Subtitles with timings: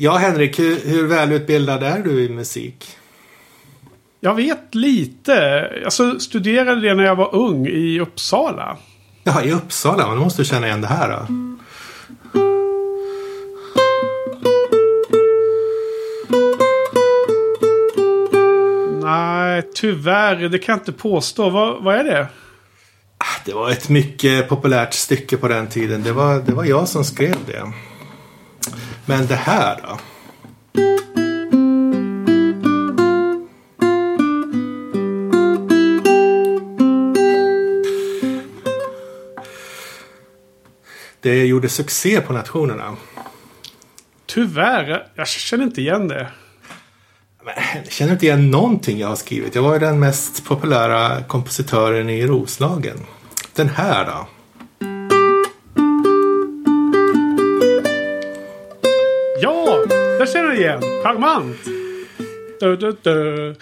[0.00, 2.96] Ja, Henrik, hur, hur välutbildad är du i musik?
[4.20, 5.32] Jag vet lite.
[5.82, 8.76] Jag studerade det när jag var ung i Uppsala.
[9.24, 10.14] Ja, i Uppsala?
[10.14, 11.26] Då måste du känna igen det här då.
[19.06, 20.48] Nej, tyvärr.
[20.48, 21.50] Det kan jag inte påstå.
[21.50, 22.26] Vad, vad är det?
[23.18, 26.02] Ah, det var ett mycket populärt stycke på den tiden.
[26.02, 27.72] Det var, det var jag som skrev det.
[29.08, 29.98] Men det här då?
[41.20, 42.96] Det gjorde succé på nationerna.
[44.26, 46.28] Tyvärr, jag känner inte igen det.
[47.84, 49.54] Jag känner inte igen någonting jag har skrivit.
[49.54, 52.98] Jag var ju den mest populära kompositören i Roslagen.
[53.54, 54.37] Den här då?
[60.32, 60.82] Känner igen.
[61.02, 61.56] Charmant.
[62.60, 63.54] Du, du, du.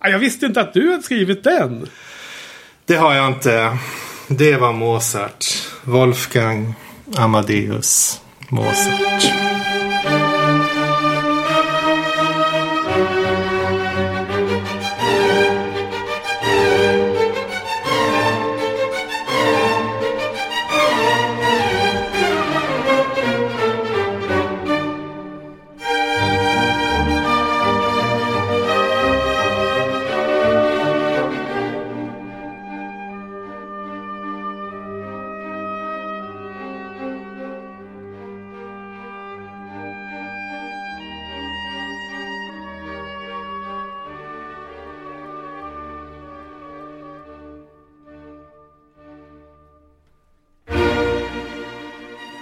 [0.00, 1.86] Jag visste inte att du hade skrivit den.
[2.86, 3.78] Det har jag inte.
[4.28, 5.44] Det var Mozart.
[5.84, 6.74] Wolfgang
[7.16, 9.32] Amadeus Mozart.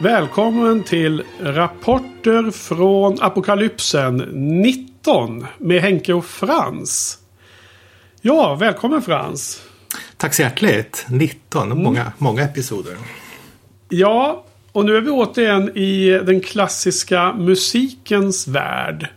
[0.07, 4.17] Välkommen till Rapporter från Apokalypsen
[4.63, 7.19] 19 med Henke och Frans.
[8.21, 9.63] Ja, välkommen Frans.
[10.17, 11.07] Tack så hjärtligt.
[11.09, 11.85] 19, mm.
[11.85, 12.95] många, många episoder.
[13.89, 19.09] Ja, och nu är vi återigen i den klassiska musikens värld.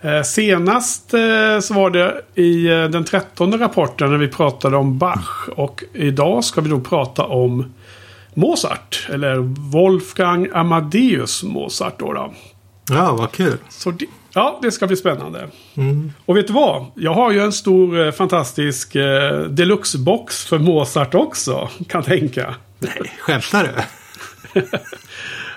[0.00, 4.98] Eh, senast eh, så var det i eh, den trettonde rapporten när vi pratade om
[4.98, 5.48] Bach.
[5.56, 7.74] Och idag ska vi då prata om
[8.34, 9.08] Mozart.
[9.12, 9.36] Eller
[9.70, 12.12] Wolfgang Amadeus Mozart då.
[12.12, 12.34] då.
[12.90, 13.56] Ja, vad kul.
[13.68, 15.48] Så det, ja, det ska bli spännande.
[15.74, 16.12] Mm.
[16.24, 16.86] Och vet du vad?
[16.94, 21.68] Jag har ju en stor fantastisk eh, deluxe-box för Mozart också.
[21.88, 22.54] Kan tänka.
[22.78, 23.82] Nej, skämtar du?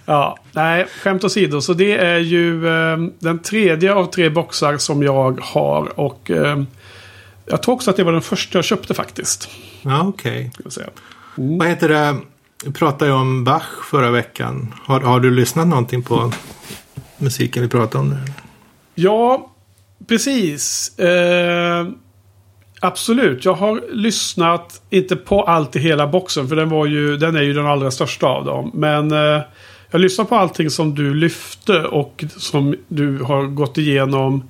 [0.05, 1.61] ja, nej, skämt åsido.
[1.61, 5.99] Så det är ju eh, den tredje av tre boxar som jag har.
[5.99, 6.63] Och eh,
[7.45, 9.49] jag tror också att det var den första jag köpte faktiskt.
[9.81, 10.51] Ja, okej.
[10.65, 10.83] Okay.
[11.37, 11.57] Mm.
[11.57, 12.15] Vad heter det?
[12.65, 14.73] Vi pratade ju om Bach förra veckan.
[14.83, 16.31] Har, har du lyssnat någonting på
[17.17, 18.09] musiken vi pratade om?
[18.09, 18.17] Nu?
[18.95, 19.51] Ja,
[20.07, 20.97] precis.
[20.99, 21.87] Eh,
[22.79, 23.45] absolut.
[23.45, 26.47] Jag har lyssnat, inte på allt i hela boxen.
[26.47, 28.71] För den, var ju, den är ju den allra största av dem.
[28.73, 29.41] Men eh,
[29.91, 34.49] jag lyssnar på allting som du lyfte och som du har gått igenom.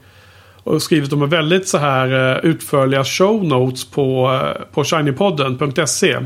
[0.63, 6.17] Och skrivit om väldigt så här eh, utförliga show notes på, eh, på shinypodden.se.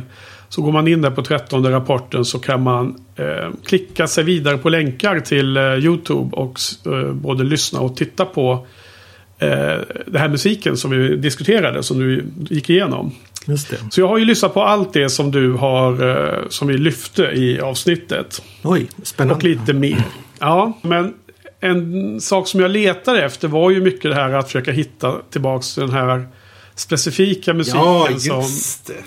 [0.52, 4.58] Så går man in där på trettonde rapporten så kan man eh, klicka sig vidare
[4.58, 8.68] på länkar till eh, YouTube och eh, både lyssna och titta på
[9.40, 9.50] eh,
[10.06, 13.12] den här musiken som vi diskuterade, som du gick igenom.
[13.46, 13.78] Just det.
[13.92, 17.24] Så jag har ju lyssnat på allt det som du har, eh, som vi lyfte
[17.24, 18.42] i avsnittet.
[18.64, 19.36] Oj, spännande.
[19.36, 20.04] Och lite mer.
[20.40, 21.14] Ja, men
[21.60, 25.76] en sak som jag letade efter var ju mycket det här att försöka hitta tillbaks
[25.76, 26.28] den här
[26.82, 28.44] specifika musiken ja, som,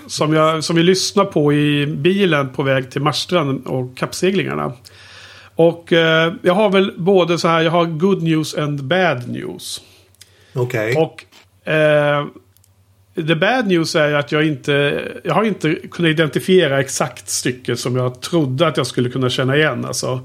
[0.07, 4.73] som, jag, som vi lyssnar på i bilen på väg till Marstrand och kappseglingarna.
[5.55, 9.81] Och eh, jag har väl både så här, jag har good news and bad news.
[10.53, 10.91] Okej.
[10.91, 11.03] Okay.
[11.03, 11.25] Och
[11.73, 12.25] eh,
[13.15, 17.95] the bad news är att jag inte, jag har inte kunnat identifiera exakt stycket som
[17.95, 19.85] jag trodde att jag skulle kunna känna igen.
[19.85, 20.19] Alltså.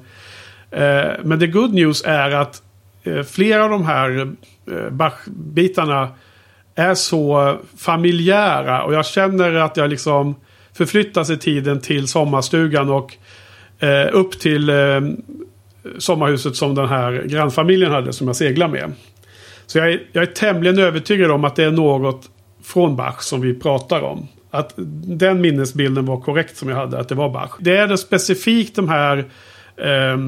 [0.70, 2.62] Eh, men the good news är att
[3.04, 4.20] eh, flera av de här
[4.70, 6.08] eh, Bach-bitarna
[6.74, 8.82] är så familjära.
[8.82, 10.34] Och jag känner att jag liksom
[10.72, 13.16] förflyttas i tiden till sommarstugan och
[13.78, 15.00] eh, upp till eh,
[15.98, 18.92] sommarhuset som den här grannfamiljen hade som jag seglar med.
[19.66, 22.30] Så jag är, jag är tämligen övertygad om att det är något
[22.64, 24.28] från Bach som vi pratar om.
[24.50, 24.74] Att
[25.06, 27.50] den minnesbilden var korrekt som jag hade, att det var Bach.
[27.58, 29.18] Det är det specifikt de här
[29.76, 30.18] eh,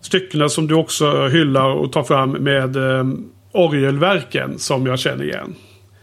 [0.00, 3.04] styckena som du också hyllar och tar fram med eh,
[3.52, 5.54] orgelverken som jag känner igen.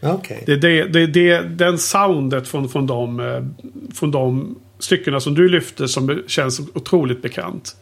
[0.02, 0.38] Okay.
[0.46, 3.44] Det är det, det, det, den soundet från, från, de, eh,
[3.94, 7.76] från de styckena som du lyfte som känns otroligt bekant.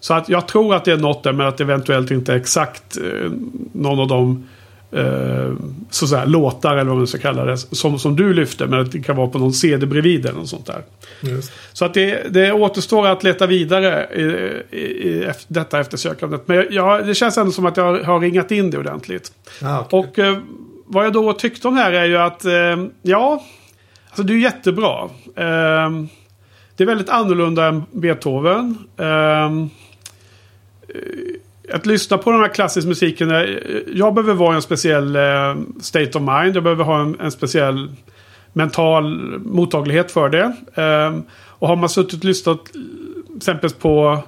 [0.00, 2.36] Så att jag tror att det är något där men att det eventuellt inte är
[2.36, 3.30] exakt eh,
[3.72, 4.48] någon av de
[4.92, 5.52] eh,
[5.90, 8.66] så att säga, låtar eller vad man ska kalla det som, som du lyfte.
[8.66, 10.82] Men att det kan vara på någon CD bredvid eller något sånt där.
[11.20, 11.52] Just.
[11.72, 14.22] Så att det, det återstår att leta vidare i,
[14.76, 16.48] i, i detta eftersökandet.
[16.48, 19.32] Men jag, det känns ändå som att jag har ringat in det ordentligt.
[19.62, 20.00] Ah, okay.
[20.00, 20.38] Och eh,
[20.86, 23.44] vad jag då tyckte om det här är ju att eh, ja,
[24.06, 25.02] alltså det är jättebra.
[25.36, 25.90] Eh,
[26.76, 28.78] det är väldigt annorlunda än Beethoven.
[31.72, 33.30] Att lyssna på den här klassiska musiken.
[33.94, 36.56] Jag behöver vara i en speciell uh, state of mind.
[36.56, 37.88] Jag behöver ha en, en speciell
[38.52, 39.04] mental
[39.38, 40.52] mottaglighet för det.
[40.82, 42.60] Um, och har man suttit och lyssnat
[43.36, 44.22] exempelvis på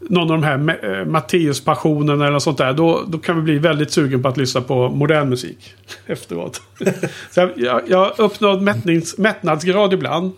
[0.00, 2.72] någon av de här Matteus-passionen eller något sånt där.
[2.72, 5.74] Då, då kan vi bli väldigt sugen på att lyssna på modern musik
[6.06, 6.62] efteråt.
[7.30, 10.32] Så jag, jag uppnått mättnings, mättnadsgrad ibland.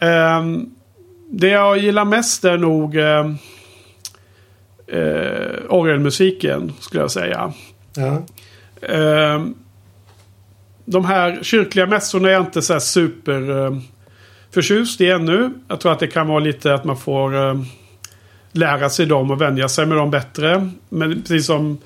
[0.00, 0.70] Um,
[1.30, 2.96] det jag gillar mest är nog
[4.86, 7.52] eh, orgelmusiken skulle jag säga.
[7.96, 8.22] Ja.
[8.88, 9.46] Eh,
[10.84, 13.78] de här kyrkliga mässorna är jag inte så här super eh,
[14.50, 15.50] förtjust i ännu.
[15.68, 17.54] Jag tror att det kan vara lite att man får eh,
[18.52, 20.70] lära sig dem och vänja sig med dem bättre.
[20.88, 21.78] Men precis som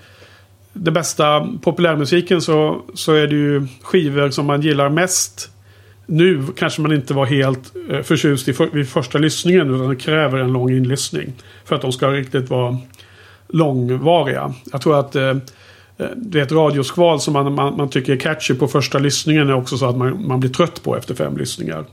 [0.72, 5.50] det bästa populärmusiken så, så är det ju skivor som man gillar mest
[6.10, 9.74] nu kanske man inte var helt eh, förtjust i för, vid första lyssningen.
[9.74, 11.32] Utan det kräver en lång inlyssning.
[11.64, 12.78] För att de ska riktigt vara
[13.48, 14.54] långvariga.
[14.72, 15.36] Jag tror att eh, eh,
[16.16, 19.48] det är ett radioskval som man, man, man, tycker är catchy på första lyssningen.
[19.48, 21.84] är också så att man, man blir trött på efter fem lyssningar.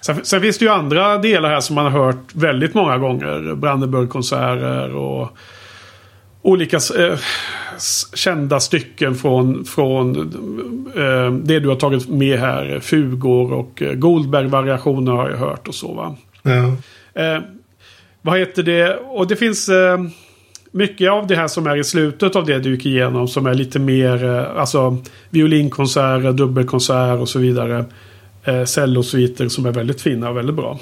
[0.00, 3.54] Sen, sen finns det ju andra delar här som man har hört väldigt många gånger.
[3.54, 5.28] Brandenburgkonserter och
[6.42, 7.18] olika eh,
[8.14, 10.16] kända stycken från, från
[10.96, 12.80] eh, det du har tagit med här.
[12.80, 16.16] Fugor och eh, Goldberg-variationer har jag hört och så va.
[16.42, 16.76] Ja.
[17.22, 17.42] Eh,
[18.22, 18.96] vad heter det?
[18.96, 19.98] Och det finns eh,
[20.70, 23.28] mycket av det här som är i slutet av det du gick igenom.
[23.28, 24.96] Som är lite mer eh, alltså
[25.30, 27.84] violinkonserter, dubbelkonserter och så vidare.
[28.44, 30.78] Eh, cellosviter som är väldigt fina och väldigt bra.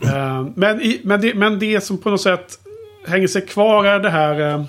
[0.00, 2.58] Eh, men, i, men, det, men det som på något sätt
[3.08, 4.40] hänger sig kvar är det här...
[4.40, 4.64] Eh,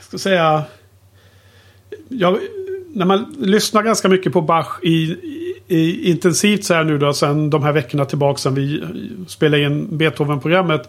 [0.00, 0.62] ska säga...
[2.08, 2.38] Jag,
[2.94, 5.16] när man lyssnar ganska mycket på Bach i,
[5.68, 7.12] i, intensivt så här nu då.
[7.12, 8.84] Sen de här veckorna tillbaka sen vi
[9.28, 10.88] spelade in Beethoven-programmet.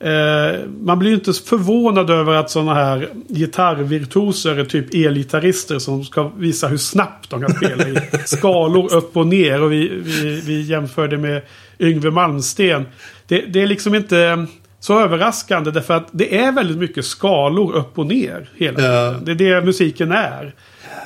[0.00, 6.04] Eh, man blir ju inte förvånad över att sådana här gitarrvirtuoser är typ elgitarrister som
[6.04, 9.62] ska visa hur snabbt de kan spela i skalor upp och ner.
[9.62, 11.42] Och vi, vi, vi jämför det med
[11.78, 12.86] Yngve Malmsten.
[13.26, 14.46] Det, det är liksom inte
[14.80, 18.94] så överraskande därför att det är väldigt mycket skalor upp och ner hela tiden.
[18.94, 19.14] Ja.
[19.22, 20.54] Det är det musiken är.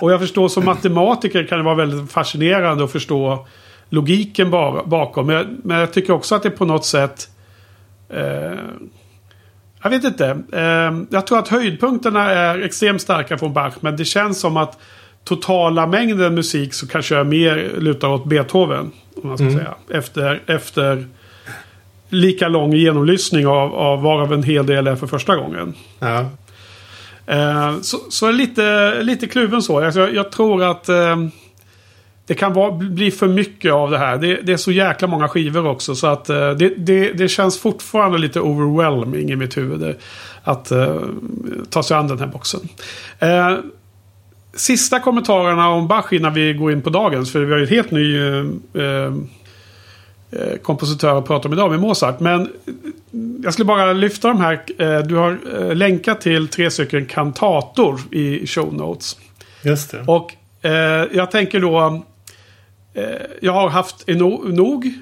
[0.00, 3.46] Och jag förstår som matematiker kan det vara väldigt fascinerande att förstå
[3.88, 5.26] logiken bakom.
[5.26, 7.31] Men jag, men jag tycker också att det på något sätt Eh,
[9.82, 10.26] jag vet inte.
[10.52, 13.74] Eh, jag tror att höjdpunkterna är extremt starka från Bach.
[13.80, 14.78] Men det känns som att
[15.24, 18.90] totala mängden musik så kanske jag mer lutar åt Beethoven.
[19.22, 19.58] Om man ska mm.
[19.58, 19.74] säga.
[19.90, 21.06] Efter, efter
[22.08, 25.74] lika lång genomlyssning av, av varav en hel del är för första gången.
[25.98, 26.26] Ja.
[27.26, 29.84] Eh, så, så lite, lite kluven så.
[29.84, 31.16] Alltså, jag, jag tror att eh,
[32.26, 34.16] det kan vara, bli för mycket av det här.
[34.16, 35.94] Det, det, är så jäkla många skivor också.
[35.94, 39.96] Så att uh, det, det, det, känns fortfarande lite overwhelming i mitt huvud.
[40.42, 40.96] Att uh,
[41.70, 42.60] ta sig an den här boxen.
[43.22, 43.58] Uh,
[44.54, 47.32] sista kommentarerna om Bach innan vi går in på dagens.
[47.32, 48.18] För vi har ju ett helt ny
[50.62, 52.20] kompositör att prata om idag med Mozart.
[52.20, 52.52] Men
[53.44, 54.62] jag skulle bara lyfta de här.
[55.02, 59.16] Du har länkat till tre stycken kantator i show notes.
[59.62, 60.04] Just det.
[60.06, 60.32] Och
[61.12, 62.11] jag tänker då Eh,
[63.40, 64.08] jag har haft
[64.46, 64.92] nog.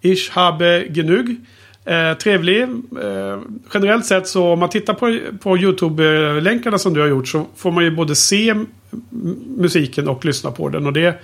[0.00, 1.36] Ich habe genug.
[1.84, 2.62] Eh, trevlig.
[2.62, 3.38] Eh,
[3.74, 7.70] generellt sett så om man tittar på, på YouTube-länkarna som du har gjort så får
[7.70, 8.54] man ju både se
[9.56, 10.86] musiken och lyssna på den.
[10.86, 11.20] Och det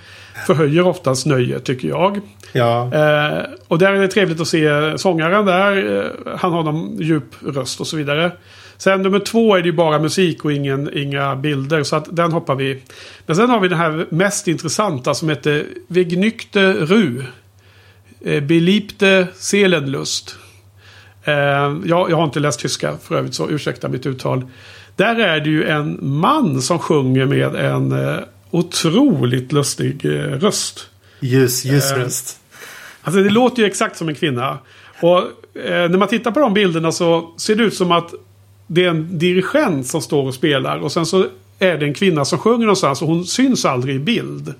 [0.47, 2.21] förhöjer oftast nöjet tycker jag.
[2.53, 2.93] Ja.
[2.93, 5.97] Eh, och där är det trevligt att se sångaren där.
[5.99, 8.31] Eh, han har någon djup röst och så vidare.
[8.77, 11.83] Sen nummer två är det ju bara musik och ingen, inga bilder.
[11.83, 12.81] Så att den hoppar vi.
[13.25, 17.23] Men sen har vi den här mest intressanta som heter Vignykte Ru.
[18.21, 20.35] Eh, Beliebte Seelenlust.
[21.23, 21.33] Eh,
[21.85, 24.45] jag, jag har inte läst tyska för övrigt så ursäkta mitt uttal.
[24.95, 28.19] Där är det ju en man som sjunger med en eh,
[28.51, 30.89] otroligt lustig eh, röst.
[31.19, 32.39] Ljus, ljus röst.
[33.01, 34.57] Alltså det låter ju exakt som en kvinna.
[35.01, 35.17] Och
[35.63, 38.13] eh, när man tittar på de bilderna så ser det ut som att
[38.67, 40.77] det är en dirigent som står och spelar.
[40.77, 41.25] Och sen så
[41.59, 44.53] är det en kvinna som sjunger någonstans och hon syns aldrig i bild.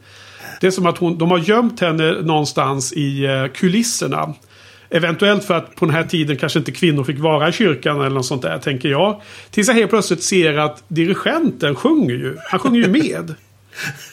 [0.62, 4.34] Det är som att hon, de har gömt henne någonstans i eh, kulisserna.
[4.90, 8.10] Eventuellt för att på den här tiden kanske inte kvinnor fick vara i kyrkan eller
[8.10, 9.22] något sånt där, tänker jag.
[9.52, 12.38] Tills jag helt plötsligt ser att dirigenten sjunger ju.
[12.50, 13.36] Han sjunger ju med.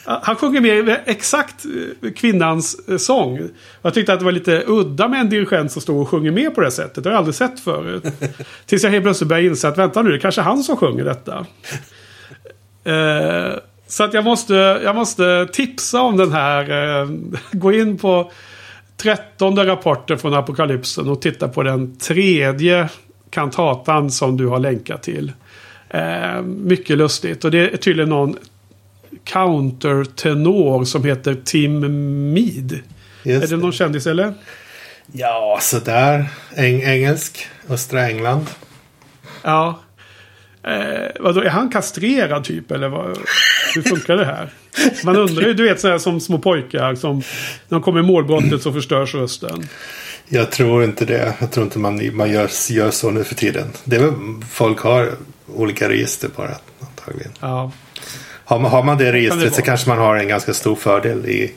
[0.05, 1.65] Han sjunger med exakt
[2.01, 3.49] eh, kvinnans eh, sång.
[3.81, 6.55] Jag tyckte att det var lite udda med en dirigent som står och sjunger med
[6.55, 7.03] på det sättet.
[7.03, 8.03] Det har jag aldrig sett förut.
[8.65, 10.77] Tills jag helt plötsligt började inse att vänta nu, det är kanske är han som
[10.77, 11.45] sjunger detta.
[12.83, 14.53] Eh, så att jag måste,
[14.83, 17.07] jag måste tipsa om den här.
[17.51, 18.31] gå in på
[18.97, 22.89] trettonde rapporten från Apokalypsen och titta på den tredje
[23.29, 25.31] kantatan som du har länkat till.
[26.43, 27.45] mycket lustigt.
[27.45, 28.37] Och det är tydligen någon
[29.23, 31.79] countertenor som heter Tim
[32.33, 32.79] Mead.
[33.23, 34.33] Just är det någon kändis eller?
[35.11, 36.25] Ja, sådär.
[36.55, 37.47] Eng engelsk.
[37.69, 38.45] Östra England.
[39.41, 39.79] Ja.
[40.63, 42.71] Eh, vadå, är han kastrerad typ?
[42.71, 43.17] Eller vad,
[43.75, 44.49] hur funkar det här?
[45.03, 46.95] Man undrar ju, du vet sådär som små pojkar.
[46.95, 47.23] Som, när
[47.69, 49.67] de kommer i målbrottet så förstörs rösten.
[50.27, 51.33] Jag tror inte det.
[51.39, 53.67] Jag tror inte man, man gör, gör så nu för tiden.
[53.83, 54.13] Det är väl,
[54.51, 55.11] folk har
[55.55, 57.31] olika register bara antagligen.
[57.39, 57.71] Ja.
[58.45, 61.25] Har man, har man det registret det så kanske man har en ganska stor fördel
[61.25, 61.53] i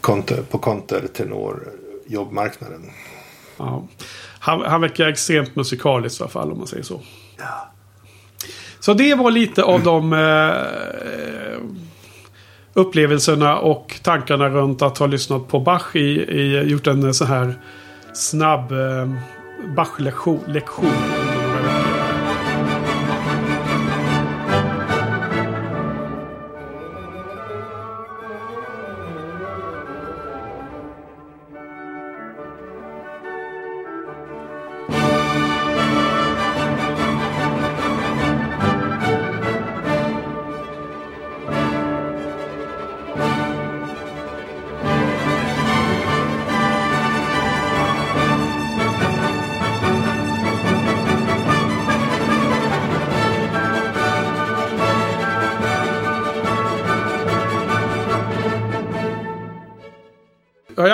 [0.00, 2.90] konter, på kontertenor-jobbmarknaden.
[3.56, 3.86] Ja.
[4.38, 7.00] Han, han verkar extremt musikalisk i alla fall om man säger så.
[7.38, 7.70] Ja.
[8.80, 10.52] Så det var lite av de eh,
[12.74, 17.54] upplevelserna och tankarna runt att ha lyssnat på Bach i, i gjort en så här
[18.14, 19.10] snabb eh,
[19.76, 20.40] Bach-lektion.
[20.46, 21.21] Lektion.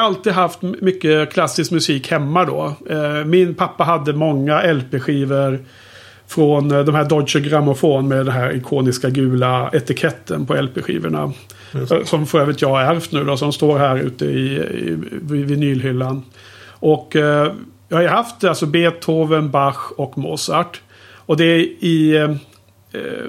[0.08, 2.74] Alltid haft mycket klassisk musik hemma då.
[2.90, 5.58] Eh, min pappa hade många LP-skivor.
[6.26, 11.32] Från eh, de här Deutsche Grammophon med den här ikoniska gula etiketten på LP-skivorna.
[12.04, 13.36] Som för övrigt jag har ärvt nu då.
[13.36, 14.96] Som står här ute i, i
[15.44, 16.22] vinylhyllan.
[16.68, 17.52] Och eh,
[17.88, 20.80] jag har haft alltså Beethoven, Bach och Mozart.
[21.16, 22.30] Och det är i eh,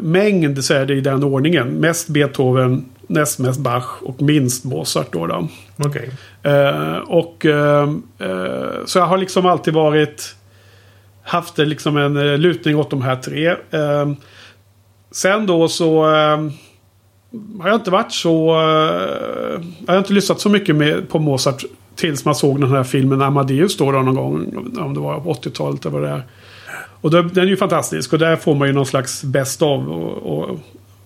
[0.02, 1.68] mängd så är det i den ordningen.
[1.68, 5.08] Mest Beethoven, näst mest Bach och minst Mozart.
[5.12, 5.48] Då, då.
[5.78, 6.08] Okay.
[6.46, 7.90] Uh, och uh,
[8.22, 10.36] uh, Så jag har liksom alltid varit
[11.24, 13.56] haft liksom en lutning åt de här tre.
[15.12, 16.04] sen då så
[17.60, 18.48] har jag inte varit så...
[19.86, 21.64] jag har inte lyssnat så mycket med, på Mozart
[21.96, 24.74] tills man såg den här filmen Amadeus då, då någon gång.
[24.80, 26.24] Om det var på 80-talet eller vad det är.
[27.02, 29.88] Och den är ju fantastisk och där får man ju någon slags best of.
[29.88, 30.60] Och, och,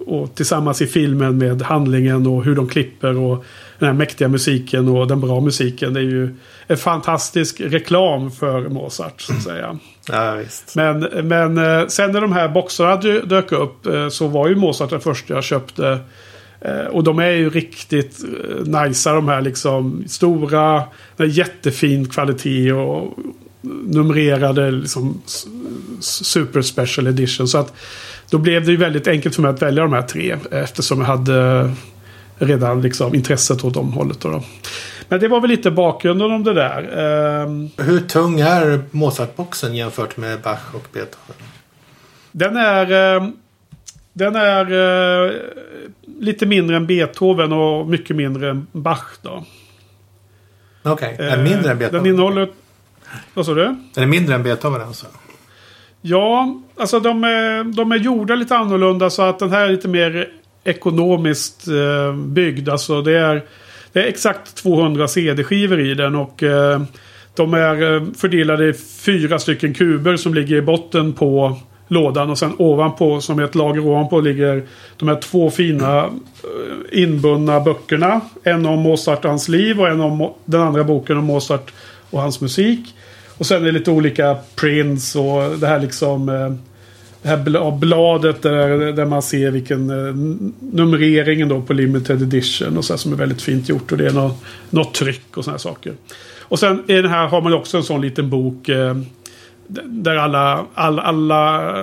[0.06, 3.46] och tillsammans i filmen med handlingen och hur de klipper och
[3.80, 5.94] den här mäktiga musiken och den bra musiken.
[5.94, 6.36] Det är ju
[6.68, 9.78] en fantastisk reklam för Mozart så att säga.
[10.12, 10.76] Ja, visst.
[10.76, 12.96] Men, men eh, sen när de här boxarna
[13.26, 16.00] dök upp eh, så var ju Mozart den första jag köpte.
[16.62, 18.20] Eh, och de är ju riktigt
[18.66, 20.84] nice de här liksom stora,
[21.18, 23.18] jättefin kvalitet och
[23.84, 25.22] numrerade liksom
[26.00, 27.48] super special edition.
[27.48, 27.74] Så att
[28.34, 31.08] då blev det ju väldigt enkelt för mig att välja de här tre eftersom jag
[31.08, 31.72] hade
[32.38, 34.22] redan liksom intresset åt de hållet.
[34.22, 34.44] Då,
[35.08, 36.82] Men det var väl lite bakgrunden om det där.
[37.44, 41.36] Um, Hur tung är Mozart-boxen jämfört med Bach och Beethoven?
[42.32, 43.16] Den är...
[43.16, 43.30] Uh,
[44.14, 45.32] den är uh,
[46.20, 49.46] lite mindre än Beethoven och mycket mindre än Bach då.
[50.84, 51.28] Okej, okay.
[51.28, 52.04] är mindre än Beethoven?
[52.04, 52.50] Den innehåller...
[53.34, 53.76] Vad sa du?
[53.94, 55.08] Den är mindre än Beethoven alltså?
[56.06, 59.88] Ja, alltså de är, de är gjorda lite annorlunda så att den här är lite
[59.88, 60.30] mer
[60.64, 62.70] ekonomiskt eh, byggd.
[62.70, 63.44] Alltså det är,
[63.94, 66.82] det är exakt 200 CD-skivor i den och eh,
[67.36, 71.58] de är eh, fördelade i fyra stycken kuber som ligger i botten på
[71.88, 74.64] lådan och sen ovanpå som ett lager ovanpå ligger
[74.98, 78.22] de här två fina eh, inbundna böckerna.
[78.44, 81.74] En om Mozart och hans liv och en om den andra boken om Mozart
[82.10, 82.93] och hans musik.
[83.38, 86.54] Och sen är det lite olika prints och det här liksom eh,
[87.22, 90.16] det här bladet där, där man ser vilken eh,
[90.60, 93.92] numreringen då på limited edition och så här, som är väldigt fint gjort.
[93.92, 95.94] Och det är något, något tryck och sådana saker.
[96.40, 98.70] Och sen i den här har man också en sån liten bok.
[98.70, 98.98] Eh,
[99.86, 101.74] där alla, alla, alla,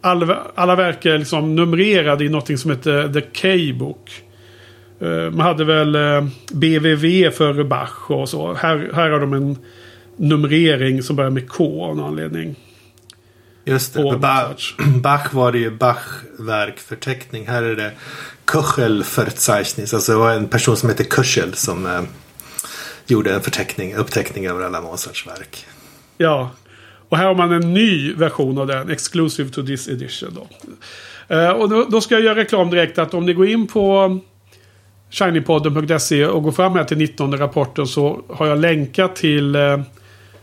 [0.00, 4.10] alla, alla verk är liksom numrerade i något som heter The K-book.
[5.32, 5.96] Man hade väl
[6.52, 8.54] BVV för Bach och så.
[8.54, 9.56] Här, här har de en
[10.18, 12.56] numrering som börjar med K av någon anledning.
[13.64, 14.02] Just det.
[14.02, 17.46] På Bach, Bach var det ju Bach-verkförteckning.
[17.46, 17.92] Här är det
[18.46, 19.94] Köchel-Verzeichnis.
[19.94, 22.02] Alltså det var en person som heter Köchel som eh,
[23.06, 25.66] gjorde en förteckning, uppteckning över alla Mozarts verk.
[26.18, 26.50] Ja.
[27.08, 28.90] Och här har man en ny version av den.
[28.90, 30.28] Exclusive to this edition.
[30.34, 30.48] Då.
[31.36, 34.18] Eh, och då, då ska jag göra reklam direkt att om ni går in på
[35.10, 39.80] shinypodden.se och går fram här till 19 rapporten så har jag länkat till eh,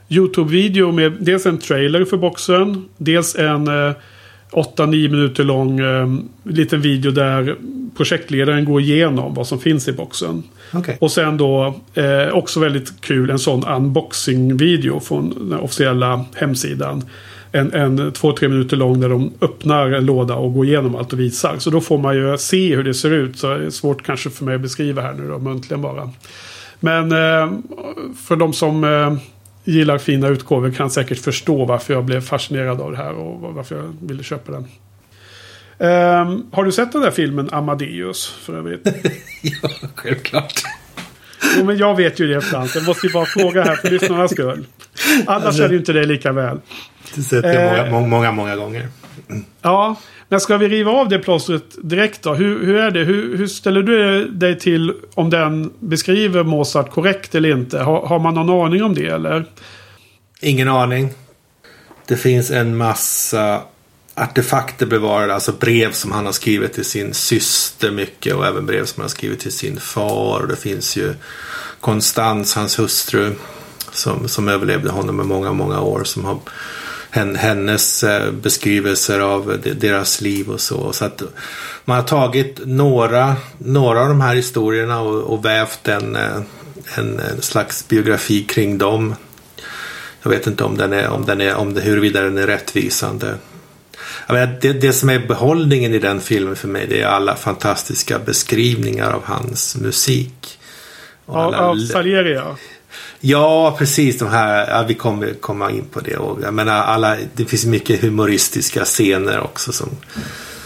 [0.09, 2.85] YouTube-video med dels en trailer för boxen.
[2.97, 3.93] Dels en eh,
[4.51, 7.55] 8-9 minuter lång eh, liten video där
[7.97, 10.43] projektledaren går igenom vad som finns i boxen.
[10.73, 10.97] Okej.
[11.01, 17.03] Och sen då eh, också väldigt kul en sån unboxing-video från den officiella hemsidan.
[17.51, 21.13] En, en två, tre minuter lång där de öppnar en låda och går igenom allt
[21.13, 21.55] och visar.
[21.57, 23.37] Så då får man ju se hur det ser ut.
[23.37, 26.09] Så det är svårt kanske för mig att beskriva här nu då, muntligen bara.
[26.79, 27.51] Men eh,
[28.25, 29.17] för de som eh,
[29.65, 33.75] gillar fina utgåvor kan säkert förstå varför jag blev fascinerad av det här och varför
[33.75, 34.65] jag ville köpa den.
[35.79, 38.81] Ehm, har du sett den där filmen Amadeus för övrigt?
[39.61, 40.53] ja, självklart.
[41.57, 42.75] Jo, men jag vet ju det Frans.
[42.75, 44.65] Jag måste ju bara fråga här för lyssnarnas skull.
[45.25, 46.59] Annars Alltså- är det ju inte det lika väl.
[47.15, 47.91] Det sett det Eh.
[47.91, 48.87] många, många, många, många gånger.
[49.61, 49.95] Ja,
[50.29, 52.33] men ska vi riva av det plåstret direkt då?
[52.33, 52.99] Hur, hur är det?
[52.99, 57.79] Hur, hur ställer du dig till om den beskriver Mozart korrekt eller inte?
[57.79, 59.45] Har, har man någon aning om det eller?
[60.41, 61.09] Ingen aning.
[62.07, 63.61] Det finns en massa
[64.15, 68.85] artefakter bevarade, alltså brev som han har skrivit till sin syster mycket och även brev
[68.85, 70.39] som han har skrivit till sin far.
[70.41, 71.13] Och det finns ju
[71.79, 73.33] Konstans, hans hustru,
[73.91, 76.03] som, som överlevde honom i många, många år.
[76.03, 76.37] Som har
[77.35, 80.93] hennes eh, beskrivelser av de- deras liv och så.
[80.93, 81.21] Så att
[81.85, 86.37] man har tagit några, några av de här historierna och, och vävt en, eh,
[86.95, 89.15] en, en slags biografi kring dem.
[90.23, 93.35] Jag vet inte om den är, om den är, om det, huruvida den är rättvisande.
[94.29, 98.19] Menar, det, det som är behållningen i den filmen för mig det är alla fantastiska
[98.19, 100.59] beskrivningar av hans musik.
[101.25, 102.55] Av, alla- av Salieri ja.
[103.27, 104.17] Ja, precis.
[104.17, 106.17] De här, ja, vi kommer komma in på det.
[106.17, 109.89] Och, jag menar, alla, det finns mycket humoristiska scener också som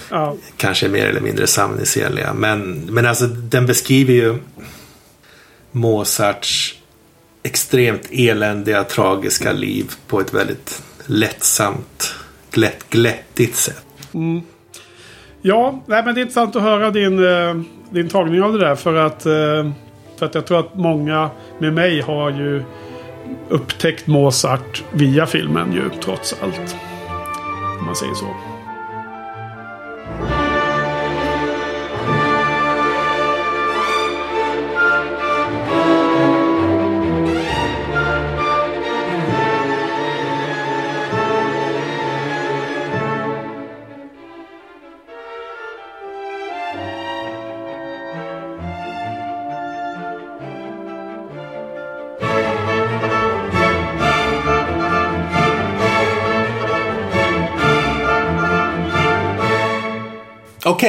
[0.10, 0.36] ja.
[0.58, 2.34] kanske är mer eller mindre sanningsenliga.
[2.34, 4.38] Men, men alltså den beskriver ju
[5.72, 6.76] Mozarts
[7.44, 12.16] extremt eländiga, tragiska liv på ett väldigt lättsamt,
[12.52, 13.86] glätt, glättigt sätt.
[15.42, 18.76] Ja, nej, men det är intressant att höra din, eh, din tagning av det där.
[18.76, 19.72] För att, eh,
[20.20, 21.30] för att jag tror att många
[21.60, 22.64] med mig har ju
[23.50, 26.76] upptäckt Mozart via filmen ju trots allt.
[27.80, 28.49] Om man säger så.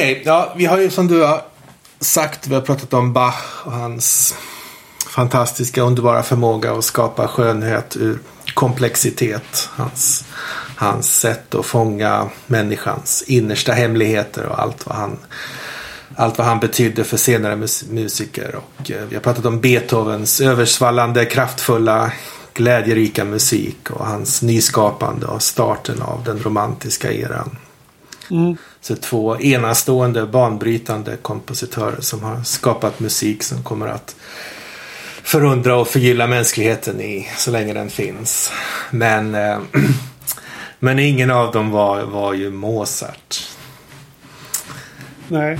[0.01, 1.43] Okej, ja, vi har ju som du har
[2.01, 4.35] sagt, vi har pratat om Bach och hans
[5.09, 8.19] fantastiska, underbara förmåga att skapa skönhet ur
[8.55, 9.69] komplexitet.
[9.73, 10.25] Hans,
[10.77, 15.19] hans sätt att fånga människans innersta hemligheter och allt vad han
[16.17, 18.55] allt vad han betydde för senare mus musiker.
[18.55, 22.13] Och, eh, vi har pratat om Beethovens översvallande, kraftfulla,
[22.55, 27.57] glädjerika musik och hans nyskapande och starten av den romantiska eran.
[28.31, 28.57] Mm.
[28.83, 34.17] Så två enastående, banbrytande kompositörer som har skapat musik som kommer att
[35.23, 38.53] förundra och förgylla mänskligheten i så länge den finns.
[38.91, 39.59] Men, eh,
[40.79, 43.49] men ingen av dem var, var ju Mozart.
[45.29, 45.59] Nej.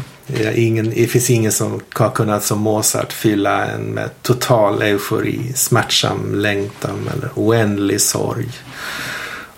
[0.55, 6.35] Ingen, det finns ingen som har kunnat som Mozart fylla en med total eufori, smärtsam
[6.35, 8.49] längtan eller oändlig sorg.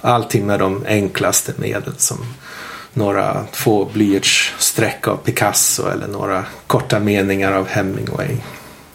[0.00, 2.18] Allting med de enklaste medel som
[2.94, 8.36] några få blyertssträck av Picasso eller några korta meningar av Hemingway.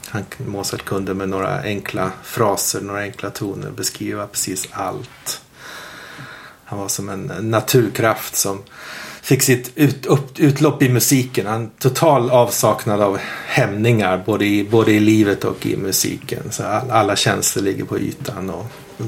[0.10, 5.42] Han, Mozart kunde med några enkla fraser, några enkla toner beskriva precis allt.
[6.66, 8.64] Han var som en naturkraft som
[9.22, 11.48] fick sitt ut, upp, utlopp i musiken.
[11.48, 16.52] Han total avsaknad av hämningar både i, både i livet och i musiken.
[16.52, 18.66] Så all, alla känslor ligger på ytan och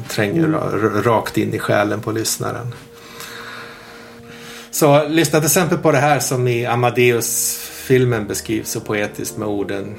[0.08, 2.73] tränger ra, rakt in i själen på lyssnaren.
[4.71, 9.95] Så lyssna till exempel på det här som i Amadeus-filmen beskrivs så poetiskt med orden.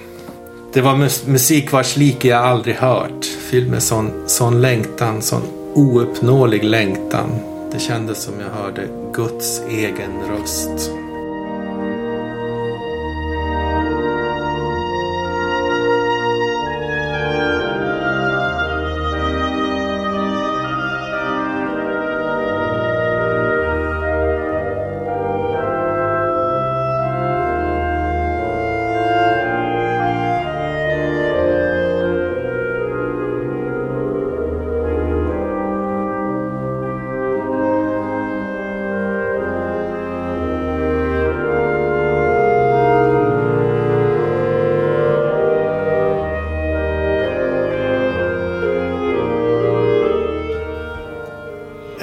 [0.73, 3.25] Det var mus musik vars like jag aldrig hört.
[3.25, 5.43] Fylld med sån, sån längtan, sån
[5.75, 7.31] ouppnåelig längtan.
[7.73, 10.91] Det kändes som jag hörde Guds egen röst.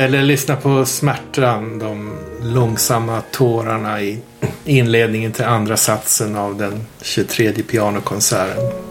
[0.07, 4.19] Eller lyssna på smärtan, de långsamma tårarna i
[4.65, 8.86] inledningen till andra satsen av den 23 pianokonserten.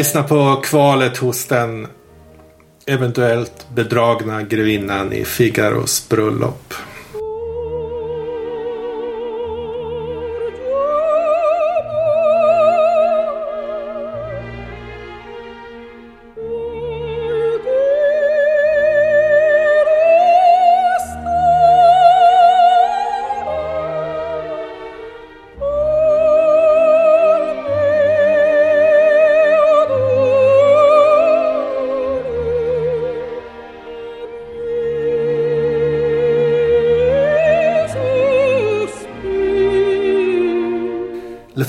[0.00, 1.86] Lyssna på kvalet hos den
[2.86, 6.69] eventuellt bedragna grevinnan i Figaros bröllop.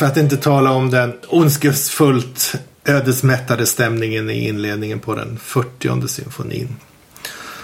[0.01, 6.75] För att inte tala om den ondskefullt ödesmättade stämningen i inledningen på den 40 symfonin.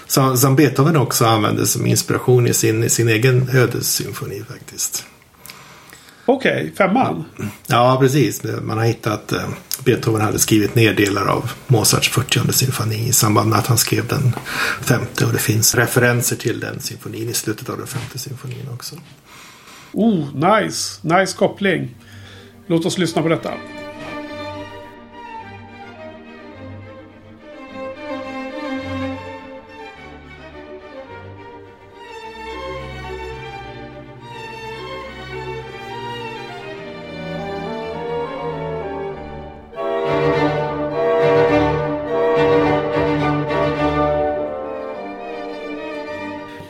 [0.08, 5.06] Som, som Beethoven också använde som inspiration i sin, i sin egen ödessymfoni faktiskt.
[6.26, 7.26] Okej, okay, femman?
[7.68, 8.44] Ja, precis.
[8.62, 9.50] Man har hittat eh,
[9.84, 14.08] Beethoven hade skrivit ner delar av Mozarts 40 symfoni i samband med att han skrev
[14.08, 14.36] den
[14.82, 15.26] femte.
[15.26, 18.96] Och det finns referenser till den symfonin i slutet av den femte symfonin också.
[19.92, 21.00] Oh, nice!
[21.02, 21.96] Nice koppling.
[22.70, 23.54] Låt oss lyssna på detta.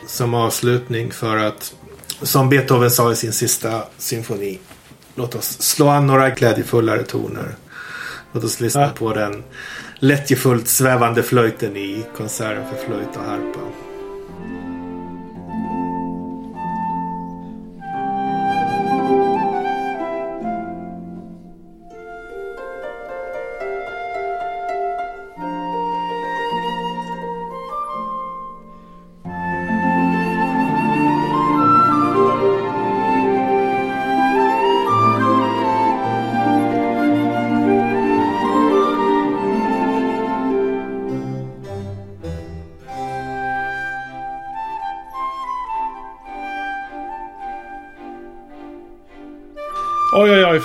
[0.06, 1.74] Som avslutning för att
[2.22, 4.58] som Beethoven sa i sin sista symfoni
[5.18, 7.54] Låt oss slå an några glädjefullare toner.
[8.32, 8.90] Låt oss lyssna ja.
[8.94, 9.44] på den
[9.98, 13.60] lättjefullt svävande flöjten i konserten för flöjt och harpa.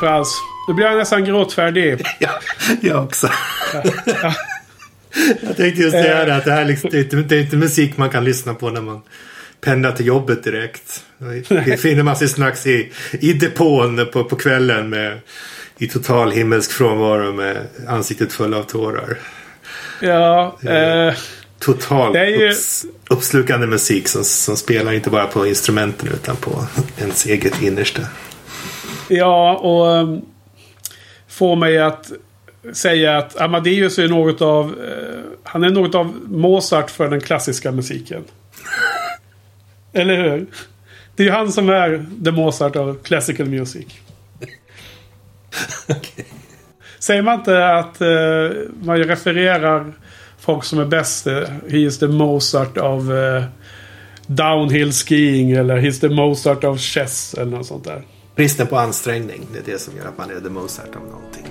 [0.04, 0.42] Oj Frans.
[0.68, 2.02] Nu blir jag nästan gråtfärdig.
[2.20, 2.30] ja,
[2.82, 3.30] jag också.
[3.74, 3.84] Ja.
[5.42, 7.56] jag tänkte just säga det att det här liksom, det, är inte, det är inte
[7.56, 9.02] musik man kan lyssna på när man
[9.62, 11.04] pendlar till jobbet direkt.
[11.50, 15.20] Det finner man sig strax i, i depån på, på kvällen med,
[15.78, 19.18] i total himmelsk frånvaro med ansiktet full av tårar.
[20.02, 20.58] Ja.
[20.64, 21.14] Eh,
[21.60, 22.50] Totalt ju...
[22.50, 26.66] upps, uppslukande musik som, som spelar inte bara på instrumenten utan på
[26.98, 28.02] ens eget innersta.
[29.08, 30.26] Ja, och um,
[31.28, 32.12] får mig att
[32.74, 34.70] säga att Amadeus är något av...
[34.70, 38.24] Uh, han är något av Mozart för den klassiska musiken.
[39.94, 40.48] Eller hur?
[41.16, 43.86] Det är ju han som är the Mozart av classical music.
[45.88, 46.26] okay.
[47.00, 48.52] Säger man inte att uh,
[48.84, 49.94] man refererar
[50.40, 51.28] folk som är bäst?
[51.28, 53.44] Uh, he is the Mozart av uh,
[54.28, 58.02] downhill skiing eller He's the Mozart of chess eller något sånt där.
[58.36, 61.43] Bristen på ansträngning, det är det som gör att man är the Mozart av någonting.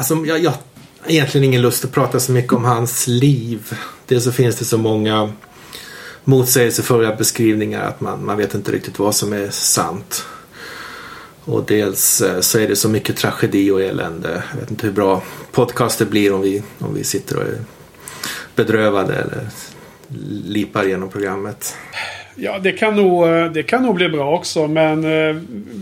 [0.00, 0.58] Alltså, jag, jag har
[1.08, 3.72] egentligen ingen lust att prata så mycket om hans liv.
[4.06, 5.32] Dels så finns det så många
[6.24, 10.24] motsägelsefulla beskrivningar att man, man vet inte riktigt vad som är sant.
[11.44, 14.42] Och dels eh, så är det så mycket tragedi och elände.
[14.52, 17.58] Jag vet inte hur bra podcaster blir om vi, om vi sitter och är
[18.54, 19.48] bedrövade eller
[20.46, 21.76] lipar genom programmet.
[22.34, 24.66] Ja, det kan nog, eh, det kan nog bli bra också.
[24.66, 25.36] Men eh,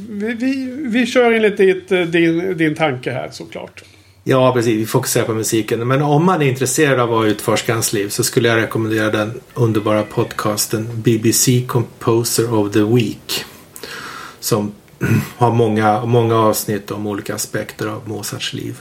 [0.09, 3.85] vi, vi, vi kör enligt ditt, din, din tanke här såklart.
[4.31, 4.81] Ja, precis.
[4.81, 5.89] Vi fokuserar på musiken.
[5.89, 9.41] Men om man är intresserad av att utforska hans liv så skulle jag rekommendera den
[9.55, 13.45] underbara podcasten BBC Composer of the Week.
[14.41, 14.73] Som
[15.37, 18.81] har många, många avsnitt om olika aspekter av Mozarts liv.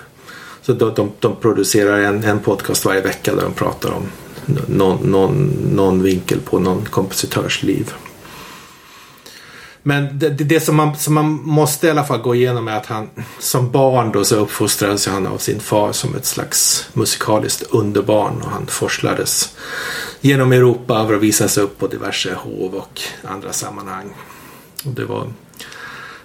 [0.62, 4.04] Så de, de, de producerar en, en podcast varje vecka där de pratar om
[4.66, 7.94] någon, någon, någon vinkel på någon kompositörs liv.
[9.88, 12.86] Men det, det som, man, som man måste i alla fall gå igenom är att
[12.86, 18.42] han som barn då så uppfostrades han av sin far som ett slags musikaliskt underbarn
[18.42, 19.56] och han forslades
[20.22, 24.14] genom Europa för att visa sig upp på diverse hov och andra sammanhang.
[24.86, 25.28] Och det var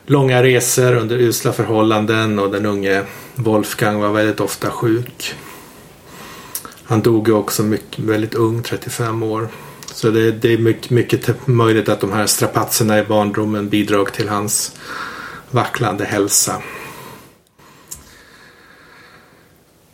[0.06, 3.02] långa resor under usla förhållanden och den unge
[3.34, 5.34] Wolfgang var väldigt ofta sjuk.
[6.84, 9.48] Han dog ju också mycket, väldigt ung, 35 år.
[9.92, 14.28] Så det, det är mycket, mycket möjligt att de här strapatserna i barndomen bidrog till
[14.28, 14.76] hans
[15.50, 16.62] vacklande hälsa.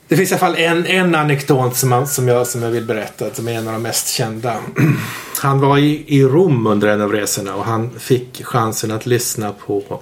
[0.09, 3.35] Det finns i alla fall en, en anekdot som, som, jag, som jag vill berätta,
[3.35, 4.57] som är en av de mest kända.
[5.41, 9.53] Han var i, i Rom under en av resorna och han fick chansen att lyssna
[9.53, 10.01] på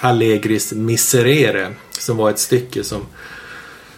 [0.00, 3.06] Allegris Miserere som var ett stycke som,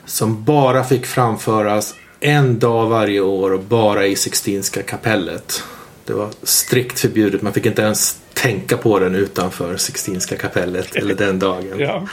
[0.05, 1.95] som bara fick framföras
[2.27, 5.63] en dag varje år och bara i Sixtinska kapellet.
[6.05, 7.43] Det var strikt förbjudet.
[7.43, 11.79] Man fick inte ens tänka på den utanför Sixtinska kapellet eller den dagen.
[11.79, 12.07] Ja.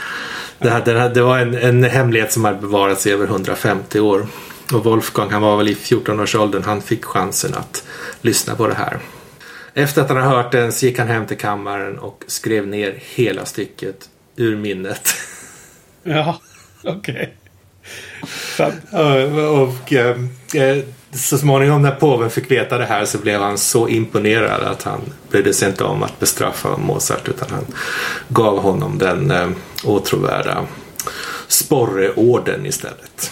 [0.58, 4.26] Det, här, det, var en, en hemlighet som hade bevarats i över 150 år.
[4.72, 7.84] Och Wolfgang, han var väl i 14-årsåldern, han fick chansen att
[8.20, 8.98] lyssna på det här.
[9.74, 12.98] Efter att han hade hört den så gick han hem till kammaren och skrev ner
[13.00, 15.14] hela stycket ur minnet.
[16.02, 16.40] Ja,
[16.84, 17.14] okej.
[17.14, 17.26] Okay.
[19.50, 20.16] Och eh,
[21.12, 25.00] så småningom när påven fick veta det här så blev han så imponerad att han
[25.30, 27.64] brydde sig inte om att bestraffa Mozart utan han
[28.28, 29.48] gav honom den eh,
[29.84, 30.64] åtråvärda
[31.48, 33.30] sporreorden istället.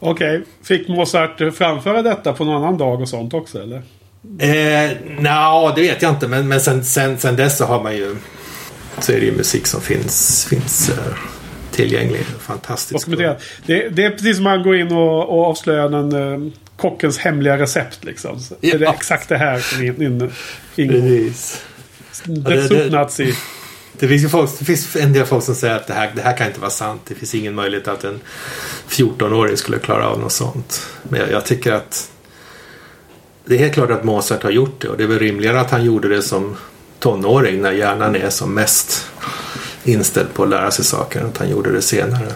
[0.00, 0.44] Okej, okay.
[0.62, 3.82] fick Mozart framföra detta på någon annan dag och sånt också eller?
[4.38, 7.96] Eh, Nja, det vet jag inte men, men sen, sen, sen dess så har man
[7.96, 8.16] ju
[8.98, 11.14] så är det ju musik som finns, finns eh,
[11.74, 12.24] tillgänglig.
[12.40, 13.06] Fantastisk.
[13.66, 17.58] Det, det är precis som man går in och, och avslöjar den uh, kockens hemliga
[17.58, 18.04] recept.
[18.04, 18.40] Liksom.
[18.40, 18.78] Så ja.
[18.78, 20.32] Det är exakt det här som in, in,
[20.76, 21.00] ingår.
[21.00, 21.62] Precis.
[23.16, 23.34] Det,
[23.98, 26.22] det finns ju folk, det finns en del folk som säger att det här, det
[26.22, 27.02] här kan inte vara sant.
[27.08, 28.20] Det finns ingen möjlighet att en
[28.88, 30.86] 14-åring skulle klara av något sånt.
[31.02, 32.10] Men jag, jag, tycker att
[33.44, 35.70] det är helt klart att Mozart har gjort det och det är väl rimligare att
[35.70, 36.56] han gjorde det som
[36.98, 39.06] tonåring när hjärnan är som mest
[39.84, 42.28] inställd på att lära sig saker än att han gjorde det senare.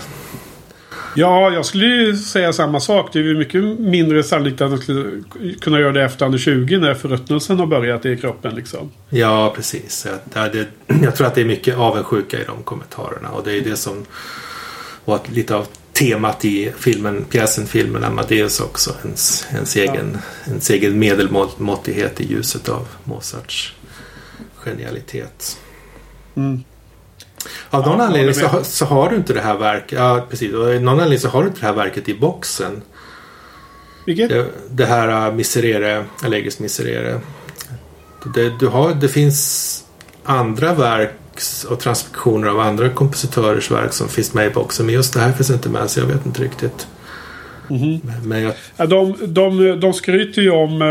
[1.14, 3.10] Ja, jag skulle ju säga samma sak.
[3.12, 5.22] Det är ju mycket mindre sannolikt att han skulle
[5.60, 8.54] kunna göra det efter han är 20 när förruttnelsen har börjat i kroppen.
[8.54, 8.90] Liksom.
[9.08, 10.06] Ja, precis.
[10.34, 10.68] Jag, det,
[11.02, 14.04] jag tror att det är mycket avundsjuka i de kommentarerna och det är det som
[15.04, 18.94] var lite av temat i filmen, pjäsen filmen Amadeus också.
[19.04, 20.50] Ens, ens, egen, ja.
[20.50, 23.74] ens egen medelmåttighet i ljuset av Mozarts
[24.54, 25.58] genialitet.
[26.36, 26.64] Mm.
[27.70, 29.98] Av någon ja, anledning så, så, har du inte det här verket.
[29.98, 30.54] Ja, precis.
[30.54, 32.82] Av någon anledning så har du inte det här verket i boxen.
[34.06, 34.28] Vilket?
[34.28, 37.20] Det, det här uh, Miserere, Allegris Miserere.
[38.34, 39.84] Det, du har, det finns
[40.24, 41.10] andra verk
[41.68, 44.86] och transkriptioner av andra kompositörers verk som finns med i boxen.
[44.86, 46.86] Men just det här finns inte med så jag vet inte riktigt.
[47.70, 48.00] Mm -hmm.
[48.24, 48.52] Men jag...
[48.76, 50.82] ja, de, de, de skryter ju om...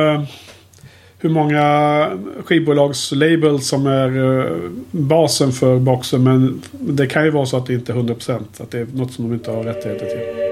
[1.19, 2.09] Hur många
[2.45, 4.51] skivbolagslabels som är eh,
[4.91, 6.23] basen för boxen.
[6.23, 8.39] Men det kan ju vara så att det inte är 100%.
[8.57, 10.46] Att det är något som de inte har rättigheter till.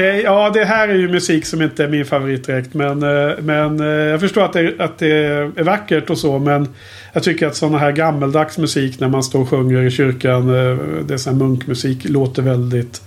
[0.00, 2.74] Okej, okay, ja det här är ju musik som inte är min favorit direkt.
[2.74, 5.10] Men, eh, men eh, jag förstår att det, att det
[5.56, 6.38] är vackert och så.
[6.38, 6.68] Men
[7.12, 10.48] jag tycker att sådana här gammeldags musik när man står och sjunger i kyrkan.
[10.48, 12.08] Eh, det är sån här munkmusik.
[12.08, 13.02] Låter väldigt...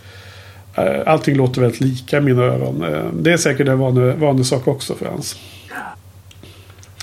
[1.06, 2.86] Allting låter väldigt lika i mina öron.
[3.14, 5.36] Det är säkert en vanlig, vanlig sak också Frans.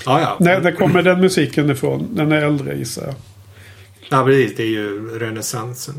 [0.05, 0.37] Ja, ja.
[0.39, 2.07] När, när kommer den musiken ifrån?
[2.11, 3.15] Den är äldre gissar jag.
[4.09, 4.55] Ja, precis.
[4.55, 5.95] Det är ju renässansen.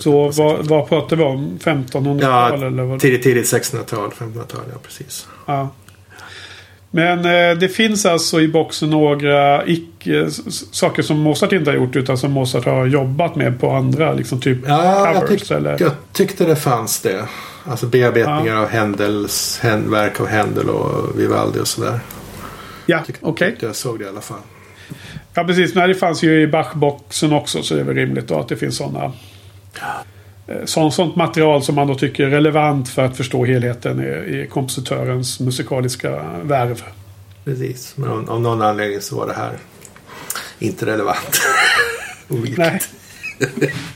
[0.00, 1.58] Så vad, vad pratar vi om?
[1.62, 2.20] 1500-tal?
[2.20, 3.00] Ja, eller vad?
[3.00, 5.28] tidigt, tidigt 1600-tal, 1500-tal, ja precis.
[5.46, 5.68] Ja.
[6.90, 10.30] Men eh, det finns alltså i boxen några icke,
[10.72, 14.12] saker som Mozart inte har gjort utan som Mozart har jobbat med på andra.
[14.12, 15.76] Liksom typ ja, covers, jag, tyck, eller?
[15.80, 17.24] jag tyckte det fanns det.
[17.64, 18.60] Alltså bearbetningar ja.
[18.60, 22.00] av Händels verk av Händel och Vivaldi och sådär.
[22.86, 23.48] Ja, okej.
[23.48, 23.68] Okay.
[23.68, 24.40] Jag såg det i alla fall.
[25.34, 25.74] Ja, precis.
[25.74, 28.56] Men det fanns ju i Bach-boxen också så det är väl rimligt då att det
[28.56, 29.12] finns sådana
[30.48, 34.06] Eh, så, sånt material som man då tycker är relevant för att förstå helheten i,
[34.06, 36.82] i kompositörens musikaliska värv.
[37.44, 39.58] Precis, men av, av någon anledning så var det här
[40.58, 41.40] inte relevant.
[42.56, 42.80] Nej.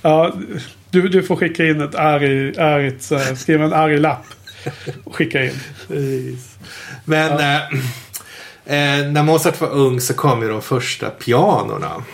[0.03, 0.33] Ja,
[0.90, 4.27] du, du får skicka in ett arg, argt, skriva en arg lapp.
[5.05, 5.61] Och skicka in.
[5.88, 6.59] Precis.
[7.05, 7.61] Men ja.
[8.64, 12.05] eh, eh, när Mozart var ung så kom ju de första pianorna.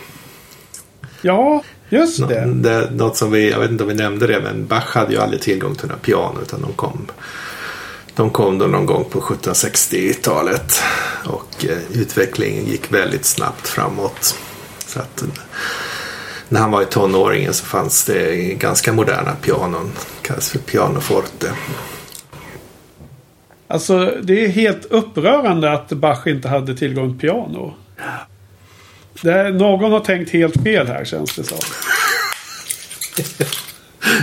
[1.22, 2.52] Ja, Just det.
[2.54, 2.90] det.
[2.90, 5.42] Något som vi, jag vet inte om vi nämnde det, men Bach hade ju aldrig
[5.42, 7.06] tillgång till några piano utan de kom
[8.18, 10.82] de kom då någon gång på 1760-talet
[11.24, 14.38] och eh, utvecklingen gick väldigt snabbt framåt.
[14.86, 15.28] Så att, eh,
[16.48, 19.90] när han var i tonåringen så fanns det ganska moderna pianon,
[20.22, 21.52] kallas för pianoforte.
[23.68, 27.74] Alltså det är helt upprörande att Bach inte hade tillgång till piano.
[29.22, 31.58] Det, någon har tänkt helt fel här känns det som.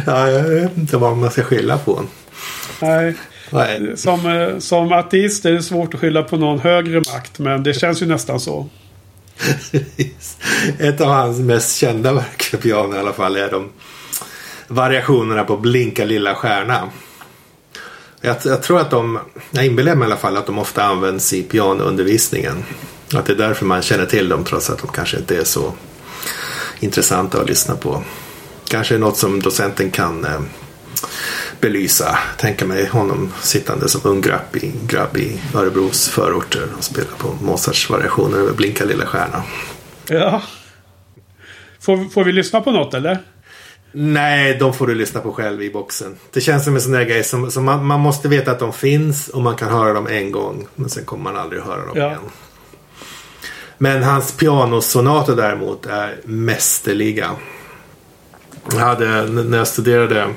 [0.06, 2.04] ja, jag vet inte vad man ska skylla på.
[2.80, 3.16] Nej.
[3.50, 3.98] Nej.
[3.98, 7.40] Som, eh, som ateist är det svårt att skylla på någon högre makt.
[7.40, 8.70] Men det känns ju nästan så.
[10.80, 13.70] Ett av hans mest kända verk för piano i alla fall är de
[14.68, 16.90] variationerna på Blinka lilla stjärna.
[18.22, 19.20] Jag, jag tror att de,
[19.52, 22.64] jag inbillar mig i alla fall att de ofta används i pianoundervisningen.
[23.14, 25.74] Att det är därför man känner till dem trots att de kanske inte är så
[26.80, 28.04] intressanta att lyssna på.
[28.68, 30.40] Kanske något som docenten kan eh,
[31.60, 32.18] belysa.
[32.38, 37.38] Tänka mig honom sittande som ung grabb i, grabb i Örebros förorter och spela på
[37.42, 39.44] Mozarts variationer över Blinka lilla stjärna.
[40.10, 40.42] Ja.
[41.80, 43.20] Får, får vi lyssna på något eller?
[43.92, 46.16] Nej, de får du lyssna på själv i boxen.
[46.32, 48.74] Det känns som en sån där grej som, som man, man, måste veta att de
[48.74, 50.68] finns och man kan höra dem en gång.
[50.76, 52.08] Men sen kommer man aldrig höra dem ja.
[52.08, 52.20] igen.
[53.78, 57.32] Men hans pianosonater däremot är mästerliga.
[58.72, 60.34] Jag hade, när jag studerade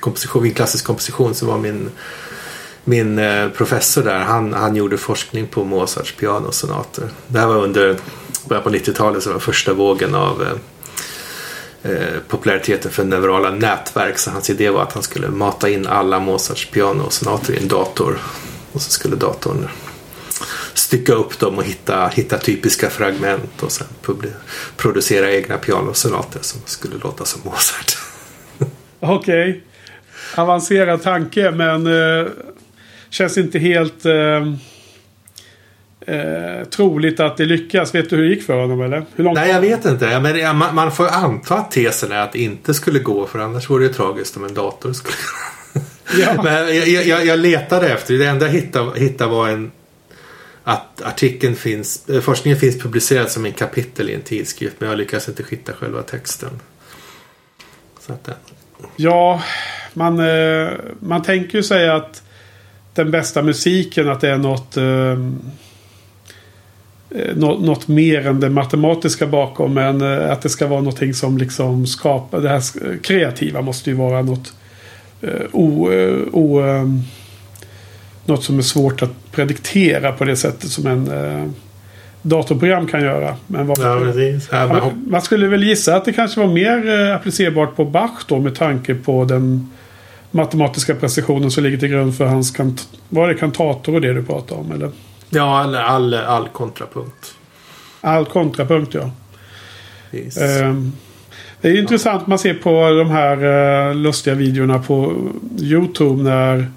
[0.00, 1.90] komposition, klassisk komposition så var min,
[2.84, 7.08] min eh, professor där, han, han gjorde forskning på Mozarts pianosonater.
[7.26, 7.96] Det här var under
[8.48, 14.18] början på 90-talet, så var första vågen av eh, eh, populariteten för neurala nätverk.
[14.18, 18.18] Så hans idé var att han skulle mata in alla Mozarts pianosonater i en dator.
[18.72, 19.68] Och så skulle datorn
[20.74, 23.86] stycka upp dem och hitta, hitta typiska fragment och sen
[24.76, 27.96] producera egna pianosonater som skulle låta som Mozart.
[29.00, 29.50] Okej.
[29.50, 29.60] Okay.
[30.36, 32.26] Avancerad tanke men eh,
[33.10, 34.46] känns inte helt eh,
[36.16, 37.94] eh, troligt att det lyckas.
[37.94, 39.04] Vet du hur det gick för honom eller?
[39.14, 40.20] Hur långt Nej jag vet inte.
[40.20, 43.70] Men man, man får anta att tesen är att det inte skulle gå för annars
[43.70, 45.16] vore det tragiskt om en dator skulle
[46.18, 46.42] Ja.
[46.44, 49.72] Men jag, jag, jag, letade efter, det enda jag hittade, hittade var en
[50.64, 54.98] att artikeln finns, eh, forskningen finns publicerad som en kapitel i en tidskrift men jag
[54.98, 56.50] lyckas inte hitta själva texten.
[58.00, 58.34] Så att, eh.
[58.96, 59.42] ja,
[59.94, 60.68] man, eh,
[61.00, 62.22] man tänker ju säga att
[62.94, 65.18] den bästa musiken att det är något eh,
[67.36, 69.74] något mer än det matematiska bakom.
[69.74, 72.40] Men att det ska vara någonting som liksom skapar.
[72.40, 72.62] Det här
[73.02, 74.52] kreativa måste ju vara något
[75.52, 75.88] o,
[76.32, 77.02] o, ehm,
[78.24, 81.50] något som är svårt att prediktera på det sättet som en eh,
[82.22, 83.36] datorprogram kan göra.
[83.46, 84.48] Men vad, Ja, precis.
[84.52, 88.24] Ja, man, man skulle väl gissa att det kanske var mer eh, applicerbart på Bach
[88.26, 89.70] då med tanke på den
[90.30, 94.22] matematiska precisionen som ligger till grund för hans kant var det kantator och det du
[94.22, 94.72] pratade om?
[94.72, 94.90] Eller?
[95.30, 97.34] ja, eller all, all kontrapunkt.
[98.00, 99.10] All kontrapunkt ja.
[100.10, 100.42] Precis.
[100.42, 100.92] Ehm,
[101.60, 103.44] Det är ju intressant man ser på de här
[103.88, 105.12] eh, lustiga videorna på
[105.60, 106.70] YouTube när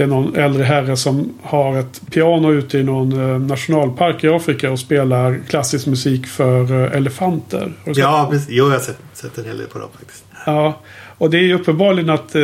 [0.00, 4.28] det är någon äldre herre som har ett piano ute i någon eh, nationalpark i
[4.28, 7.72] Afrika och spelar klassisk musik för eh, elefanter.
[7.84, 8.48] Ja, precis.
[8.50, 10.24] Jo, jag har sett, sett en hel del på dem faktiskt.
[10.46, 10.80] Ja,
[11.18, 12.42] och det är ju uppenbarligen att eh,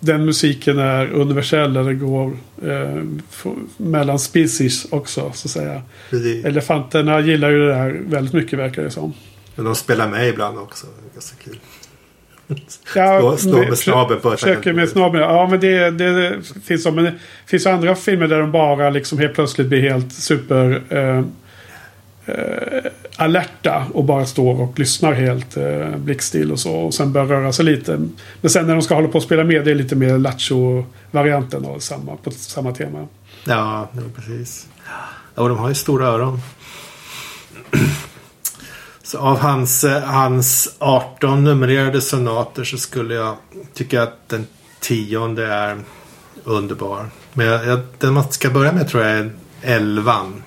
[0.00, 1.76] den musiken är universell.
[1.76, 3.02] Eller går eh,
[3.76, 5.82] mellan species också, så att säga.
[6.10, 6.44] Precis.
[6.44, 9.12] Elefanterna gillar ju det där väldigt mycket, verkar det som.
[9.54, 10.86] Men de spelar med ibland också.
[10.86, 11.58] Det är ganska kul.
[12.94, 15.24] Ja, Slå- med snabeln på Försöker med snabeln.
[15.24, 16.90] Ja, men det, det finns så.
[16.90, 17.14] Men det
[17.46, 20.82] finns andra filmer där de bara liksom helt plötsligt blir helt super...
[20.88, 21.18] Eh,
[22.26, 22.84] eh,
[23.16, 26.74] alerta och bara står och lyssnar helt eh, blickstill och så.
[26.74, 28.00] Och sen börjar röra sig lite.
[28.40, 31.64] Men sen när de ska hålla på och spela med det är lite mer lattjo-varianten
[31.64, 33.08] av samma, på samma tema.
[33.44, 34.66] Ja, precis.
[35.34, 36.40] Ja, och de har ju stora öron.
[39.10, 43.36] Så av hans, eh, hans 18 numrerade sonater så skulle jag
[43.74, 44.46] tycka att den
[44.80, 45.80] tionde är
[46.44, 47.10] underbar.
[47.32, 49.32] Men jag, jag, den man ska börja med tror jag är
[49.62, 50.42] elvan.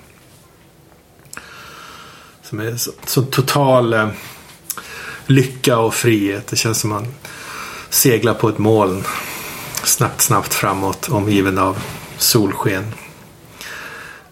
[2.42, 4.08] Som är så, så total eh,
[5.26, 6.48] lycka och frihet.
[6.48, 7.08] Det känns som man
[7.90, 9.04] seglar på ett moln.
[9.84, 11.78] Snabbt, snabbt framåt omgiven av
[12.18, 12.94] solsken.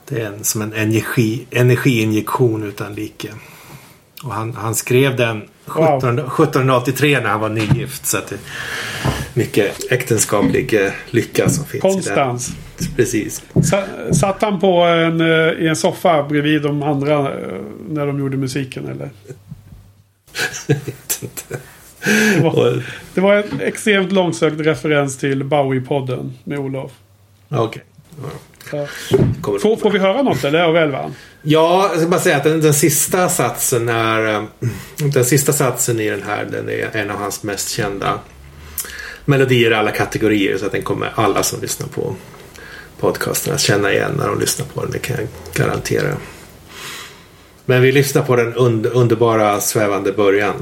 [0.06, 3.30] Det är en, som en energi, energiinjektion utan like.
[4.24, 8.06] Och han, han skrev den 17, 1783 när han var nygift.
[8.06, 8.40] Så det är
[9.34, 12.50] mycket äktenskaplig eh, lycka som finns Konstans.
[12.50, 12.54] i
[12.86, 12.96] den.
[12.96, 13.44] Precis.
[13.64, 15.28] Sa- Satt han på en, eh,
[15.64, 19.10] i en soffa bredvid de andra eh, när de gjorde musiken eller?
[20.68, 21.58] Jag vet inte.
[22.36, 26.92] Det var, det var en extremt långsökt referens till Bowie-podden med Olof.
[27.50, 27.84] Okej.
[28.72, 28.88] Ja.
[29.42, 31.16] Kommer- Får, får vi höra något eller av elvan?
[31.42, 34.36] Ja, jag ska bara säga att den, den sista satsen är...
[34.36, 34.44] Eh,
[34.98, 38.20] den sista satsen i den här den är en av hans mest kända
[39.26, 40.58] melodier i alla kategorier.
[40.58, 42.16] Så att den kommer alla som lyssnar på
[43.00, 44.92] podcasten att känna igen när de lyssnar på den.
[44.92, 46.18] Det kan jag garantera.
[47.66, 50.56] Men vi lyssnar på den und, underbara svävande början.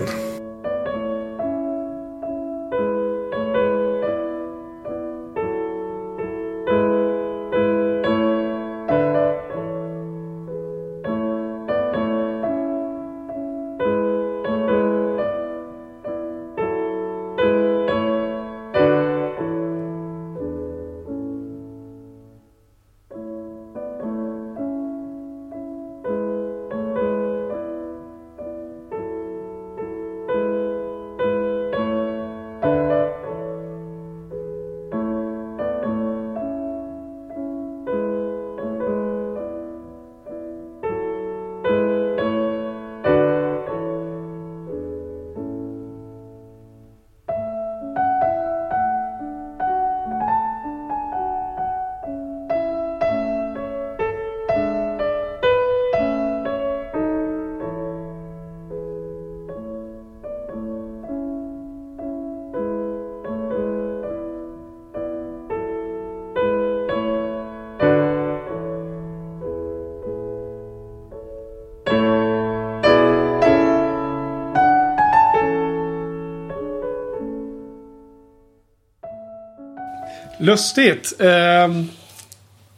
[80.39, 81.13] Lustigt.
[81.19, 81.67] Eh,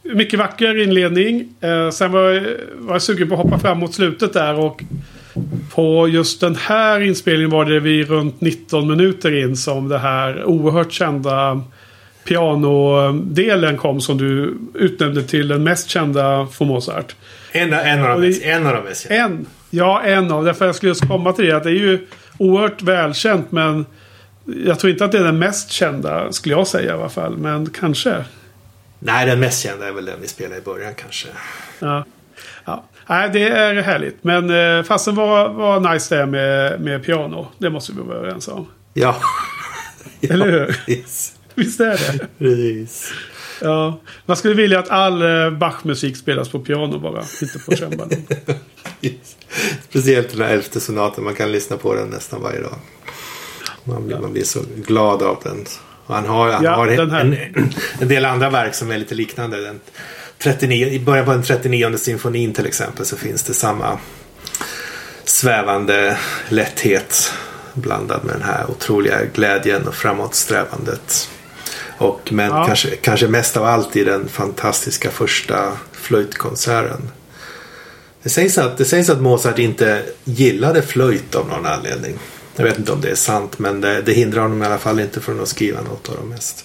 [0.02, 1.48] mycket vacker inledning.
[1.60, 2.42] Eh, sen var jag,
[2.78, 4.58] var jag sugen på att hoppa fram mot slutet där.
[4.58, 4.82] Och
[5.74, 10.44] på just den här inspelningen var det vi runt 19 minuter in som det här
[10.44, 11.62] oerhört kända
[12.24, 17.14] pianodelen kom som du utnämnde till den mest kända för Mozart.
[17.52, 19.24] En, en, av, de mest, en av de mest kända.
[19.24, 19.46] En.
[19.70, 20.44] Ja, en av.
[20.44, 21.56] Därför jag skulle just komma till det.
[21.56, 22.06] Att det är ju
[22.38, 23.86] oerhört välkänt men
[24.44, 27.36] jag tror inte att det är den mest kända skulle jag säga i alla fall.
[27.36, 28.24] Men kanske.
[28.98, 31.28] Nej, den mest kända är väl den vi spelade i början kanske.
[31.78, 32.04] Ja.
[32.64, 32.84] ja.
[33.06, 34.24] Nej, det är härligt.
[34.24, 37.48] Men eh, fasen var, var nice det med, med piano.
[37.58, 38.68] Det måste vi vara överens om.
[38.94, 39.16] Ja.
[40.20, 40.66] Eller hur?
[40.66, 41.36] Precis.
[41.54, 42.26] Visst är det?
[42.38, 43.12] Precis.
[43.60, 48.10] Ja, man skulle vilja att all eh, Bach-musik spelas på piano bara, inte på cembalo.
[49.88, 51.24] Speciellt den här elfte sonaten.
[51.24, 52.78] Man kan lyssna på den nästan varje dag.
[53.84, 55.64] Man blir, man blir så glad av den.
[56.06, 57.36] Och han har, han Ja, har en,
[58.00, 59.60] en del andra verk som är lite liknande.
[59.60, 59.80] Den
[60.38, 63.98] 39, I början på den 39 symfonin till exempel så finns det samma
[65.24, 66.18] svävande
[66.48, 67.32] lätthet
[67.74, 71.28] blandad med den här otroliga glädjen och framåtsträvandet.
[71.98, 72.66] Och, men Ja.
[72.66, 77.10] kanske, kanske mest av allt i den fantastiska första flöjtkonserten.
[78.22, 82.18] Det sägs, att, det sägs att Mozart inte gillade flöjt av någon anledning.
[82.56, 85.00] Jag vet inte om det är sant men det, det hindrar honom i alla fall
[85.00, 86.64] inte från att skriva något av de mest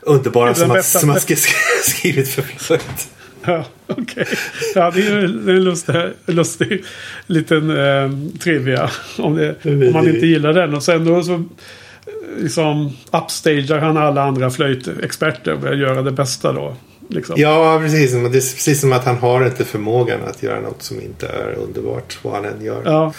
[0.00, 1.46] underbara som bästa- som han sk-
[1.82, 3.08] skrivit för flöjt.
[3.44, 4.26] Ja, okej.
[4.74, 5.94] Ja, det är en lustig,
[6.26, 6.84] lustig
[7.26, 8.90] liten eh, trivia.
[9.18, 10.74] Om, det, om man inte gillar den.
[10.74, 11.44] Och sen då så
[12.40, 16.76] liksom upstagear han alla andra flöjtexperter och börjar göra det bästa då.
[17.08, 17.34] Liksom.
[17.38, 18.12] Ja, precis.
[18.12, 21.54] Det är precis som att han har inte förmågan att göra något som inte är
[21.54, 22.82] underbart vad han än gör.
[22.84, 23.12] Ja,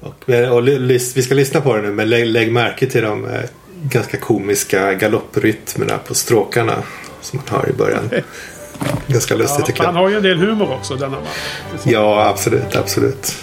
[0.00, 3.40] Och, och, vi ska lyssna på det nu men lägg, lägg märke till de eh,
[3.82, 6.74] ganska komiska galopprytmerna på stråkarna
[7.20, 8.10] som man har i början.
[9.06, 10.02] Ganska lustigt ja, tycker han jag.
[10.02, 11.26] har ju en del humor också denna man.
[11.84, 13.36] Ja, absolut, absolut.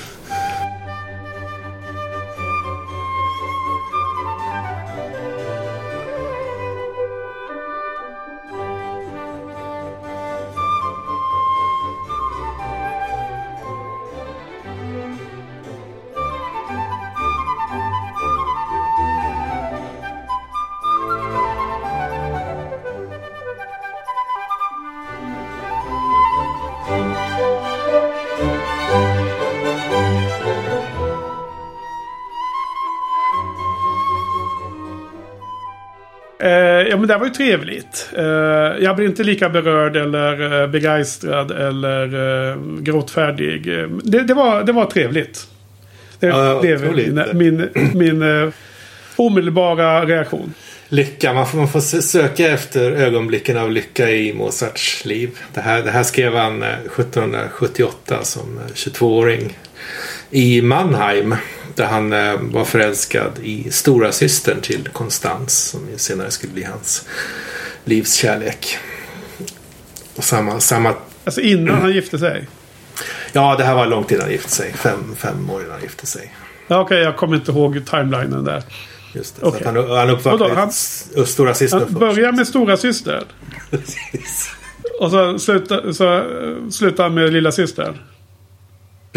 [37.08, 38.10] Men det var ju trevligt.
[38.18, 38.24] Eh,
[38.84, 42.04] jag blir inte lika berörd eller eh, begeistrad eller
[42.52, 43.64] eh, gråtfärdig.
[44.04, 45.48] Det, det, var, det var trevligt.
[46.20, 48.52] Det, Ja, det är väl min, min, min
[49.16, 50.54] omedelbara reaktion.
[50.90, 55.30] Lycka, man får, man får sö- söka efter ögonblicken av lycka i Mozarts liv.
[55.54, 59.58] Det här, det här skrev han eh, 1778 som eh, 22-åring
[60.32, 61.36] i Mannheim.
[61.76, 67.06] Där han eh, var förälskad i stora systern till Konstans som senare skulle bli hans
[67.86, 68.78] livs kärlek.
[70.16, 72.48] Och samma, samma, Alltså innan han gifte sig.
[73.34, 74.74] ja, det här var långt innan han gifte sig.
[74.74, 76.34] Fem, fem år innan han gifte sig.
[76.68, 78.64] Ja, Okej, jag kommer inte ihåg timelinen där.
[79.14, 79.48] Just det.
[79.48, 80.72] Att han, han uppvaktade han-
[81.26, 83.24] stora systern Han börjar med stora syster.
[85.00, 88.02] Och så slutar, så eh, slutar han med lilla syster.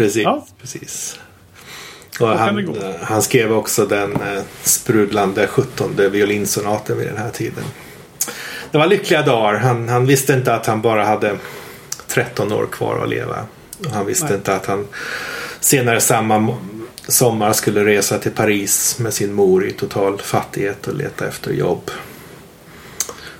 [0.01, 0.23] Precis.
[0.23, 0.45] Ja.
[0.61, 1.19] precis.
[2.19, 7.63] Han, han skrev också den eh, sprudlande 17 violinsonaten vid den här tiden.
[8.71, 9.59] Det var lyckliga dagar.
[9.59, 11.37] Han, han visste inte att han bara hade
[12.07, 13.45] 13 år kvar att leva.
[13.93, 14.33] Han visste Nej.
[14.33, 14.87] inte att han
[15.59, 16.57] senare samma
[17.07, 21.91] sommar skulle resa till Paris med sin mor i total fattighet och leta efter jobb.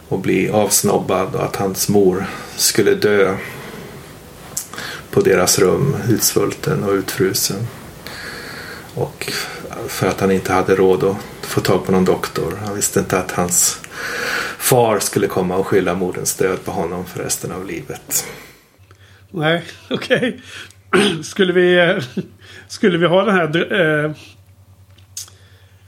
[0.07, 3.35] Och bli avsnobbad och att hans mor skulle dö
[5.11, 7.67] på deras rum utsvulten och utfrusen.
[8.95, 9.31] Och
[9.87, 12.53] för att han inte hade råd att få tag på någon doktor.
[12.65, 13.79] Han visste inte att hans
[14.57, 18.25] far skulle komma och skylla moderns död på honom för resten av livet.
[19.31, 20.41] Nej, okej.
[21.23, 21.75] Skulle vi...
[21.79, 22.03] eh,
[22.67, 24.11] Skulle vi ha den här eh,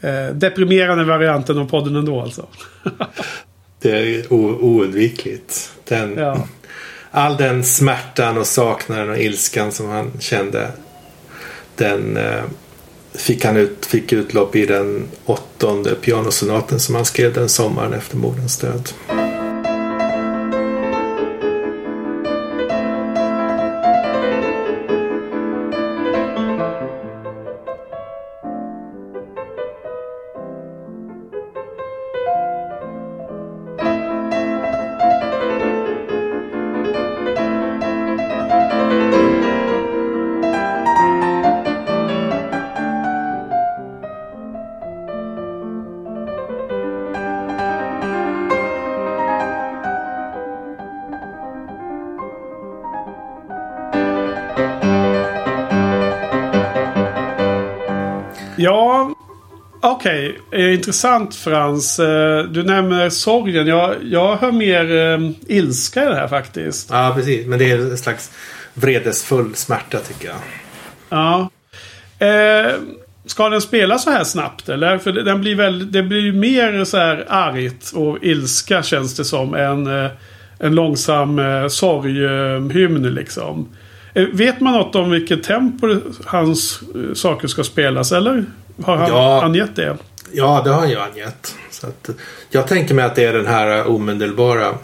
[0.10, 2.48] eh, deprimerande varianten av podden ändå alltså?
[3.82, 5.72] Det är oundvikligt.
[5.88, 6.48] Den, Ja.
[7.16, 10.72] All den smärtan och saknaden och ilskan som han kände.
[11.76, 12.44] Den eh,
[13.14, 18.18] fick han ut, fick utlopp i den åttonde pianosonaten som han skrev den sommaren efter
[18.18, 18.90] moderns död.
[60.04, 60.40] Okej.
[60.52, 62.00] Eh, Intressant Frans.
[62.00, 63.68] Eh, Du nämner sorgen.
[63.68, 66.90] Jag, jag hör mer eh, ilska i det här faktiskt.
[66.92, 67.48] Ja, precis.
[67.48, 68.32] Men det är en slags
[68.74, 70.36] vredesfull smärta tycker jag.
[71.10, 71.50] Ja.
[72.28, 72.72] Eh,
[73.26, 74.98] Ska den spela så här snabbt eller?
[74.98, 79.26] För den blir väl, det blir ju mer så här argt och ilska känns det
[79.26, 79.54] som.
[79.56, 80.12] Än eh,
[80.60, 83.68] en långsam eh, sorghymn liksom.
[84.34, 85.96] Vet man något om vilket tempo
[86.26, 86.80] hans
[87.14, 88.46] saker ska spelas eller?
[88.84, 89.44] Har han Ja.
[89.44, 89.98] angett det?
[90.32, 91.56] Ja, det har han ju angett.
[91.72, 92.10] Så att,
[92.50, 94.76] jag tänker mig att det är den här omedelbara.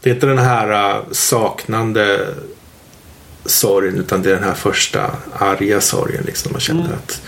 [0.00, 2.26] Det är inte den här eh, saknande
[3.44, 6.22] sorgen utan det är den här första arga sorgen.
[6.26, 6.52] Liksom.
[6.52, 7.22] Man känner att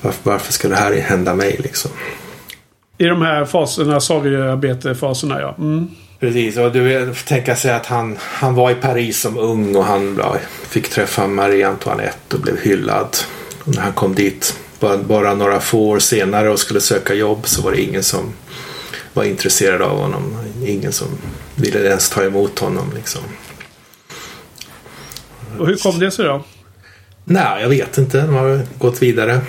[0.00, 1.90] varför, varför ska det här hända mig liksom?
[2.98, 5.54] I de här faserna, sorgearbetefaserna ja.
[5.58, 5.88] Mm.
[6.20, 10.16] Precis, och du tänka sig att han, han var i Paris som ung och han
[10.18, 13.16] ja, fick träffa Marie Antoinette och blev hyllad.
[13.64, 17.62] Och när han kom dit bara, några få år senare och skulle söka jobb så
[17.62, 18.32] var det ingen som
[19.12, 20.36] var intresserad av honom.
[20.66, 21.08] Ingen som
[21.54, 22.92] ville ens ta emot honom.
[22.94, 23.22] Liksom.
[25.58, 26.44] Och hur kom det sig då?
[27.24, 28.20] Nej, jag vet inte.
[28.20, 29.40] De har gått vidare.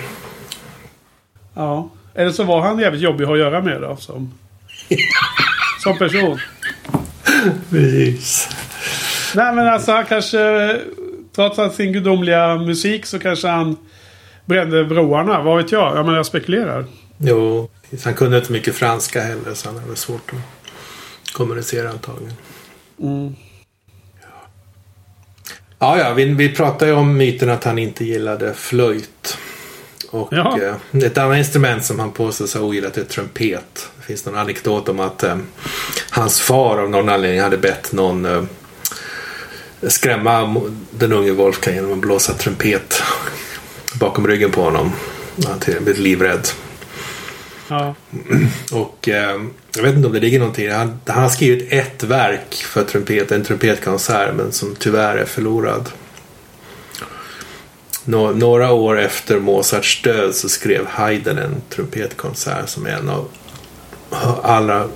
[1.54, 1.90] Ja.
[2.14, 3.96] Eller så var han jävligt jobbig att göra med då.
[3.96, 4.32] Som,
[5.82, 6.38] som person.
[7.70, 8.48] Precis.
[9.34, 10.76] Nej men alltså han kanske...
[11.34, 13.76] Trots att sin gudomliga musik så kanske han
[14.44, 15.42] brände broarna.
[15.42, 15.96] Vad vet jag?
[15.96, 16.84] Ja men jag spekulerar.
[17.18, 17.70] Jo,
[18.04, 22.34] han kunde inte mycket franska heller så han hade svårt att kommunicera antagligen.
[23.00, 23.34] Mm.
[25.78, 29.38] Ja, ja, vi, vi pratade ju om myten att han inte gillade flöjt.
[30.10, 33.90] Och eh, ett annat instrument som han påstås ha ogillat är trumpet.
[33.96, 35.36] Det finns någon anekdot om att eh,
[36.10, 38.42] hans far av någon anledning hade bett någon eh,
[39.82, 40.60] skrämma
[40.90, 43.02] den unge Wolfgang genom att blåsa trumpet
[44.00, 44.92] bakom ryggen på honom.
[45.46, 46.48] Han till- blev livrädd.
[47.68, 47.94] Ja.
[48.72, 49.40] Och eh,
[49.76, 50.70] jag vet inte om det ligger någonting.
[50.70, 55.88] Han, han har skrivit ett verk för trumpet, en trumpetkonsert, men som tyvärr är förlorad.
[58.04, 63.28] Nå, några år efter Mozarts död så skrev Haydn en trumpetkonsert som är en av
[64.42, 64.88] allra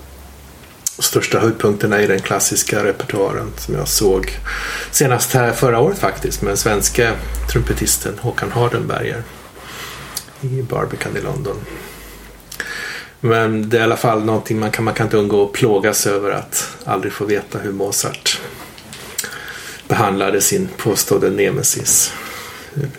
[1.02, 4.38] största höjdpunkterna i den klassiska repertoaren som jag såg
[4.90, 7.12] senast här förra året faktiskt med den svenska
[7.52, 9.22] trumpetisten Håkan Hardenberger
[10.40, 11.56] i Barbican i London.
[13.20, 16.06] Men det är i alla fall någonting man kan, man kan inte undgå att plågas
[16.06, 18.40] över att aldrig få veta hur Mozart
[19.88, 22.12] behandlade sin påstådde nemesis.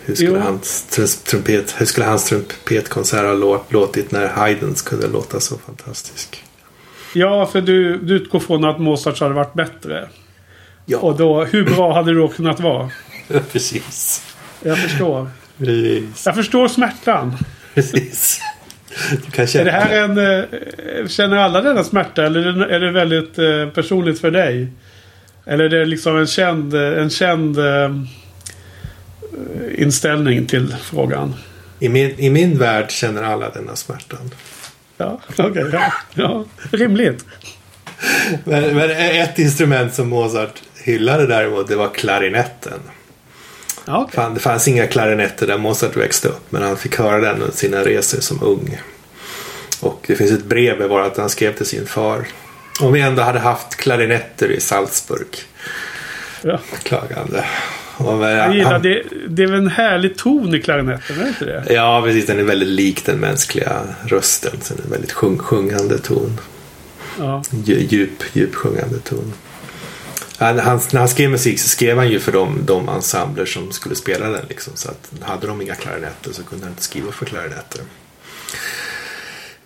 [0.04, 5.06] Hur- skulle, hans, tr- trumpet, hur skulle hans trumpetkonsert ha lå- låtit när Haydns kunde
[5.08, 6.44] låta så fantastisk?
[7.18, 10.08] Ja, för du, du utgår från att Mozart hade varit bättre.
[10.86, 12.90] Ja, Och då, hur bra hade det då kunnat vara?
[13.52, 14.22] precis.
[14.62, 15.30] Jag förstår.
[15.58, 16.26] Precis.
[16.26, 17.36] Jag förstår smärtan.
[17.74, 18.40] precis.
[19.24, 20.18] Du kan Är känna det här en...
[20.18, 22.26] eh, Känner alla denna smärta?
[22.26, 24.68] Eller är det- är väldigt eh, personligt för dig?
[25.44, 27.90] Eller är det liksom en känd, en känd eh,
[29.78, 31.34] inställning till frågan?
[31.80, 34.30] I min, I min värld känner alla denna smärtan.
[34.96, 35.70] Ja, okej.
[35.72, 36.44] ja, ja.
[36.70, 37.24] Rimligt.
[38.44, 42.80] Men, men ett instrument som Mozart hyllade däremot det var klarinetten.
[43.86, 44.14] Okej.
[44.14, 47.56] Fan, det fanns inga klarinetter där Mozart växte upp men han fick höra den under
[47.56, 48.80] sina resor som ung.
[49.80, 52.26] Och det finns ett brev att han skrev till sin far.
[52.80, 55.36] Om vi ändå hade haft klarinetter i Salzburg.
[56.42, 56.60] Ja.
[56.82, 57.44] Klagande.
[57.98, 59.02] Jag gillar han, det.
[59.28, 61.64] Det är väl en härlig ton i klarinetten, är det inte det?
[61.74, 62.26] Ja, precis.
[62.26, 64.52] Den är väldigt lik den mänskliga rösten.
[64.62, 66.40] Så den är en väldigt sjung, sjungande ton.
[67.18, 67.42] Ja.
[67.50, 69.32] Dju- Djup, djup sjungande ton.
[70.38, 73.72] Han, han, när han skrev musik så skrev han ju för de, de ensembler som
[73.72, 74.44] skulle spela den.
[74.48, 77.80] Liksom, så att hade de inga klarinetter så kunde han inte skriva för klarinetter.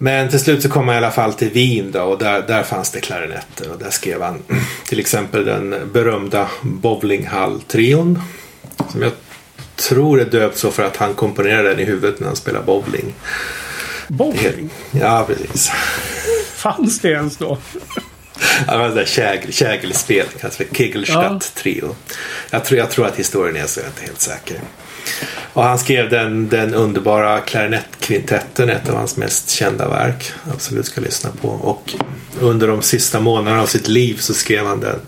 [0.03, 2.63] Men till slut så kom han i alla fall till Wien då, och där, där
[2.63, 3.71] fanns det klarinetter.
[3.73, 4.43] Och där skrev han
[4.87, 8.19] till exempel den berömda Bowlinghall-trion.
[8.93, 9.13] Som jag
[9.77, 13.15] tror är döpt så för att han komponerade den i huvudet när han spelade bowling.
[14.09, 14.71] Bowling?
[14.91, 15.71] Ja, precis.
[16.55, 17.59] Fanns det ens då?
[18.67, 21.95] Ja, det var ett kägel, kägelspel, kallas för Kegelstadt-trio.
[22.51, 24.61] Jag, tror, jag tror att historien är så, jag är inte helt säker.
[25.53, 30.33] Och han skrev den, den underbara klarinettkvintetten, ett av hans mest kända verk.
[30.55, 31.49] Absolut ska lyssna på.
[31.49, 31.95] Och
[32.41, 35.01] under de sista månaderna av sitt liv så skrev han den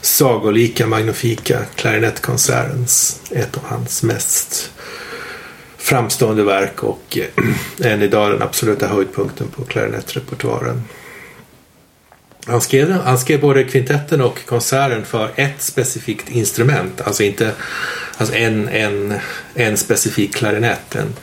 [0.00, 2.86] sagolika, magnifika klarinettkonserten.
[3.30, 4.70] Ett av hans mest
[5.78, 10.82] framstående verk och eh, än idag den absoluta höjdpunkten på klarinettrepertoaren.
[12.46, 17.00] Han skrev, han skrev både kvintetten och konserten för ett specifikt instrument.
[17.00, 17.52] Alltså inte
[18.16, 19.14] alltså en, en,
[19.54, 20.94] en specifik klarinett.
[20.94, 21.14] En,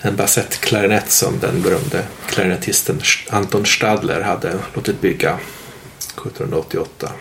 [0.00, 3.00] en basettklarinett som den berömde klarinettisten
[3.30, 5.38] Anton Stadler hade låtit bygga
[5.98, 7.12] 1788.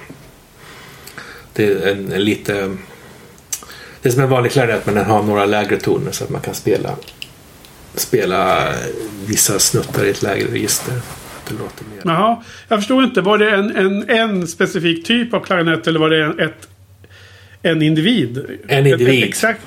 [1.54, 2.78] Det är en, en lite...
[4.02, 6.42] Det är som en vanlig klarinett men den har några lägre toner så att man
[6.42, 6.96] kan spela
[7.96, 8.74] spela
[9.26, 11.02] vissa snuttar i ett lägre register.
[11.58, 12.14] Det låter mer.
[12.14, 13.22] Jaha, jag förstår inte.
[13.22, 16.68] Var det en, en, en specifik typ av klarinett eller var det en, ett,
[17.62, 18.60] en individ?
[18.68, 19.08] En individ.
[19.08, 19.62] Ett, ett, exakt.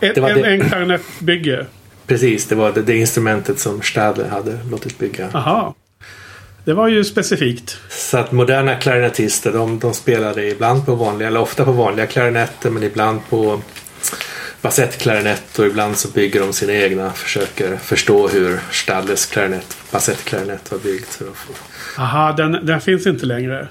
[0.00, 0.42] Ett, en, det.
[0.42, 1.66] en klarinettbygge.
[2.06, 5.28] Precis, det var det, det instrumentet som Stadler hade låtit bygga.
[5.32, 5.74] Aha.
[6.64, 7.78] Det var ju specifikt.
[7.88, 12.70] Så att moderna klarinettister de, de spelade ibland på vanliga, eller ofta på vanliga klarinetter
[12.70, 13.60] men ibland på
[14.62, 17.12] basettklarinett och ibland så bygger de sina egna.
[17.12, 21.22] Försöker förstå hur Stadlers klarinett, basettklarinett var byggt.
[21.98, 23.68] Aha, den, den finns inte längre.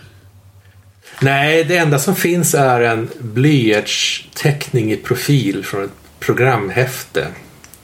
[1.21, 7.27] Nej, det enda som finns är en blyertsteckning i profil från ett programhäfte.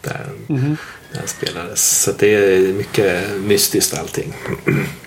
[0.01, 2.01] Där den, där den spelades.
[2.01, 4.33] Så det är mycket mystiskt allting.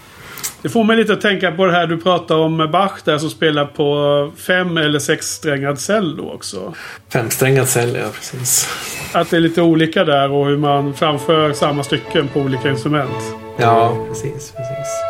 [0.62, 3.30] Det får mig lite att tänka på det här du pratade om Bach där som
[3.30, 6.74] spelar på fem eller sexsträngad cello också.
[7.12, 8.68] Femsträngad cell, ja precis.
[9.12, 13.34] Att det är lite olika där och hur man framför samma stycken på olika instrument.
[13.56, 15.09] Ja, precis, precis.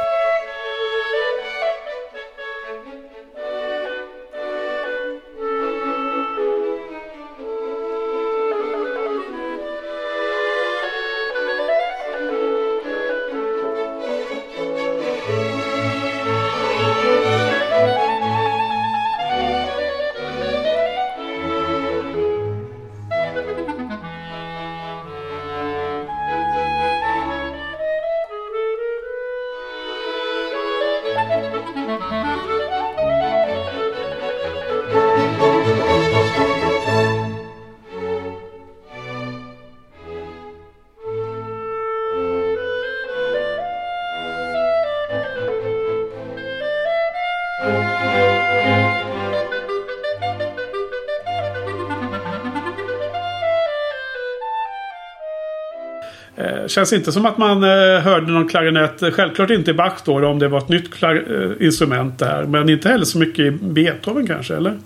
[56.70, 59.14] Känns inte som att man eh, hörde någon klarinett.
[59.14, 62.44] Självklart inte i Bach då om det var ett nytt eh, instrument där.
[62.46, 64.78] Men inte heller så mycket i Beethoven kanske, eller?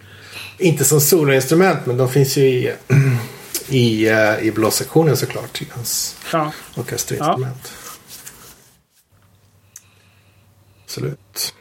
[0.59, 2.73] Inte som soloinstrument men de finns ju i,
[3.69, 5.63] i, eh, i blåssektionen såklart.
[5.63, 6.53] I hans Ja.
[6.77, 7.73] orkesterinstrument.
[10.85, 11.55] Absolut.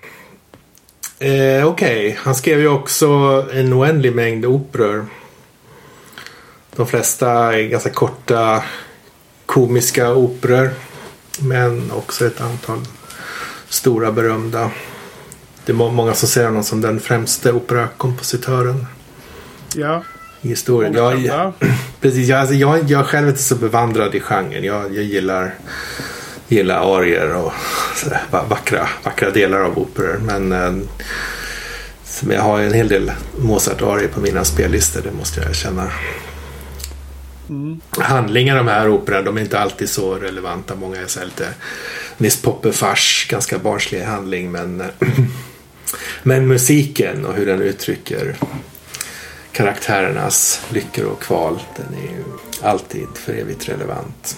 [1.19, 3.07] Eh, Okej, han skrev ju också
[3.53, 5.05] en oändlig mängd operor.
[6.75, 8.63] De flesta är ganska korta
[9.53, 10.69] komiska operor.
[11.39, 12.79] Men också ett antal
[13.69, 14.71] stora berömda.
[15.65, 18.85] Det är må- många som ser honom som den främste operakompositören
[19.75, 20.03] Ja.
[20.41, 20.93] i historien.
[20.93, 21.53] Jag, andra.
[22.01, 24.63] precis, jag, alltså, jag, jag själv är inte så bevandrad i genren.
[24.63, 25.55] Jag, jag gillar,
[26.47, 27.53] gillar arier och
[27.95, 30.19] sådär, va- vackra, vackra delar av operor.
[30.25, 30.73] Men eh,
[32.29, 35.89] jag har en hel del Mozart-arier på mina spellistor, det måste jag erkänna.
[37.97, 40.75] Handlingar de här operorna, de är inte alltid så relevanta.
[40.75, 41.47] Många är så här lite
[42.17, 44.51] Nils Poppe-fars, ganska barnslig handling.
[44.51, 44.83] Men,
[46.23, 48.35] men musiken och hur den uttrycker
[49.51, 51.59] karaktärernas lyckor och kval.
[51.75, 52.23] Den är ju
[52.61, 54.37] alltid för evigt relevant.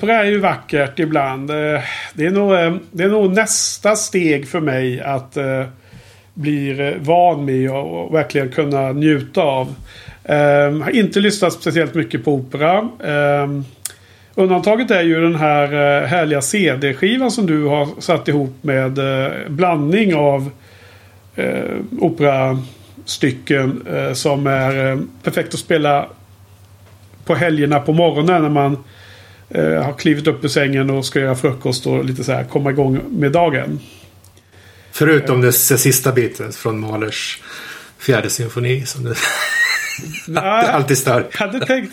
[0.00, 1.50] Opera är ju vackert ibland.
[1.50, 1.80] Eh,
[2.14, 5.64] det är nog, eh, det är nog nästa steg för mig att eh,
[6.34, 9.74] bli van med och verkligen kunna njuta av.
[10.22, 12.88] Jag har inte lyssnat speciellt mycket på opera.
[13.04, 13.64] Ehm,
[14.34, 15.68] undantaget är ju den här
[16.06, 18.98] härliga CD-skivan som du har satt ihop med
[19.48, 20.50] blandning av
[22.00, 26.06] operastycken som är perfekt att spela
[27.24, 28.76] på helgerna på morgonen när man
[29.50, 32.70] eh, har klivit upp ur sängen och ska göra frukost och lite så här komma
[32.70, 33.80] igång med dagen.
[34.92, 37.42] Förutom det sista biten från Mahlers
[37.98, 39.14] fjärde symfoni som du
[40.28, 41.26] Nej, alltid stör.
[41.32, 41.92] jag, hade tänkt,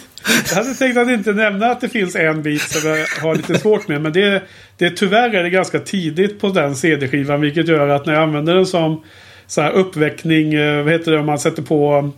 [0.50, 3.60] jag hade tänkt att inte nämna att det finns en bit som jag har lite
[3.60, 4.02] svårt med.
[4.02, 4.44] Men det,
[4.78, 7.42] det tyvärr är det ganska tidigt på den CD-skivan.
[7.42, 9.04] Vilket gör att när jag använder den som
[9.48, 10.54] så här uppväckning.
[10.54, 12.12] eh, Vad heter det om man sätter på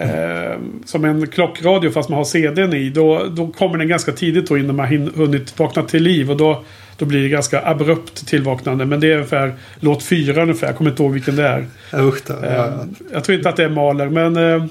[0.00, 2.90] Eh, som en klockradio fast man har CDn i.
[2.90, 6.30] Då, då kommer den ganska tidigt då innan man hin- hunnit vakna till liv.
[6.30, 6.64] Och då,
[6.96, 8.84] då blir det ganska abrupt tillvaknande.
[8.86, 10.66] Men det är ungefär låt fyra ungefär.
[10.66, 11.66] Jag kommer inte ihåg vilken det är.
[11.94, 12.34] Usch då.
[12.46, 12.84] Eh, Ja.
[13.12, 14.08] Jag tror inte att det är Mahler.
[14.08, 14.64] Men eh,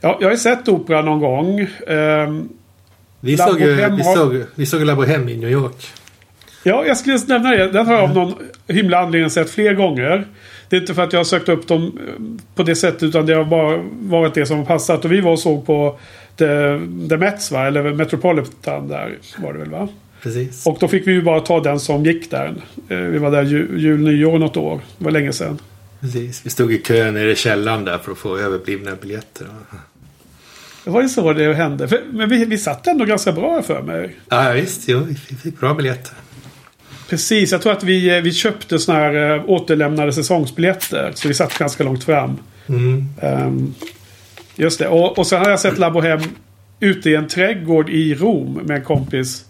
[0.00, 1.60] ja, jag har sett opera någon gång.
[1.60, 2.34] Eh,
[3.20, 5.86] Vi, såg, Bohème vi, har- såg, vi såg Bohème i New York.
[6.62, 7.72] Ja, jag skulle nämna det.
[7.72, 8.34] Den har jag av någon
[8.68, 10.26] himla anledning sett fler gånger.
[10.70, 12.14] Det är inte för att jag har sökt upp dem eh,
[12.54, 15.04] på det sättet utan det har bara varit det som har passat.
[15.04, 15.98] Och vi var och såg på
[16.36, 16.46] The,
[17.08, 17.66] The Mets va?
[17.66, 19.88] Eller Metropolitan där var det väl va?
[20.22, 20.66] Precis.
[20.66, 22.54] Och då fick vi ju bara ta den som gick där.
[22.88, 24.80] Eh, Vi var där ju, jul, nyår något år.
[24.98, 25.58] Det var länge sedan.
[26.00, 26.46] Precis.
[26.46, 29.46] Vi stod i kö nere i källaren där för att få överblivna biljetter.
[30.84, 32.00] Det var ju så det hände.
[32.12, 34.16] Men vi, vi satt ändå ganska bra för mig.
[34.28, 34.88] Ja, visst.
[34.88, 36.12] Jo, vi fick bra biljetter.
[37.10, 41.12] Precis, jag tror att vi, eh, vi köpte såna här eh, återlämnade säsongsbiljetter.
[41.14, 42.38] Så vi satt ganska långt fram.
[42.68, 43.04] Mm.
[43.22, 43.74] Ehm,
[44.56, 44.88] just det.
[44.88, 46.24] Och, och sen har jag sett La Bohème
[46.80, 49.44] ute i en trädgård i Rom med en kompis.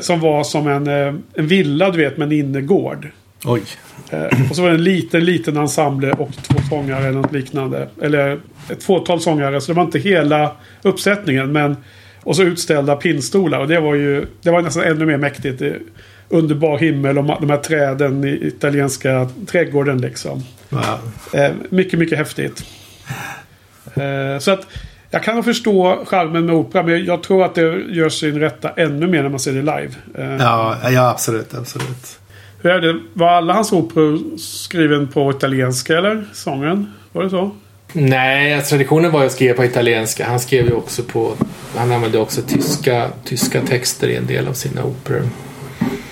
[0.00, 3.08] Som var som en, eh, en villa, du vet, med en innergård.
[3.44, 3.62] Oj.
[4.10, 7.88] Eh, och så var det en liten, liten ensemble och två sångare eller något liknande.
[8.02, 9.60] Eller ett fåtal sångare.
[9.60, 10.52] Så det var inte hela
[10.82, 11.52] uppsättningen.
[11.52, 11.76] Men,
[12.22, 13.58] och så utställda pinnstolar.
[13.58, 15.62] Och det var ju det var nästan ännu mer mäktigt.
[16.28, 20.42] Underbar himmel och de här träden i italienska trädgården liksom.
[20.68, 20.82] Wow.
[21.32, 22.64] Eh, mycket, mycket häftigt.
[23.94, 24.66] Eh, så att
[25.10, 26.82] jag kan förstå charmen med opera.
[26.82, 29.90] Men jag tror att det gör sin rätta ännu mer när man ser det live.
[30.18, 31.54] Eh, Ja, ja, absolut.
[31.54, 32.18] absolut.
[32.62, 33.00] Hur är det?
[33.12, 36.24] Var alla hans operor skriven på italienska eller?
[36.32, 36.92] Sången?
[37.12, 37.50] Var det så?
[37.92, 40.26] Nej, alltså, traditionen var att skriva på italienska.
[40.26, 41.32] Han skrev ju också på...
[41.76, 45.22] Han använde också tyska, tyska texter i en del av sina operor.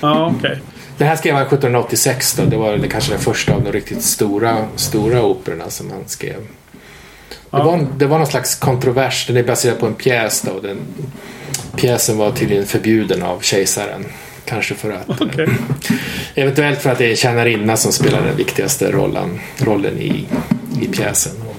[0.00, 0.58] Ja, okej.
[0.98, 2.44] Den här skrev han 1786 då.
[2.44, 6.36] Det var väl kanske den första av de riktigt stora, stora operorna som han skrev.
[6.40, 7.64] Det, Ja.
[7.64, 9.26] var, det var någon slags kontrovers.
[9.26, 10.60] Den är baserad på en pjäs då.
[10.60, 10.78] Den,
[11.76, 14.04] pjäsen var tydligen förbjuden av kejsaren.
[14.44, 15.08] Kanske för att...
[15.08, 15.48] eh, Okej.
[16.34, 20.26] Eventuellt för att det är tjänarinna som spelar den viktigaste rollen, rollen i,
[20.82, 21.32] i pjäsen.
[21.48, 21.56] Och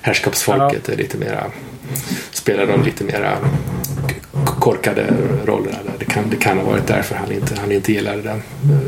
[0.00, 1.44] herrskapsfolket är lite mera,
[2.32, 3.38] spelar de lite mera
[4.64, 5.06] korkade
[5.44, 5.78] rollerna.
[5.84, 5.92] Där.
[5.98, 8.42] Det, kan, det kan ha varit därför han inte, han inte gillade den.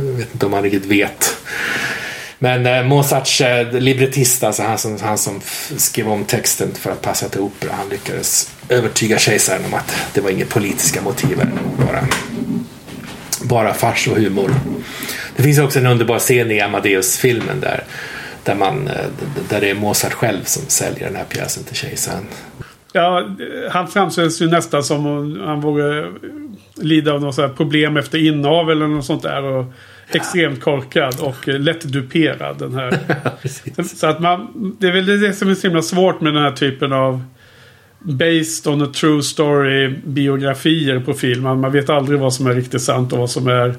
[0.06, 1.36] Jag vet inte om han riktigt vet.
[2.38, 5.40] Men eh, Mozarts eh, librettist, alltså han som, han som
[5.76, 10.20] skrev om texten för att passa till opera, han lyckades övertyga kejsaren om att det
[10.20, 11.40] var inga politiska motiv,
[11.78, 12.08] bara
[13.42, 14.54] bara fars och humor.
[15.36, 17.84] Det finns också en underbar scen i Amadeus-filmen där,
[18.44, 19.06] där, man, eh,
[19.48, 22.26] där det är Mozart själv som säljer den här pjäsen till kejsaren.
[22.96, 23.28] Ja,
[23.70, 26.10] han framställs ju nästan som om han vågar
[26.74, 29.42] lida av något problem efter inavel eller något sånt där.
[29.42, 29.64] Och
[30.08, 32.58] extremt korkad och eh, lätt duperad.
[32.58, 32.98] Den här.
[33.96, 34.48] så att man,
[34.80, 37.24] det är väl det som är så himla svårt med den här typen av
[37.98, 41.42] Based on a true story biografier på film.
[41.42, 43.74] Man vet aldrig vad som är riktigt sant och vad som är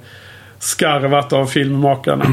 [0.59, 2.25] skarvat av filmmakarna.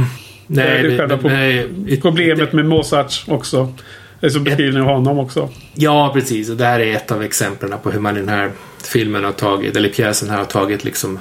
[0.46, 3.72] det är själva nej, Problemet med Mozart också.
[4.20, 5.50] Det är som beskrivning av honom också.
[5.74, 6.50] Ja, precis.
[6.50, 8.52] Och det här är ett av exemplen på hur man i den här
[8.84, 11.20] filmen har tagit, eller pjäsen här har tagit liksom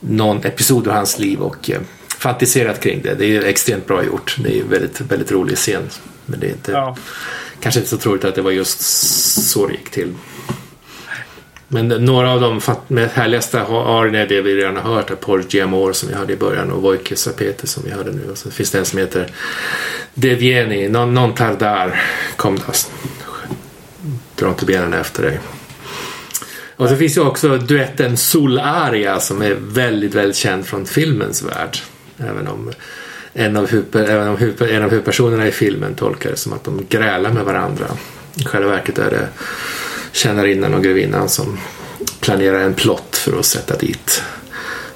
[0.00, 1.80] någon episod ur hans liv och eh,
[2.18, 3.14] fantiserat kring det.
[3.14, 4.36] Det är extremt bra gjort.
[4.38, 5.82] Det är ju väldigt, väldigt rolig scen.
[6.26, 6.96] Men det är inte, Ja.
[7.60, 8.80] kanske inte så troligt att det var just
[9.50, 10.14] så det gick till.
[11.68, 12.60] Men några av de
[13.12, 15.20] härligaste arierna är det vi redan har hört.
[15.20, 18.30] Porgy Amor som vi hörde i början och Wojciech Sapete som vi hörde nu.
[18.30, 19.30] Och så finns det en som heter
[20.14, 22.02] Devieni, non, non tardar,
[22.36, 22.72] kom då.
[24.34, 25.40] Dra inte benen efter dig.
[26.76, 31.78] Och så finns ju också duetten Solaria som är väldigt, väldigt känd från filmens värld.
[32.18, 32.72] Även om
[33.32, 36.64] en av, huvud, även om huvud, en av huvudpersonerna i filmen tolkar det som att
[36.64, 37.86] de grälar med varandra.
[38.34, 39.28] I själva verket är det
[40.16, 41.58] tjänarinnan och grevinnan som
[42.20, 44.22] planerar en plott för att sätta dit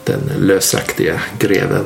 [0.05, 1.85] den lösaktiga greven.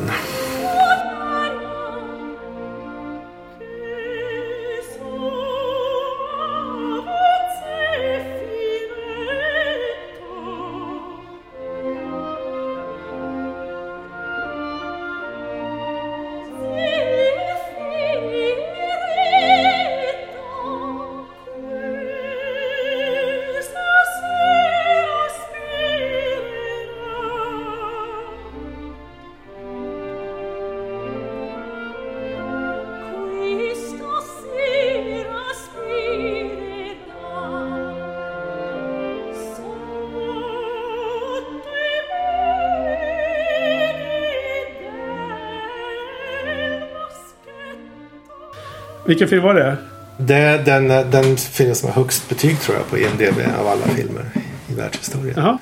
[49.06, 49.76] Vilken film var det?
[50.16, 54.24] Det, den, den filmen som har högst betyg tror jag på IMDB av alla filmer
[54.68, 55.34] i världshistorien.
[55.36, 55.58] Jaha.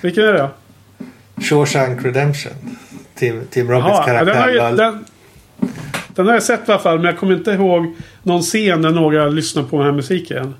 [0.00, 0.50] Vilken är det då?
[1.42, 2.52] Shawshank Redemption.
[3.14, 4.70] Tim, Tim Robbins Jaha, ja, den, har karaktär.
[4.70, 5.04] ju, den,
[6.08, 6.96] den har jag sett i alla fall.
[6.96, 10.54] Men jag kommer inte ihåg någon scen där några lyssnar på den här musiken.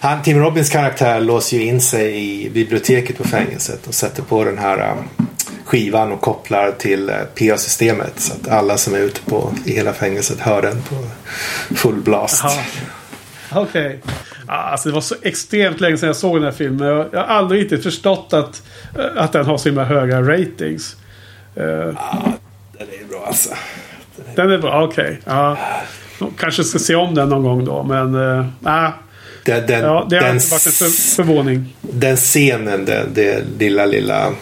[0.00, 4.44] Han, Tim Robbins karaktär låser ju in sig i biblioteket på fängelset och sätter på
[4.44, 5.25] den här um,
[5.66, 9.92] skivan och kopplar till uh, PA-systemet så att alla som är ute på, i hela
[9.92, 10.94] fängelset hör den på
[11.74, 12.44] full blast.
[13.52, 14.00] Okej.
[14.46, 16.88] Ah, Alltså det var så extremt länge sedan jag såg den här filmen.
[16.88, 18.62] Jag jag har aldrig riktigt förstått att,
[18.98, 20.96] eh, att den har så himla höga ratings.
[21.56, 23.50] Eh, Den är bra alltså.
[24.34, 25.20] den är bra, okej.
[25.24, 25.58] Ja.
[26.38, 28.14] Kanske ska se om den någon gång då, men...
[28.64, 28.90] Ah,
[29.44, 31.76] Den, den, ja, det har den, varit en för, förvåning.
[31.80, 34.32] den scenen, det, det lilla, lilla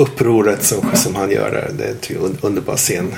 [0.00, 1.70] upproret som, som han gör där.
[1.78, 3.14] Det är en un- underbar scen.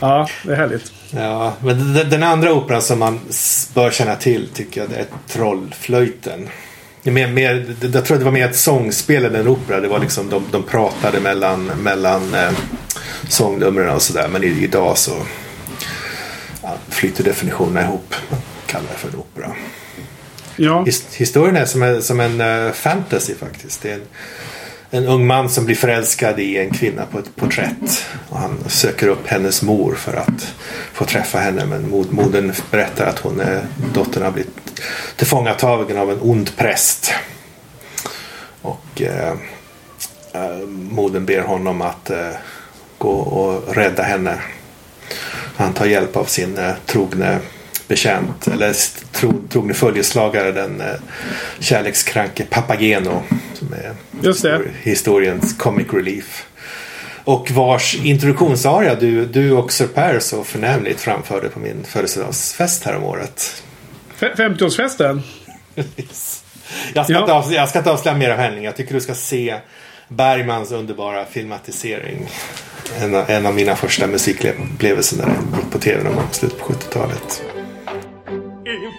[0.00, 0.92] Ja, det är härligt.
[1.10, 3.20] Ja, men den, andra operan som man
[3.74, 6.48] bör känna till tycker jag det är Trollflöjten.
[7.02, 9.80] Mer, mer, jag tror det var mer ett sångspel än en opera.
[9.80, 12.50] Det var liksom de, de pratade mellan, mellan eh,
[13.28, 14.28] sångnumren och sådär.
[14.28, 15.12] Men idag så
[16.62, 18.14] ja, flyter definitionerna ihop.
[18.30, 19.52] Man kallar det för en opera.
[20.56, 23.82] Ja, His, historien är som en, som en eh, fantasy faktiskt.
[23.82, 24.02] Det är en,
[24.94, 28.04] en ung man som blir förälskad i en kvinna på ett porträtt.
[28.28, 30.54] Och han söker upp hennes mor för att
[30.92, 31.66] få träffa henne.
[31.66, 33.64] Men modern berättar att hon är,
[33.94, 34.82] dottern har blivit
[35.16, 37.12] tillfångatagen av en ond präst.
[38.62, 39.34] Och eh,
[40.32, 42.30] eh, modern ber honom att eh,
[42.98, 44.38] gå och rädda henne.
[45.56, 47.38] Han tar hjälp av sin eh, trogne
[47.88, 48.74] betjänt eller
[49.12, 50.86] tro, trogne följeslagare den eh,
[51.58, 53.22] kärlekskranke Papageno
[53.54, 54.48] som är Just det.
[54.58, 56.46] histori- historiens comic relief.
[57.24, 62.96] Och vars introduktionsaria du, du och Sir Per så förnämligt framförde på min födelsedagsfest här
[62.96, 63.62] om året.
[64.18, 65.20] Fe- 50-årsfesten.
[66.94, 67.20] Jag ska, Ja.
[67.20, 68.64] inte avslöja, jag ska inte avslöja mer av handlingen.
[68.64, 69.54] Jag tycker du ska se
[70.08, 72.28] Bergmans underbara filmatisering.
[73.00, 75.24] En av, en av mina första musikupplevelser
[75.70, 77.42] på tv någon gång i slutet på 70-talet.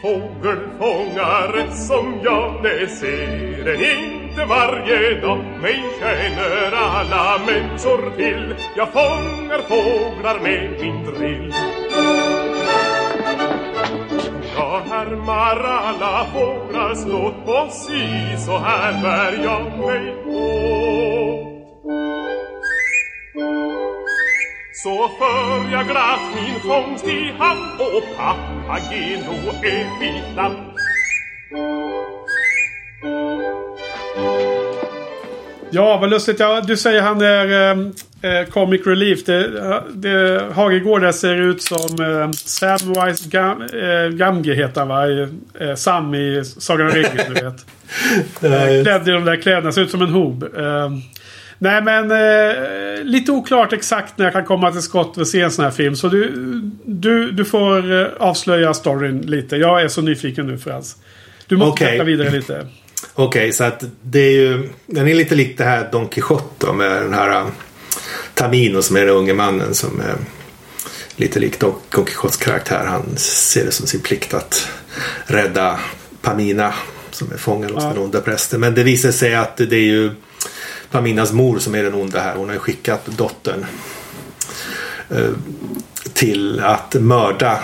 [0.06, 8.56] Fågelfångare som jag det ser den inte varje dag Mig känner alla människor till.
[8.76, 11.54] Jag fångar fåglar med min drill.
[14.56, 21.35] Jag härmar alla fåglars låt på si Så här bär jag mig åt
[24.84, 30.56] så för jag glatt min fångst i hamn och Papageno är mitt namn.
[35.70, 36.40] Ja, vad lustigt.
[36.40, 37.78] Ja, du säger han är eh,
[38.32, 39.26] eh, comic relief.
[39.26, 45.08] Det, det, Hagegård där ser ut som eh, Samwise Gam, eh, Gamge heter han va?
[45.08, 45.28] I,
[45.60, 47.66] Eh, Sam i Sagan om ringen, du vet.
[48.84, 49.72] Klädd i de där kläderna.
[49.72, 50.46] Ser ut som en hob.
[51.60, 55.52] Nej men eh, lite oklart exakt när jag kan komma till skott och se en
[55.52, 55.96] sån här film.
[55.96, 56.32] Så du,
[56.86, 59.56] du, du får eh, avslöja storyn lite.
[59.56, 60.96] Jag är så nyfiken nu Frans.
[61.48, 62.68] Du måste berätta vidare lite.
[63.14, 64.70] Okej, så att det är ju...
[64.86, 67.48] Den är lite lik det här Don Quijote med den här uh,
[68.34, 70.16] Tamino som är den unge mannen som är
[71.16, 72.86] lite lik Don Don Quijotes karaktär.
[72.86, 74.68] Han ser det som sin plikt att
[75.26, 75.80] rädda
[76.22, 76.74] Pamina
[77.12, 77.90] som är fången hos Ja.
[77.90, 78.60] den onda prästen.
[78.60, 80.12] Men det visar sig att det är ju
[80.96, 82.36] Paminas mor som är den onda här.
[82.36, 83.66] Hon har skickat dottern
[85.10, 85.30] eh,
[86.14, 87.60] till att mörda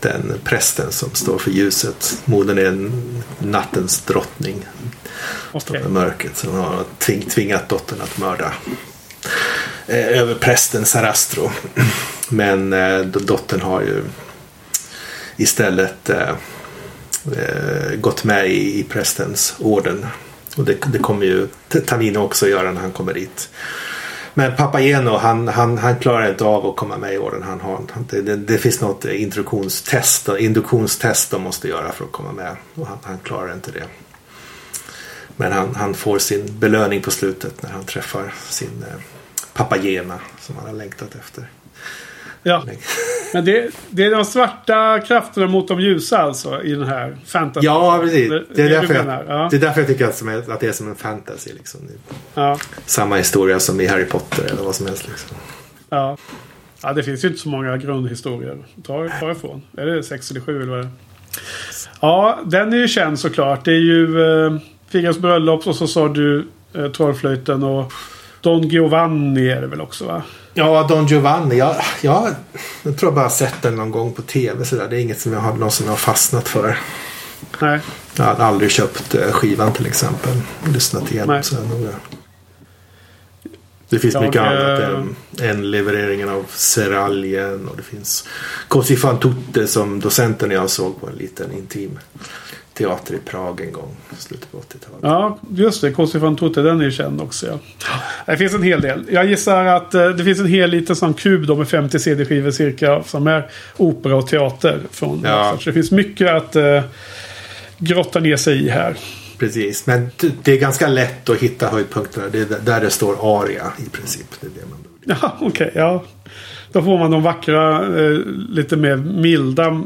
[0.00, 2.22] den prästen som står för ljuset.
[2.24, 2.92] Modern är en
[3.38, 4.66] nattens drottning.
[5.52, 5.60] Okej.
[5.60, 6.36] Står för mörkret.
[6.36, 8.52] Så hon har tving, tvingat dottern att mörda
[9.86, 11.50] eh, över prästen Sarastro.
[12.28, 14.02] Men eh, do- dottern har ju
[15.36, 16.10] istället
[17.96, 20.06] gått med i, i prästens orden.
[20.56, 23.50] Och det, det kommer ju Tanino Tamino också göra när han kommer dit.
[24.34, 27.42] Men Papageno han, han, han klarar inte av att komma med i orden.
[27.42, 27.80] Han har,
[28.10, 32.56] det, det, det finns något introduktionstest, induktionstest de måste göra för att komma med.
[32.74, 33.84] Och han, han klarar inte det.
[35.36, 39.00] Men han, han får sin belöning på slutet när han träffar sin eh,
[39.52, 41.48] Papagena som han har längtat efter.
[42.46, 42.62] Ja.
[43.32, 47.66] Men det, det är de svarta krafterna mot de ljusa alltså i den här fantasy.
[47.66, 48.30] Ja, precis.
[48.30, 49.06] Det, Det är, därför jag.
[49.06, 49.48] Ja.
[49.50, 51.52] det är därför jag tycker att, att det är som en fantasy.
[51.52, 51.80] Liksom.
[52.34, 52.58] Ja.
[52.86, 55.08] Samma historia som i Harry Potter eller vad som helst.
[55.08, 55.36] Liksom.
[55.88, 56.16] Ja.
[56.82, 58.58] ja, det finns ju inte så många grundhistorier.
[58.86, 59.62] Ta, ta ifrån.
[59.76, 60.90] Är det sex eller sju eller vad det är?
[62.00, 63.64] Ja, den är ju känd såklart.
[63.64, 67.92] Det är ju eh, Figaros bröllop och så sa du eh, Trollflöjten och
[68.40, 70.22] Don Giovanni är det väl också va?
[70.58, 71.56] Ja, Don Giovanni.
[71.56, 72.34] Jag, jag,
[72.82, 74.64] jag tror jag bara sett den någon gång på tv.
[74.64, 74.88] Sådär.
[74.88, 76.78] Det är inget som jag har, någon som jag har fastnat för.
[77.60, 77.80] Nej.
[78.16, 80.32] Jag har aldrig köpt eh, skivan till exempel.
[80.64, 81.88] Lyssnat igenom så noga.
[83.88, 87.68] Det finns Jag, mycket annat eh, än, levereringen av Seraljen.
[87.68, 88.28] Och det finns
[88.68, 91.98] Così fan tutte som docenten jag såg på en liten intim
[92.78, 93.96] teater i Prag en gång.
[94.18, 94.98] Slutet på 80-talet.
[95.02, 95.90] Ja, just det.
[95.92, 97.46] Cosi fan tutte, den är ju känd också.
[97.46, 97.58] Ja.
[98.26, 99.04] Det finns en hel del.
[99.10, 102.50] Jag gissar att eh, det finns en hel liten sån kub då med 50 CD-skivor
[102.50, 103.02] cirka.
[103.02, 104.80] Som är opera och teater.
[104.90, 105.56] Från Ja.
[105.60, 106.82] Så det finns mycket att eh,
[107.78, 108.96] grotta ner sig i här.
[109.38, 110.10] Precis, men
[110.42, 112.26] det är ganska lätt att hitta höjdpunkterna.
[112.32, 114.26] Det är där- det står aria i princip.
[114.40, 115.18] Det är det man.
[115.22, 115.70] Ja, okej.
[115.74, 116.04] ja.
[116.72, 118.18] Då får man de vackra, eh,
[118.50, 119.80] lite mer milda eh,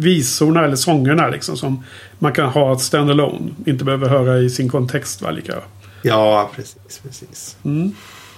[0.00, 1.56] visorna eller sångerna liksom.
[1.56, 1.84] Som
[2.18, 3.50] man kan ha ett stand-alone.
[3.66, 5.22] Inte behöver höra i sin kontext.
[5.22, 5.54] Va, lika.
[6.02, 6.98] Ja, precis.
[7.02, 7.56] precis.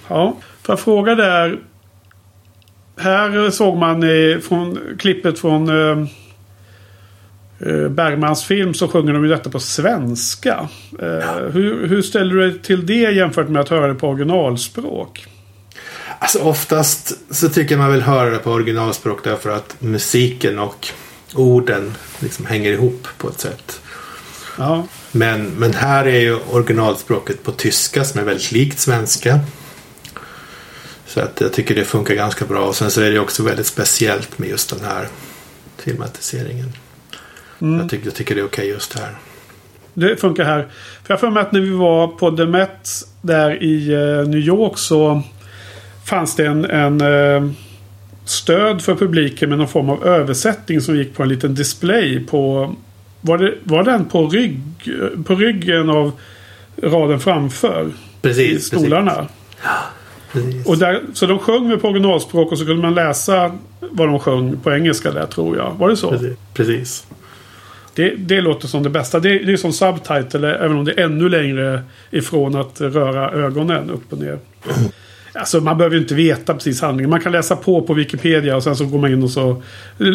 [0.08, 1.58] Ja, får jag fråga där.
[2.96, 6.06] Här såg man i, från klippet från eh,
[7.58, 10.68] eh, Bergmans film så sjunger de ju detta på svenska.
[11.00, 15.26] Eh, hur, hur ställer du dig till det jämfört med att höra det på originalspråk?
[16.18, 20.88] Alltså oftast så tycker man väl höra det på originalspråk därför att musiken och
[21.34, 23.80] orden liksom hänger ihop på ett sätt.
[24.58, 29.40] Ja, Men, men här är ju originalspråket på tyska som är väldigt likt svenska.
[31.06, 32.66] Så att jag tycker det funkar ganska bra.
[32.66, 35.08] Och sen så är det också väldigt speciellt med just den här
[35.78, 36.72] filmatiseringen.
[37.58, 39.16] Jag, tycker, jag tycker det är okej just här.
[39.94, 40.68] det funkar här.
[41.04, 42.88] För jag för mig att när vi var på The Met
[43.22, 45.22] där i eh, New York så
[46.04, 47.50] fanns det en, en eh,
[48.24, 52.74] stöd för publiken med någon form av översättning som gick på en liten display på
[53.20, 54.60] var, det, var den på, rygg,
[55.24, 56.12] på ryggen av
[56.82, 57.86] raden framför?
[57.86, 57.92] I
[58.22, 58.66] Precis.
[58.66, 59.26] stolarna.
[60.32, 60.66] Precis.
[60.66, 64.18] Och där, så de sjöng med på originalspråk och så kunde man läsa vad de
[64.18, 65.74] sjöng på engelska där tror jag.
[65.78, 66.18] Var det så?
[66.54, 67.06] Precis.
[67.94, 69.20] Det, det låter som det bästa.
[69.20, 73.90] Det, det är som subtitle även om det är ännu längre ifrån att röra ögonen
[73.90, 74.38] upp och ner.
[75.34, 77.10] Alltså man behöver ju inte veta precis handlingen.
[77.10, 79.62] Man kan läsa på på Wikipedia och sen så går man in och så,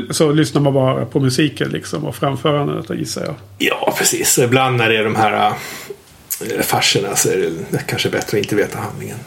[0.09, 3.35] så lyssnar man bara på musiken liksom och framförandet gissar jag.
[3.57, 4.39] Ja, precis.
[4.39, 8.55] Ibland när det är de här äh, farserna så är det kanske bättre att inte
[8.55, 9.17] veta handlingen.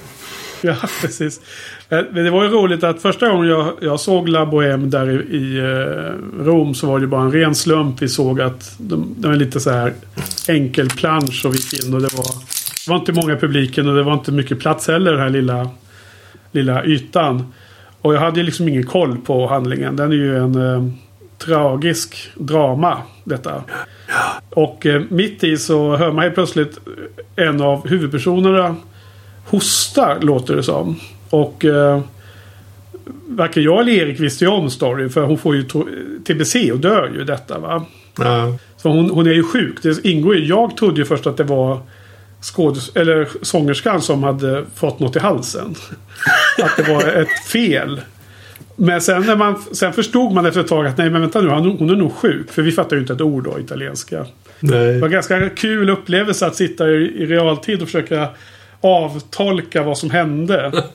[0.60, 1.40] Ja, precis.
[1.88, 5.36] Men det var ju roligt att första gången jag, jag såg La Bohème där i,
[5.36, 8.02] i eh, Rom så var det ju bara en ren slump.
[8.02, 9.94] Vi såg att de, det var lite så här
[10.48, 12.26] enkel plansch och vi gick in och det var,
[12.90, 15.30] det var inte många i publiken och det var inte mycket plats heller den här
[15.30, 15.68] lilla,
[16.52, 17.52] lilla ytan.
[18.00, 19.96] Och jag hade ju liksom ingen koll på handlingen.
[19.96, 20.92] Den är ju en eh,
[21.38, 23.64] tragisk drama detta.
[24.50, 26.78] Och eh, mitt i så hör man helt plötsligt
[27.36, 28.76] en av huvudpersonerna
[29.46, 30.96] hosta låter det som.
[31.30, 32.00] Och eh,
[33.28, 35.64] varken jag eller Erik visste ju om storyn för hon får ju
[36.26, 37.84] TBC och dör ju detta va.
[38.18, 39.82] Ja, Så hon, hon är ju sjuk.
[39.82, 40.46] Det ingår ju.
[40.46, 41.78] Jag trodde ju först att det var
[42.40, 45.74] skådes eller sångerskan som hade fått något i halsen.
[46.62, 48.00] att det var ett fel.
[48.76, 51.48] Men sen, när man, sen förstod man efter ett tag att nej men vänta nu,
[51.48, 52.52] hon är nog sjuk.
[52.52, 54.26] För vi fattar ju inte ett ord då, italienska.
[54.60, 55.00] Det nej.
[55.00, 58.28] var en ganska kul upplevelse att sitta i, i realtid och försöka
[58.80, 60.72] avtolka vad som hände.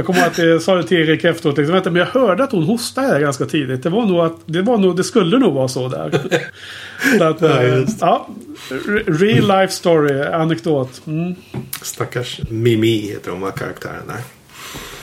[0.00, 1.56] Jag kommer att jag sa det till Erik efteråt.
[1.56, 3.82] Liksom, Vänta, men jag hörde att hon hostade här ganska tidigt.
[3.82, 6.10] Det var nog att det, var nog, det skulle nog vara så där.
[7.18, 8.28] så att, Ja, eh, ja,
[8.68, 11.02] re- real life story, anekdot.
[11.06, 11.34] Mm.
[11.82, 14.16] Stackars Mimi heter hon, var karaktären där.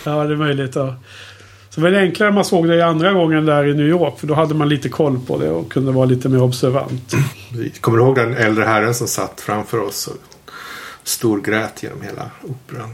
[0.03, 0.75] Ja, det är möjligt.
[0.75, 0.95] Ja.
[1.69, 4.19] Så det var enklare man såg det andra gången där i New York.
[4.19, 7.13] För då hade man lite koll på det och kunde vara lite mer observant.
[7.81, 10.51] Kommer du ihåg den äldre herren som satt framför oss och
[11.03, 12.93] storgrät genom hela operan?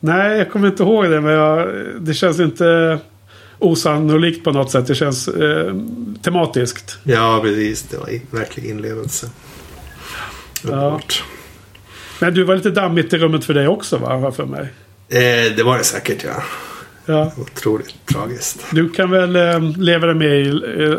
[0.00, 1.20] Nej, jag kommer inte ihåg det.
[1.20, 1.68] Men jag,
[2.00, 2.98] det känns inte
[3.58, 4.86] osannolikt på något sätt.
[4.86, 5.74] Det känns eh,
[6.22, 6.98] tematiskt.
[7.02, 7.82] Ja, precis.
[7.82, 9.30] Det var i- verklig inlevelse.
[10.64, 11.24] Underbart.
[12.20, 14.32] Men du var lite dammigt i rummet för dig också va?
[14.32, 14.68] För mig.
[15.08, 16.42] Eh, det var det säkert, ja.
[17.06, 17.32] Ja.
[17.36, 18.64] Otroligt tragiskt.
[18.72, 20.48] Du kan väl eh, leva dig med i
[20.84, 20.94] eh,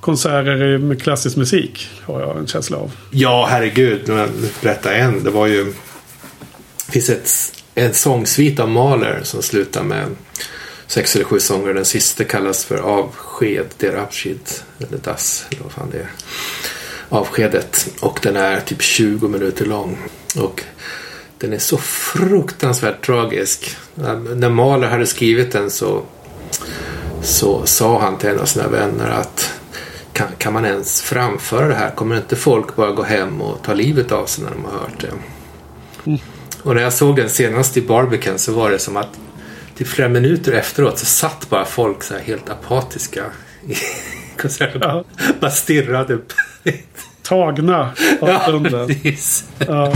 [0.00, 1.88] konserter med klassisk musik.
[2.02, 2.92] Har jag en känsla av.
[3.10, 4.00] Ja, herregud.
[4.08, 4.28] Nu
[4.62, 5.24] berättat en.
[5.24, 5.64] Det var ju...
[6.86, 10.06] Det finns ett, en sångsvit av Mahler som slutar med
[10.86, 11.74] sex eller sju sånger.
[11.74, 14.50] Den sista kallas för Avsked, Der Abschied.
[14.78, 16.10] Eller Das, eller vad fan det är.
[17.08, 17.88] Avskedet.
[18.00, 19.98] Och den är typ 20 minuter lång.
[20.36, 20.64] Och
[21.38, 23.76] den är så fruktansvärt tragisk.
[23.94, 26.02] När Mahler hade skrivit den så,
[27.22, 29.50] så sa han till en av sina vänner att
[30.12, 31.90] kan, kan man ens framföra det här?
[31.90, 35.00] Kommer inte folk bara gå hem och ta livet av sig när de har hört
[35.00, 35.12] det?
[36.06, 36.20] Mm.
[36.62, 39.08] Och när jag såg den senast i Barbican så var det som att
[39.76, 43.24] till flera minuter efteråt så satt bara folk så här helt apatiska
[43.68, 43.74] i
[44.40, 44.80] konserten.
[44.84, 45.04] Ja.
[45.40, 46.18] Bara stirrade.
[47.22, 47.90] Tagna
[48.20, 48.86] av Ja, stunden.
[48.88, 49.44] precis.
[49.66, 49.92] Ja.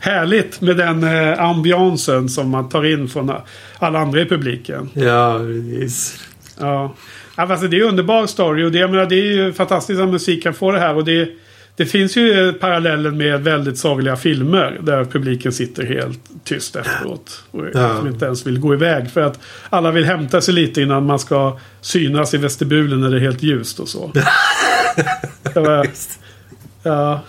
[0.00, 3.32] Härligt med den eh, ambiansen som man tar in från
[3.78, 4.90] alla andra i publiken.
[4.94, 6.24] Ja, precis.
[6.58, 6.94] Ja.
[7.34, 10.42] Alltså, det är underbar story och det, jag menar, det är ju fantastiskt att musik
[10.42, 10.94] kan få det här.
[10.94, 11.28] Och det,
[11.76, 17.44] det finns ju paralleller med väldigt sorgliga filmer där publiken sitter helt tyst efteråt.
[17.50, 17.96] Och Ja.
[17.96, 19.10] som inte ens vill gå iväg.
[19.10, 19.38] För att
[19.70, 23.42] alla vill hämta sig lite innan man ska synas i vestibulen när det är helt
[23.42, 24.12] ljust och så.
[25.54, 25.86] var,
[26.82, 27.20] ja,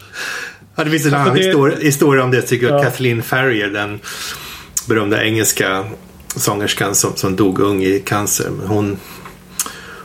[0.75, 2.79] Ja, det finns en annan det- historia, om det tycker jag.
[2.79, 2.83] Ja.
[2.83, 3.99] Kathleen Farrier, den
[4.87, 5.85] berömda engelska
[6.35, 8.49] sångerskan som, som dog ung i cancer.
[8.65, 8.97] Hon,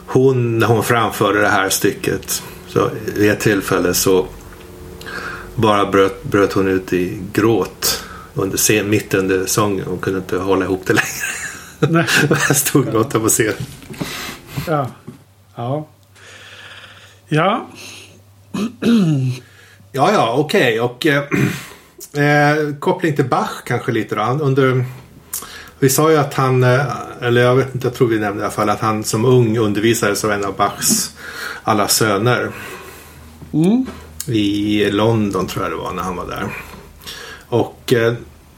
[0.06, 4.27] hon, när hon framförde det här stycket så vid ett tillfälle så
[5.55, 8.05] bara bröt, bröt hon ut i gråt
[8.35, 9.85] under scen, mitt under sången.
[9.89, 11.93] Hon kunde inte hålla ihop det längre.
[11.93, 12.07] nej,
[12.49, 13.55] Jag stod och gråta på scen.
[14.66, 14.90] ja.
[15.57, 15.89] Ja.
[17.28, 17.69] Ja,
[19.93, 20.81] Ja, ja, okej.
[20.81, 21.23] Och eh,
[22.24, 24.23] eh, koppling till Bach kanske lite då.
[24.23, 24.85] Under,
[25.78, 26.80] vi sa ju att han, eh,
[27.20, 29.59] eller jag vet inte, jag tror vi nämnde i alla fall att han som ung
[29.59, 31.10] undervisades av en av Bachs
[31.64, 32.50] alla söner.
[34.26, 36.48] I London tror jag det var när han var där.
[37.48, 38.14] Och eh,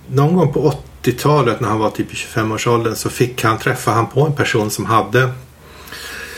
[0.06, 4.06] någon gång på 80-talet när han var typ i 25-årsåldern så fick han träffa han
[4.06, 5.30] på en person som hade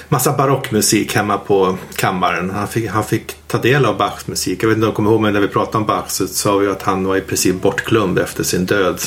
[0.09, 2.51] massa barockmusik hemma på kammaren.
[2.51, 4.63] Han fick, han fick ta del av Bachs musik.
[4.63, 6.57] Jag vet inte om du kommer ihåg men när vi pratade om Bach så sa
[6.57, 9.01] vi att han var i princip bortglömd efter sin död.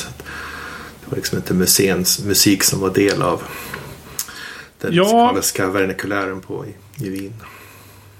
[1.06, 3.42] Det var liksom inte museens musik som var del av
[4.80, 5.02] den Ja.
[5.02, 7.32] musikaliska vernikulären på i, i Wien.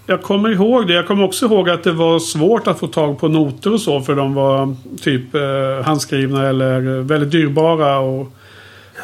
[0.06, 0.92] jag kommer ihåg det.
[0.94, 4.00] Jag kommer också ihåg att det var svårt att få tag på noter och så.
[4.00, 7.98] För de var typ eh, handskrivna eller väldigt dyrbara.
[7.98, 8.32] och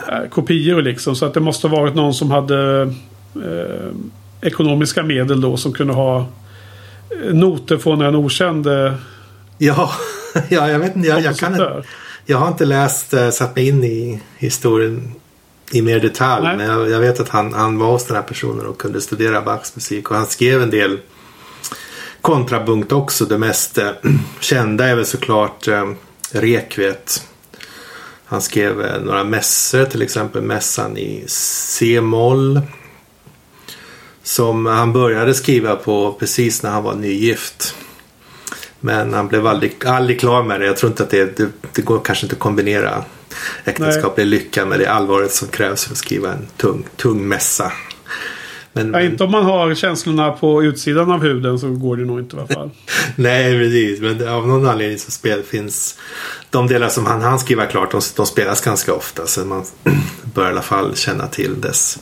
[0.09, 1.17] eh, Kopior liksom.
[1.17, 2.83] Så att det måste ha varit någon som hade
[3.35, 3.91] eh,
[4.41, 5.57] ekonomiska medel då.
[5.57, 6.27] Som kunde ha
[7.25, 8.95] eh, noter från en okänd eh,
[9.59, 9.91] Ja,
[10.49, 11.09] ja jag vet inte.
[11.09, 11.87] Jag, jag, kan, kompositör.
[12.27, 15.15] Jag har inte läst, uh, satt mig in i historien
[15.73, 16.47] i mer detalj.
[16.47, 16.57] Nej.
[16.57, 19.43] Men jag, jag vet att han, han var hos den här personen och kunde studera
[19.43, 20.11] Bachs musik.
[20.11, 20.99] Och han skrev en del
[22.21, 23.25] kontrapunkt också.
[23.25, 23.91] Det mest eh,
[24.41, 25.91] kända är väl såklart eh,
[26.33, 27.27] Rekvet.
[28.25, 32.61] Han skrev eh, några mässor, till exempel mässan i C-moll.
[34.23, 37.75] Som han började skriva på precis när han var nygift.
[38.85, 40.67] Men han blev aldrig, aldrig klar med det.
[40.67, 43.05] Jag tror inte att det, det, det går kanske inte att kombinera
[43.65, 47.73] äktenskaplig lycka med det allvaret som krävs för att skriva en tung, tung mässa.
[48.73, 52.19] Men, Ja, inte om man har känslorna på utsidan av huden så går det nog
[52.19, 52.71] inte i alla fall.
[53.17, 54.01] Nej, precis.
[54.01, 55.99] Men av någon anledning så spel, finns
[56.51, 59.27] de delar som han han skriva klart, de, de spelas ganska ofta.
[59.27, 59.65] Så man
[60.35, 61.99] bör i alla fall känna till dess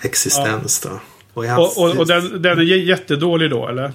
[0.00, 0.80] existens.
[0.80, 1.00] Då.
[1.34, 3.92] Och, hans, Och, och, och den, den är jättedålig då eller?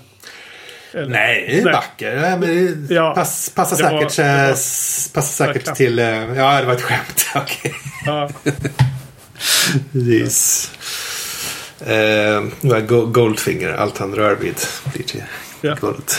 [0.96, 1.08] Eller?
[1.10, 1.74] Nej, Nej.
[1.74, 2.12] vacker.
[2.30, 6.00] Ja, men Ja, pass, var- säkert, var- eh, s- passar säkert till...
[6.00, 6.06] eh,
[6.38, 7.26] Ja, det var ett skämt.
[7.36, 7.74] Okej.
[8.06, 8.30] Ja.
[9.92, 10.72] Precis.
[12.62, 14.56] Var Go- Goldfinger, allt han rör vid
[14.94, 15.24] blir till
[15.62, 15.76] Ja.
[15.82, 16.12] guld.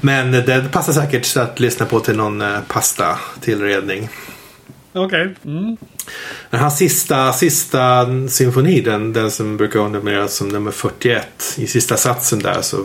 [0.00, 4.08] Men det passar säkert så att lyssna på till någon pasta tillredning.
[4.92, 5.34] Okej.
[5.44, 5.76] Mm.
[6.50, 11.54] Men hans sista, sista symfoni, den, den som brukar numreras som nummer 41.
[11.56, 12.84] I sista satsen där så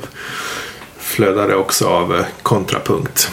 [1.12, 3.32] flödade också av eh, kontrapunkt.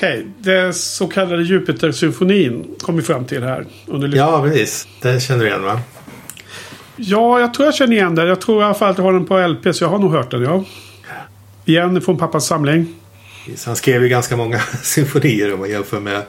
[0.00, 3.66] Okej, det så kallade Jupiter-symfonin kom vi fram till här.
[3.86, 4.16] Under.
[4.16, 4.88] Ja, precis.
[5.00, 5.80] Den känner du igen va?
[6.96, 8.26] ja, jag tror jag känner igen den.
[8.26, 10.12] Jag tror i alla fall att jag har den på LP, så jag har nog
[10.12, 10.64] hört den, ja.
[11.64, 12.94] Igen från pappas samling.
[13.66, 16.22] Han skrev ju ganska många symfonier om man jämför med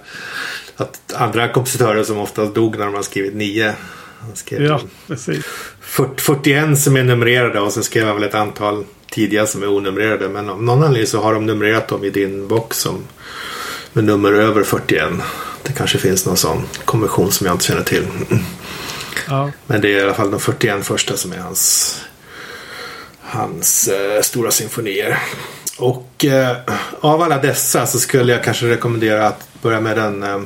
[0.78, 3.74] Att andra kompositörer som oftast dog när de har skrivit nio.
[4.20, 5.46] Han skrev Ja, precis.
[5.82, 9.70] 40, 41 som är numrerade och så skrev han väl ett antal tidiga som är
[9.70, 10.30] onumrerade.
[10.30, 12.98] Men av någon anledning så har de numrerat dem i din box som
[13.94, 15.14] med nummer över 41.
[15.64, 18.08] Det kanske finns någon sån konvention som jag inte känner till.
[19.28, 19.52] Ja.
[19.68, 21.98] Men det är i alla fall de 41 första som är hans,
[23.22, 25.20] hans eh, stora symfonier.
[25.78, 26.58] Och eh,
[27.00, 30.42] av alla dessa så skulle jag kanske rekommendera att börja med den eh,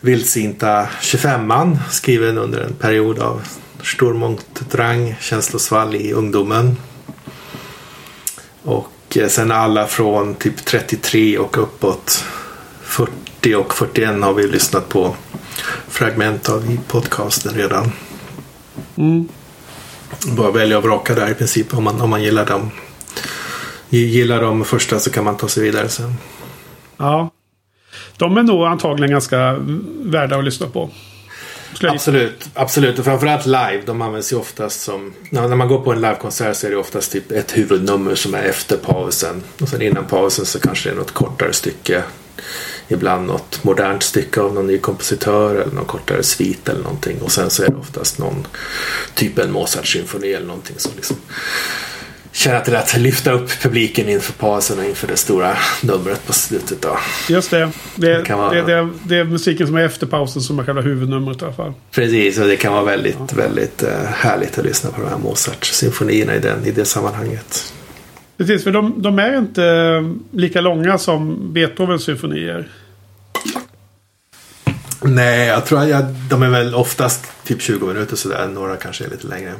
[0.00, 3.42] vildsinta 25an skriven under en period av
[3.82, 4.40] Sturm und
[4.70, 6.76] Drang, känslosvall i ungdomen.
[8.62, 12.24] Och eh, sen alla från typ 33 och uppåt
[12.82, 15.16] 40 och 41 har vi lyssnat på
[15.88, 17.92] fragment av i podcasten redan.
[18.96, 19.28] Mm.
[20.36, 22.70] Bara välja och vraka där i princip om man, om man gillar dem.
[23.88, 26.14] Gillar de första så kan man ta sig vidare sen.
[26.96, 27.30] ja.
[28.16, 29.56] De är nog antagligen ganska
[30.00, 30.90] värda att lyssna på.
[31.74, 31.92] Skulle.
[31.92, 32.98] Absolut, absolut.
[32.98, 33.82] Och framförallt live.
[33.86, 35.12] De används ju oftast som...
[35.30, 38.34] När när man går på en livekonsert så är det oftast typ ett huvudnummer som
[38.34, 39.42] är efter pausen.
[39.60, 42.02] Och sen innan pausen så kanske det är något kortare stycke.
[42.88, 47.22] Ibland något modernt stycke av någon ny kompositör eller någon kortare svit eller någonting.
[47.22, 48.46] Och sen så är det oftast någon
[49.14, 51.16] typ en Mozart-symfoni eller någonting som liksom
[52.32, 56.82] känner till att lyfta upp publiken inför pausen och inför det stora numret på slutet.
[56.82, 56.98] Då.
[57.28, 57.70] Just det.
[57.94, 61.42] Det, Det vara- det, det, är musiken som är efter pausen som är själva huvudnumret
[61.42, 61.72] i alla fall.
[61.90, 66.34] Precis, och det kan vara väldigt, väldigt eh, härligt att lyssna på de här Mozart-symfonierna
[66.34, 67.72] i, den, i det sammanhanget.
[68.36, 72.68] Precis, för de, de är inte eh, lika långa som Beethovens symfonier.
[75.02, 78.48] Nej, jag tror att de är väl oftast typ 20 minuter sådär.
[78.48, 79.52] Några kanske är lite längre.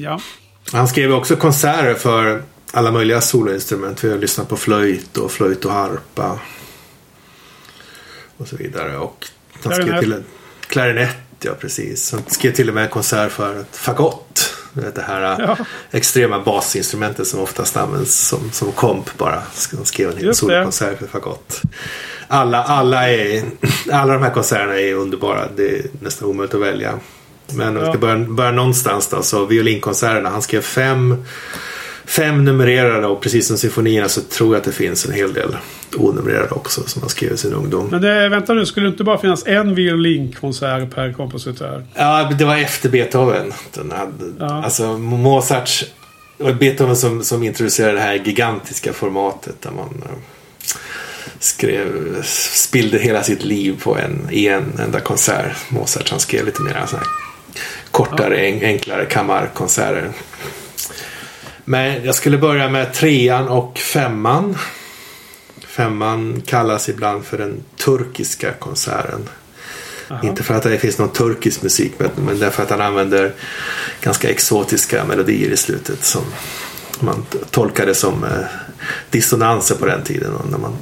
[0.00, 0.20] Ja.
[0.72, 4.04] Han skrev också konserter för alla möjliga soloinstrument.
[4.04, 6.38] Vi har lyssnat på flöjt och flöjt och harpa.
[8.36, 8.98] Och så vidare.
[8.98, 9.26] Och
[9.62, 10.00] han skrev Klarinett.
[10.02, 10.24] till en
[10.68, 12.12] klarinett, ja precis.
[12.12, 14.54] Han skrev till och med en konsert för ett fagott.
[14.94, 15.56] Det här Ja.
[15.90, 19.42] extrema basinstrumentet som oftast används som, som komp bara.
[19.76, 21.62] Han skrev en hel solokonsert för fagott.
[22.28, 23.42] Alla, alla, är,
[23.92, 25.48] alla de här konserterna är underbara.
[25.56, 26.98] Det är nästan omöjligt att välja.
[27.52, 27.98] Men om vi ska Ja.
[27.98, 29.22] börja, börja någonstans då.
[29.22, 30.28] Så violinkonserterna.
[30.30, 31.24] Han skrev fem,
[32.06, 35.56] fem numrerade och precis som symfonierna så tror jag att det finns en hel del
[35.96, 37.88] onumrerade också som han skrev i sin ungdom.
[37.90, 41.84] Men det, vänta nu, skulle det inte bara finnas en violinkonsert per kompositör?
[41.94, 43.52] Ja, det var efter Beethoven.
[43.74, 44.64] Den hade, Ja.
[44.64, 45.84] Alltså Mozarts...
[46.38, 50.16] Det var Beethoven som, som introducerade det här gigantiska formatet där man eh,
[51.38, 52.22] skrev,
[52.54, 55.56] spillde hela sitt liv på en, i en enda konsert.
[55.68, 57.06] Mozart han skrev lite mer så här
[57.90, 60.10] kortare, en, enklare kammarkonserter.
[61.64, 64.58] Men jag skulle börja med trean och femman.
[65.66, 69.28] Femman kallas ibland för den turkiska konserten.
[70.22, 73.32] Inte för att det finns någon turkisk musik men, därför att han använder
[74.00, 76.22] ganska exotiska melodier i slutet som
[77.00, 78.30] man tolkade som eh,
[79.10, 80.32] dissonanser på den tiden.
[80.32, 80.76] Och när, man,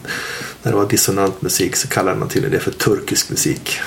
[0.62, 3.80] när det var dissonant musik så kallade man tydligen det för turkisk musik.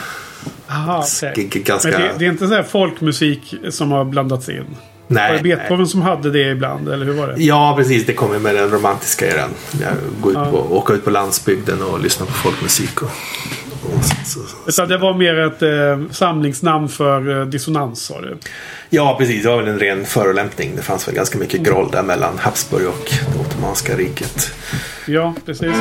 [0.71, 1.89] Aha, g- ganska...
[1.89, 4.55] Men det, det är inte så här folkmusik som har blandats in?
[5.07, 7.33] var nej, det Beethoven som hade det ibland, eller hur var det?
[7.43, 8.05] Ja, precis.
[8.05, 9.49] Det kommer med den romantiska eran.
[9.81, 9.91] Jag
[10.21, 10.45] går ut Ja.
[10.51, 13.01] på, åka ut på landsbygden och lyssna på folkmusik.
[13.01, 13.09] Och,
[13.83, 18.37] och så, så, Utan det var mer ett eh, samlingsnamn för eh, dissonans, sa du?
[18.89, 19.43] Ja, precis.
[19.43, 20.71] Det var väl en ren förolämpning.
[20.75, 24.51] Det fanns väl ganska mycket groll där mellan Habsburg och det Ottomanska riket.
[25.07, 25.75] Ja, precis.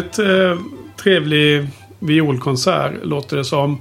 [0.00, 0.58] Väldigt eh,
[1.02, 1.68] trevlig
[1.98, 3.80] violkonsert, låter det som.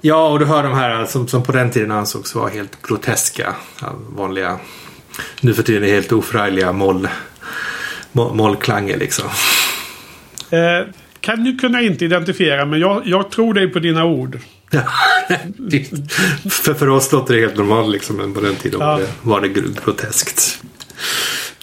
[0.00, 3.54] Ja, och du hör de här som, som på den tiden ansågs vara helt groteska.
[3.80, 4.58] Ja, vanliga,
[5.40, 7.08] nu för tiden helt oförargliga moll,
[8.12, 9.24] mo- mollklanger liksom.
[10.50, 10.86] Eh,
[11.20, 14.38] kan du kunna inte identifiera men jag, jag tror dig på dina ord.
[16.50, 18.86] för, för oss låter det helt normalt liksom, men på den tiden Ja.
[18.86, 20.62] var det, var det gr- groteskt.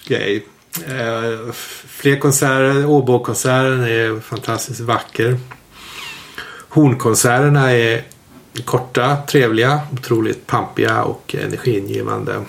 [0.05, 0.45] Okej.
[0.77, 1.51] Eh,
[1.87, 2.85] fler konserter.
[2.85, 5.37] Åbokonserten är fantastiskt vacker.
[6.69, 8.03] Hornkonserterna är
[8.65, 12.43] korta, trevliga, otroligt pampiga och energiingivande.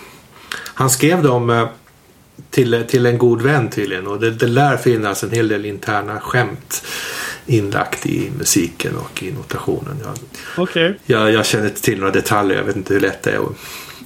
[0.55, 1.68] Han skrev dem eh,
[2.51, 6.20] till, till en god vän tydligen och det, det lär finnas en hel del interna
[6.20, 6.84] skämt
[7.47, 9.97] inlagt i musiken och i notationen.
[10.05, 10.14] Jag,
[10.62, 10.98] Okej.
[11.06, 12.56] jag, jag känner inte till några detaljer.
[12.56, 13.56] Jag vet inte hur lätt det är att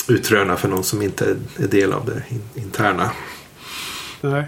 [0.08, 3.10] utröna för någon som inte är del av det in- interna.
[4.24, 4.44] Nej.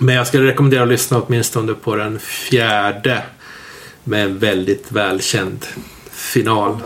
[0.00, 3.22] Men jag skulle rekommendera att lyssna åtminstone på den fjärde
[4.04, 5.66] med en väldigt välkänd
[6.10, 6.82] final.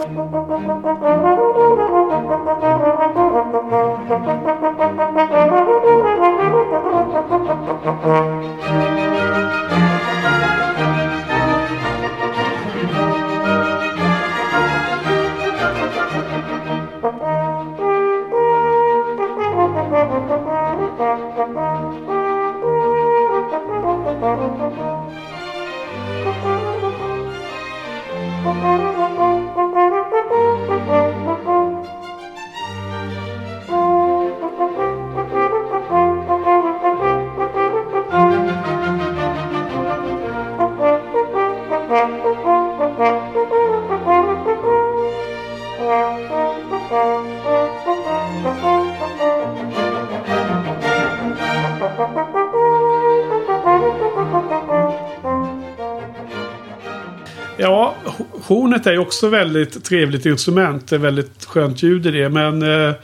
[58.81, 60.89] Hornet är ju också väldigt trevligt instrument.
[60.89, 62.29] Det är väldigt skönt ljud i det.
[62.29, 62.95] Men eh,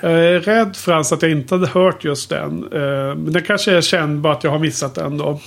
[0.00, 2.64] jag är rädd Frans att jag inte hade hört just den.
[2.72, 2.80] Eh,
[3.14, 5.40] men den kanske är känd bara att jag har missat den då.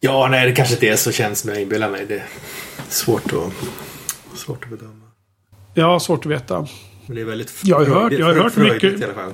[0.00, 2.04] Ja, nej, det kanske inte är så känt som jag inbillar mig.
[2.08, 2.24] Det är
[2.88, 4.92] svårt att, svårt att bedöma.
[5.74, 6.66] Ja, svårt att veta.
[7.06, 9.32] Men det är väldigt Jag har hört- jag har hört mycket- i alla fall.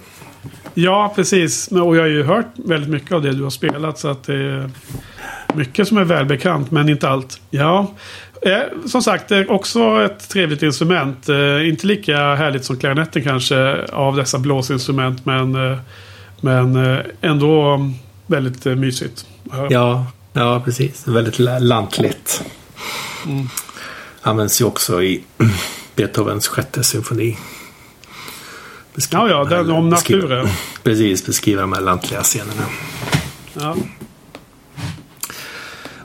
[0.75, 1.69] Ja, precis.
[1.69, 3.99] Och jag har ju hört väldigt mycket av det du har spelat.
[3.99, 4.71] Så att det är
[5.55, 7.41] mycket som är välbekant, men inte allt.
[7.51, 7.95] Ja,
[8.43, 11.29] eh, som sagt, det är också ett trevligt instrument.
[11.29, 15.79] Eh, inte lika härligt som klarinetten kanske av dessa blåsinstrument, men, eh,
[16.41, 17.81] men eh, ändå
[18.27, 19.27] väldigt eh, mysigt.
[19.71, 21.09] Ja, ja precis.
[21.09, 22.43] Väldigt la- lantligt.
[24.23, 25.23] Används ju också i
[25.97, 27.37] Beethovens sjätte symfoni.
[28.95, 30.49] Beskriva Ja, ja, den om beskriva- naturen.
[30.83, 32.62] Precis, beskriva de här lantliga scenerna.
[33.61, 33.77] Ja.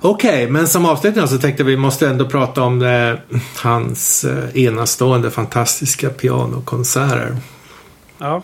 [0.10, 3.14] Okej, men som avslutning så tänkte vi måste ändå prata om eh,
[3.58, 7.38] hans eh, enastående fantastiska pianokonserter.
[8.18, 8.44] Ja.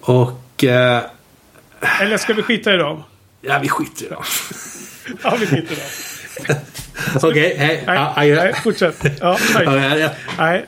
[0.00, 1.02] Och eh,
[2.00, 3.02] Eller ska vi skita i dem?
[3.40, 4.22] ja, vi skiter i dem.
[5.22, 5.76] Ja, vi skiter i
[6.46, 6.56] dem.
[7.22, 7.84] Okej, hej.
[8.34, 8.96] Nej, fortsätt.
[9.20, 9.64] Ja, nej.
[9.64, 10.66] Ja, ja, nej.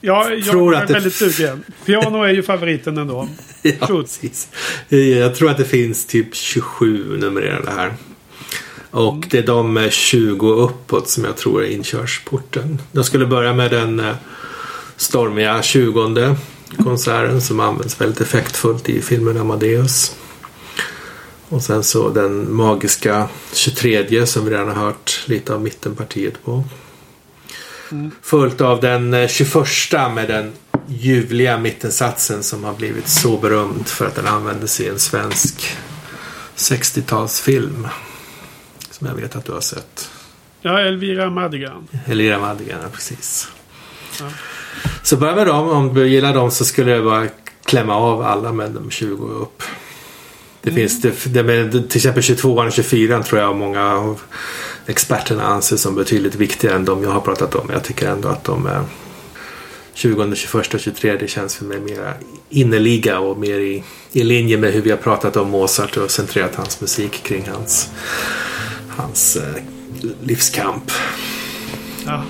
[0.00, 1.64] Ja, jag Tror är att det- väldigt sugen.
[1.84, 3.28] Piano är ju favoriten ändå.
[3.62, 4.48] Ja, precis.
[4.88, 7.94] Jag tror att det finns typ 27 numrerade här.
[8.96, 9.28] Och Mm.
[9.30, 12.82] det är de med 20 uppåt som jag tror är inkörsporten.
[12.92, 14.14] Jag skulle börja med den eh,
[14.96, 16.36] stormiga 20
[16.76, 20.16] konserten som används väldigt effektfullt i filmen Amadeus.
[21.48, 26.64] Och sen så den magiska 23 som vi redan har hört lite av mittenpartiet på.
[28.22, 29.66] Följt av den eh, 21
[30.14, 30.52] med den
[30.88, 35.76] ljuvliga mittensatsen som har blivit så berömd för att den användes i en svensk
[36.56, 37.88] 60-talsfilm.
[38.98, 40.10] Som jag vet att du har sett.
[40.60, 41.88] Ja, Elvira Madigan.
[42.06, 43.48] Elvira Madigan, ja, precis.
[44.20, 44.26] Ja.
[45.02, 45.68] Så börja med dem.
[45.68, 47.26] Om du gillar dem så skulle jag bara
[47.64, 49.62] klämma av alla med de 20 och upp.
[50.62, 54.20] Det finns det, det med, till exempel 22 och 24 tror jag många av
[54.86, 57.70] experterna anser som betydligt viktigare än de jag har pratat om.
[57.72, 58.84] Jag tycker ändå att de är
[59.94, 62.14] 20, 21 och 23 det känns för mig mer
[62.48, 66.54] innerliga och mer i, i linje med hur vi har pratat om Mozart och centrerat
[66.54, 67.90] hans musik kring hans,
[68.96, 69.62] hans eh,
[70.22, 70.92] livskamp.
[72.04, 72.24] Ja.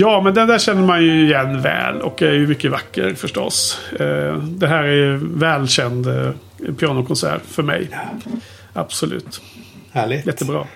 [0.00, 3.80] Ja, men den där känner man ju igen väl och är ju mycket vacker förstås.
[4.00, 6.32] Eh, det här är ju välkänd eh,
[6.78, 7.88] pianokonsert för mig.
[8.72, 9.40] Absolut.
[9.92, 10.26] Härligt.
[10.26, 10.66] Jättebra.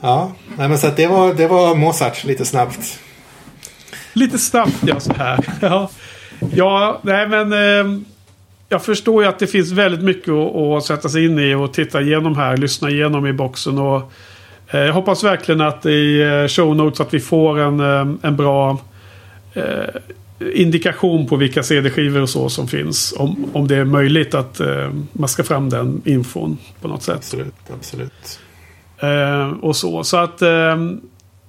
[0.00, 3.00] Ja, nej, men så det, var, det var Mozart lite snabbt.
[4.12, 5.38] Lite snabbt ja, så här.
[5.60, 5.90] Ja,
[6.54, 7.52] ja nej men...
[7.52, 8.00] Eh,
[8.68, 11.72] jag förstår ju att det finns väldigt mycket att, att sätta sig in i och
[11.72, 12.56] titta igenom här.
[12.56, 13.78] Lyssna igenom i boxen.
[13.78, 14.12] Och,
[14.78, 18.78] jag hoppas verkligen att i eh, show notes att vi får en, eh, en bra
[19.54, 19.64] eh,
[20.54, 23.14] indikation på vilka CD-skivor och så som finns.
[23.16, 27.16] Om, om det är möjligt att eh, maska fram den infon på något sätt.
[27.16, 28.40] Absolut, absolut.
[28.98, 30.04] Eh, och så.
[30.04, 30.76] Så att eh,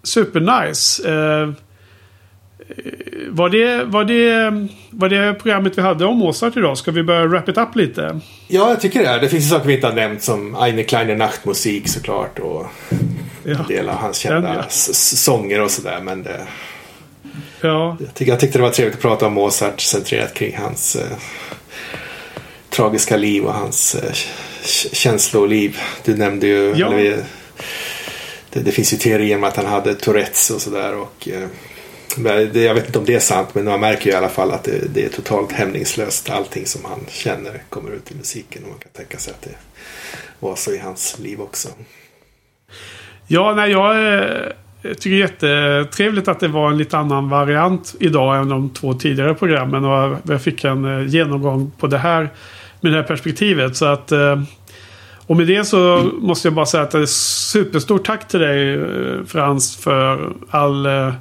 [0.03, 1.09] supernice.
[1.09, 1.49] Eh,
[3.29, 4.51] var, det, var, det,
[4.89, 6.77] var det programmet vi hade om Mozart idag?
[6.77, 8.19] Ska vi börja wrap it up lite?
[8.47, 9.19] Ja, jag tycker det.
[9.19, 12.39] Det finns saker vi inte har nämnt som Eine kleine Nachtmusik såklart.
[12.39, 12.65] Och
[13.43, 13.59] Ja.
[13.59, 14.65] en del av hans kända ja.
[14.69, 15.99] sånger och sådär.
[16.01, 16.47] Men det,
[17.61, 20.95] Ja, jag, tycker, jag tyckte det var trevligt att prata om Mozart centrerat kring hans
[20.95, 21.17] eh,
[22.69, 24.13] tragiska liv och hans eh,
[24.91, 25.77] känsloliv.
[26.03, 26.73] Du nämnde ju...
[26.75, 26.93] Ja.
[26.93, 27.23] Eller,
[28.49, 30.95] det, det finns ju teorier om att han hade Tourettes och sådär.
[30.95, 31.47] Och, eh,
[32.63, 34.63] jag vet inte om det är sant men man märker ju i alla fall att
[34.63, 36.29] det, det är totalt hämningslöst.
[36.29, 38.63] Allting som han känner kommer ut i musiken.
[38.63, 39.55] Och man kan tänka sig att det
[40.39, 41.69] var så i hans liv också
[43.31, 47.95] ja nej, jag eh, tycker det är jättetrevligt att det var en lite annan variant
[47.99, 49.85] idag än de två tidigare programmen.
[49.85, 52.29] Och jag fick en eh, genomgång på det här
[52.81, 53.75] med det här perspektivet.
[53.75, 54.41] Så att, eh,
[55.27, 58.73] och med det så måste jag bara säga att det är superstort tack till dig
[58.73, 61.13] eh, Frans för all, eh,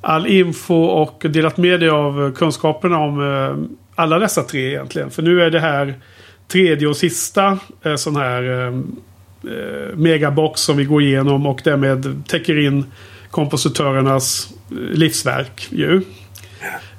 [0.00, 5.10] all info och delat med dig av kunskaperna om eh, alla dessa tre egentligen.
[5.10, 5.94] För nu är det här
[6.48, 8.80] tredje och sista eh, sån här eh,
[9.94, 12.84] megabox som vi går igenom och därmed täcker in
[13.30, 15.68] kompositörernas eh, livsverk.
[15.70, 16.02] Ju.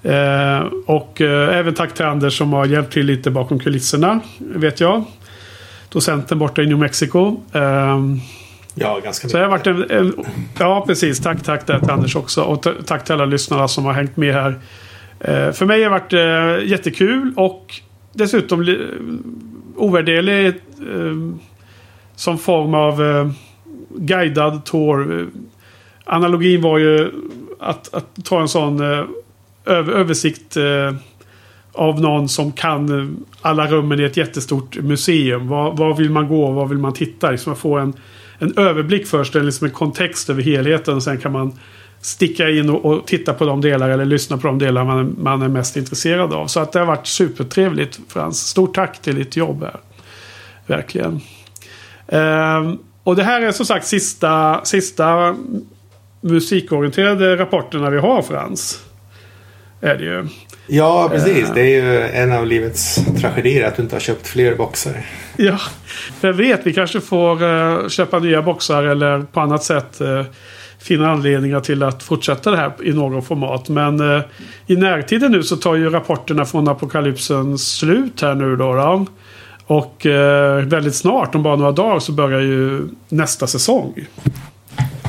[0.04, 4.20] Eh, och eh, även tack till Anders som har hjälpt till lite bakom kulisserna.
[4.40, 5.04] Vet jag.
[5.90, 7.36] Docenten borta i New Mexico.
[7.54, 8.00] Eh,
[8.80, 10.14] Ja, ganska så det har varit en, en,
[10.60, 11.20] Ja, precis.
[11.20, 12.42] Tack, tack där till Anders också.
[12.42, 14.60] Och tack till alla lyssnare som har hängt med här.
[15.20, 17.76] Eh, för mig har det varit eh, jättekul och
[18.14, 18.88] dessutom li-
[19.76, 20.54] ovärderlig eh,
[22.18, 23.32] som form av eh,
[23.90, 25.20] guidad tour.
[25.20, 25.28] Eh,
[26.06, 27.12] analogin var ju
[27.60, 29.06] att, att ta en sån eh,
[29.66, 30.96] översikt eh,
[31.72, 33.08] av någon som kan eh,
[33.42, 35.48] alla rummen i ett jättestort museum.
[35.48, 36.52] Var, var vill man gå?
[36.52, 37.32] Var vill man titta?
[37.32, 37.94] Liksom att få en,
[38.40, 40.96] en överblick först, eller liksom en kontext över helheten.
[40.96, 41.60] Och sen kan man
[42.02, 45.42] sticka in och, och titta på de delar eller lyssna på de delar man, man
[45.42, 46.48] är mest intresserad av.
[46.48, 48.40] Så att det har varit supertrevligt Frans.
[48.40, 49.80] Stort tack till ditt jobb här.
[50.68, 51.22] Verkligen.
[52.08, 55.36] Ehm, och det här är som sagt sista, sista
[56.22, 58.84] musikorienterade rapporterna vi har Frans.
[59.82, 60.28] Är det ju.
[60.68, 61.50] Ja, precis.
[61.50, 61.54] Eh.
[61.54, 65.06] Det är ju en av livets tragedier att du inte har köpt fler boxar.
[65.38, 65.60] Ja,
[66.22, 70.26] vem vet, vi kanske får eh, köpa nya boxar eller på annat sätt eh,
[70.80, 73.70] finna anledningar till att fortsätta det här i någon format.
[73.70, 74.22] Men eh,
[74.68, 78.74] i närtiden nu så tar ju rapporterna från apokalypsen slut här nu då.
[78.74, 79.06] då.
[79.68, 84.08] Och eh, väldigt snart, om bara några dagar, så börjar ju nästa säsong.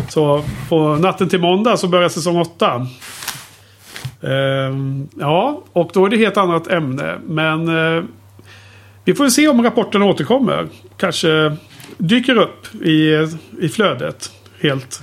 [0.09, 2.87] Så på natten till måndag så börjar säsong 8.
[4.23, 7.19] Ehm, ja, och då är det ett helt annat ämne.
[7.27, 8.05] Men eh,
[9.05, 10.69] vi får se om rapporten återkommer.
[10.97, 11.57] Kanske
[11.99, 13.29] dyker upp i,
[13.61, 14.31] i flödet.
[14.61, 15.01] Helt,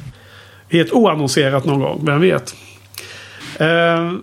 [0.72, 2.06] helt oannonserat någon gång.
[2.06, 2.56] Vem vet.
[3.60, 4.14] Eh,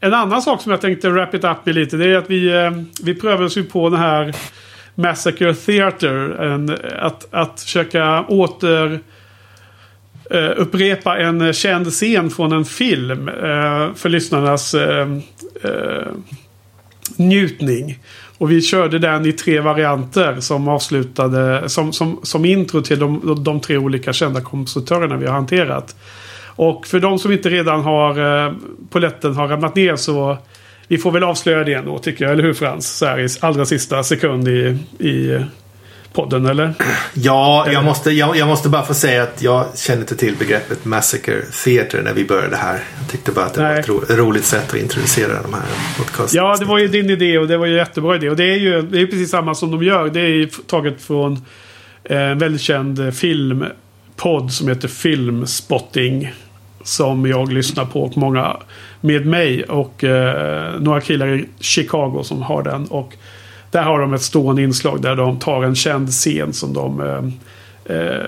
[0.00, 1.96] en annan sak som jag tänkte wrap it up med lite.
[1.96, 2.70] Det är att vi, eh,
[3.02, 4.34] vi prövar oss ju på den här
[4.98, 6.42] Massacre Theater.
[6.42, 9.00] En, att, att försöka åter
[10.34, 13.28] Uh, upprepa en känd scen från en film.
[13.28, 15.18] uh, för lyssnarnas uh,
[17.16, 17.98] njutning.
[18.38, 23.20] Och vi körde den i tre varianter som avslutade som, som, som intro till de,
[23.26, 25.96] de, de tre olika kända kompositörerna vi har hanterat.
[26.46, 28.52] Och för de som inte redan har eh,
[28.90, 30.38] poletten har ramlat ner så
[30.88, 32.96] vi får väl avslöja det då tycker jag, eller hur Frans?
[32.96, 35.40] Så här i allra sista sekund i, i
[36.12, 36.74] podden, eller?
[37.14, 40.84] Ja, jag måste, jag, jag måste bara få säga att jag kände inte till begreppet
[40.84, 42.80] Massacre Theater när vi började här.
[43.00, 43.80] Jag tyckte bara att det var Nej.
[43.80, 45.62] ett ro, roligt sätt att introducera de här
[45.98, 46.42] podcasterna.
[46.42, 48.30] Ja, det var ju din idé och det var ju jättebra idé.
[48.30, 50.08] Och det är ju det är precis samma som de gör.
[50.08, 51.32] Det är taget från
[52.04, 56.32] eh, en väldigt känd eh, filmpodd som heter Filmspotting.
[56.82, 58.56] Som jag lyssnar på och många
[59.00, 62.86] med mig och eh, några killar i Chicago som har den.
[62.86, 63.16] Och
[63.70, 67.24] där har de ett stående inslag där de tar en känd scen som de eh,
[67.96, 68.24] eh,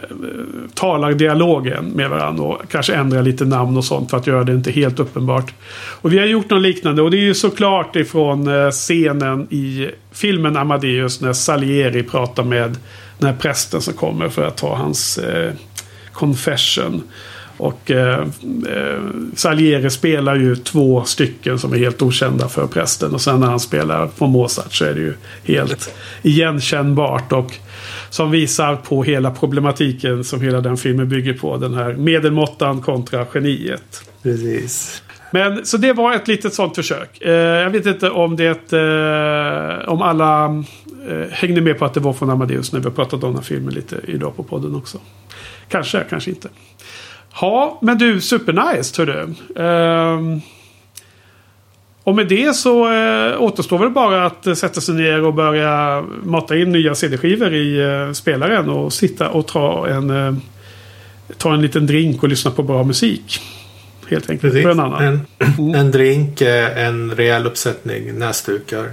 [0.74, 4.52] talar dialogen med varandra och kanske ändrar lite namn och sånt för att göra det
[4.52, 5.54] inte helt uppenbart.
[6.00, 9.88] Och vi har gjort något liknande och det är ju såklart ifrån eh, scenen i
[10.12, 12.76] filmen Amadeus när Salieri pratar med
[13.18, 15.52] den här prästen som kommer för att ta hans eh,
[16.12, 17.02] confession.
[17.60, 18.20] Och eh,
[18.68, 19.00] eh,
[19.34, 23.14] Salieri spelar ju två stycken som är helt okända för prästen.
[23.14, 25.14] Och sen när han spelar på Mozart så är det ju
[25.44, 27.32] helt igenkännbart.
[27.32, 27.54] Och
[28.10, 31.56] som visar på hela problematiken som hela den filmen bygger på.
[31.56, 34.04] Den här medelmåttan kontra geniet.
[34.22, 35.02] Precis.
[35.30, 37.22] Men så det var ett litet sånt försök.
[37.22, 40.44] Eh, jag vet inte om det eh, om alla
[41.08, 43.34] eh, hängde med på att det var från Amadeus när vi har pratat om den
[43.34, 44.98] här filmen lite idag på podden också.
[45.68, 46.48] Kanske, kanske inte.
[47.40, 49.34] Ja, men du, supernice hör du.
[49.62, 50.40] Ehm,
[52.04, 56.04] och med det så eh, återstår väl bara att eh, sätta sig ner och börja
[56.22, 60.34] mata in nya CD-skivor i eh, spelaren och sitta och ta en, eh,
[61.36, 63.40] ta en liten drink och lyssna på bra musik.
[64.08, 64.52] Helt enkelt.
[64.52, 64.62] Precis.
[64.62, 65.02] För en annan.
[65.58, 68.90] En, en drink, en rejäl uppsättning näsdukar.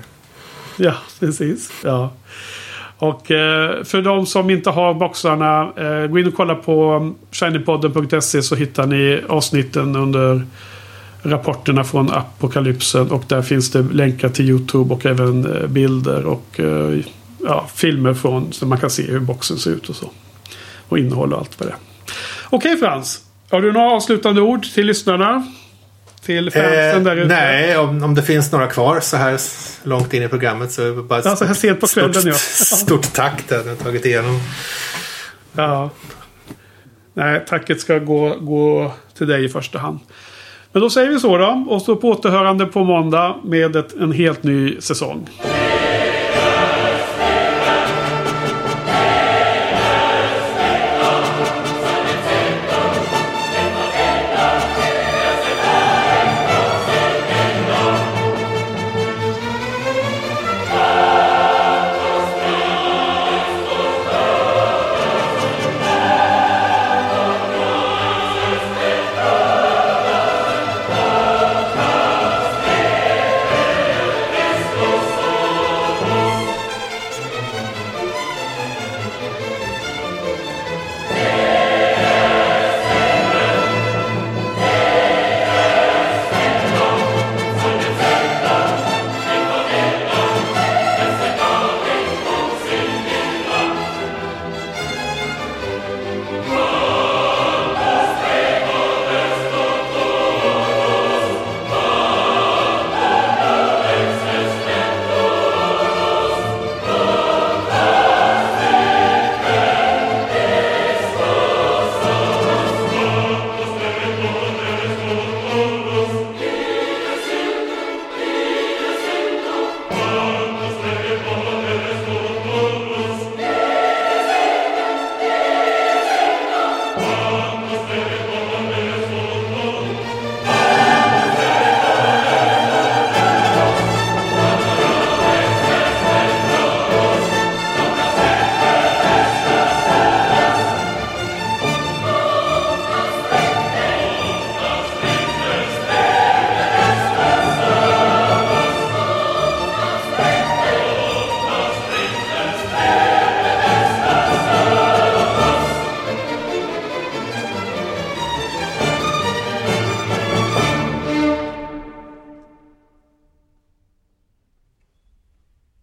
[0.77, 1.71] Ja, precis.
[1.83, 2.13] Ja.
[2.99, 8.41] Och eh, för de som inte har boxarna, eh, gå in och kolla på shinypodden.se
[8.41, 10.41] så hittar ni avsnitten under
[11.21, 13.11] rapporterna från apokalypsen.
[13.11, 16.99] Och där finns det länkar till YouTube och även eh, bilder och eh,
[17.43, 20.09] ja, filmer från så man kan se hur boxen ser ut och så.
[20.89, 21.79] Och innehåll och allt vad det är.
[22.49, 25.47] Okej Frans, har du några avslutande ord till lyssnarna?
[26.27, 27.27] Till fansen där Eh, ute?
[27.35, 29.37] nej, om, om det finns några kvar så här
[29.83, 32.25] långt in i programmet så det bara ett Ja, så här sent på kvällen, stort,
[32.25, 32.33] ja.
[32.77, 34.39] stort tack ni har tagit igenom.
[35.53, 35.89] Ja.
[37.13, 39.99] Nej, tacket ska gå, gå till dig i första hand.
[40.71, 41.65] Men då säger vi så då.
[41.69, 45.29] Och så på återhörande på måndag med ett, en helt ny säsong.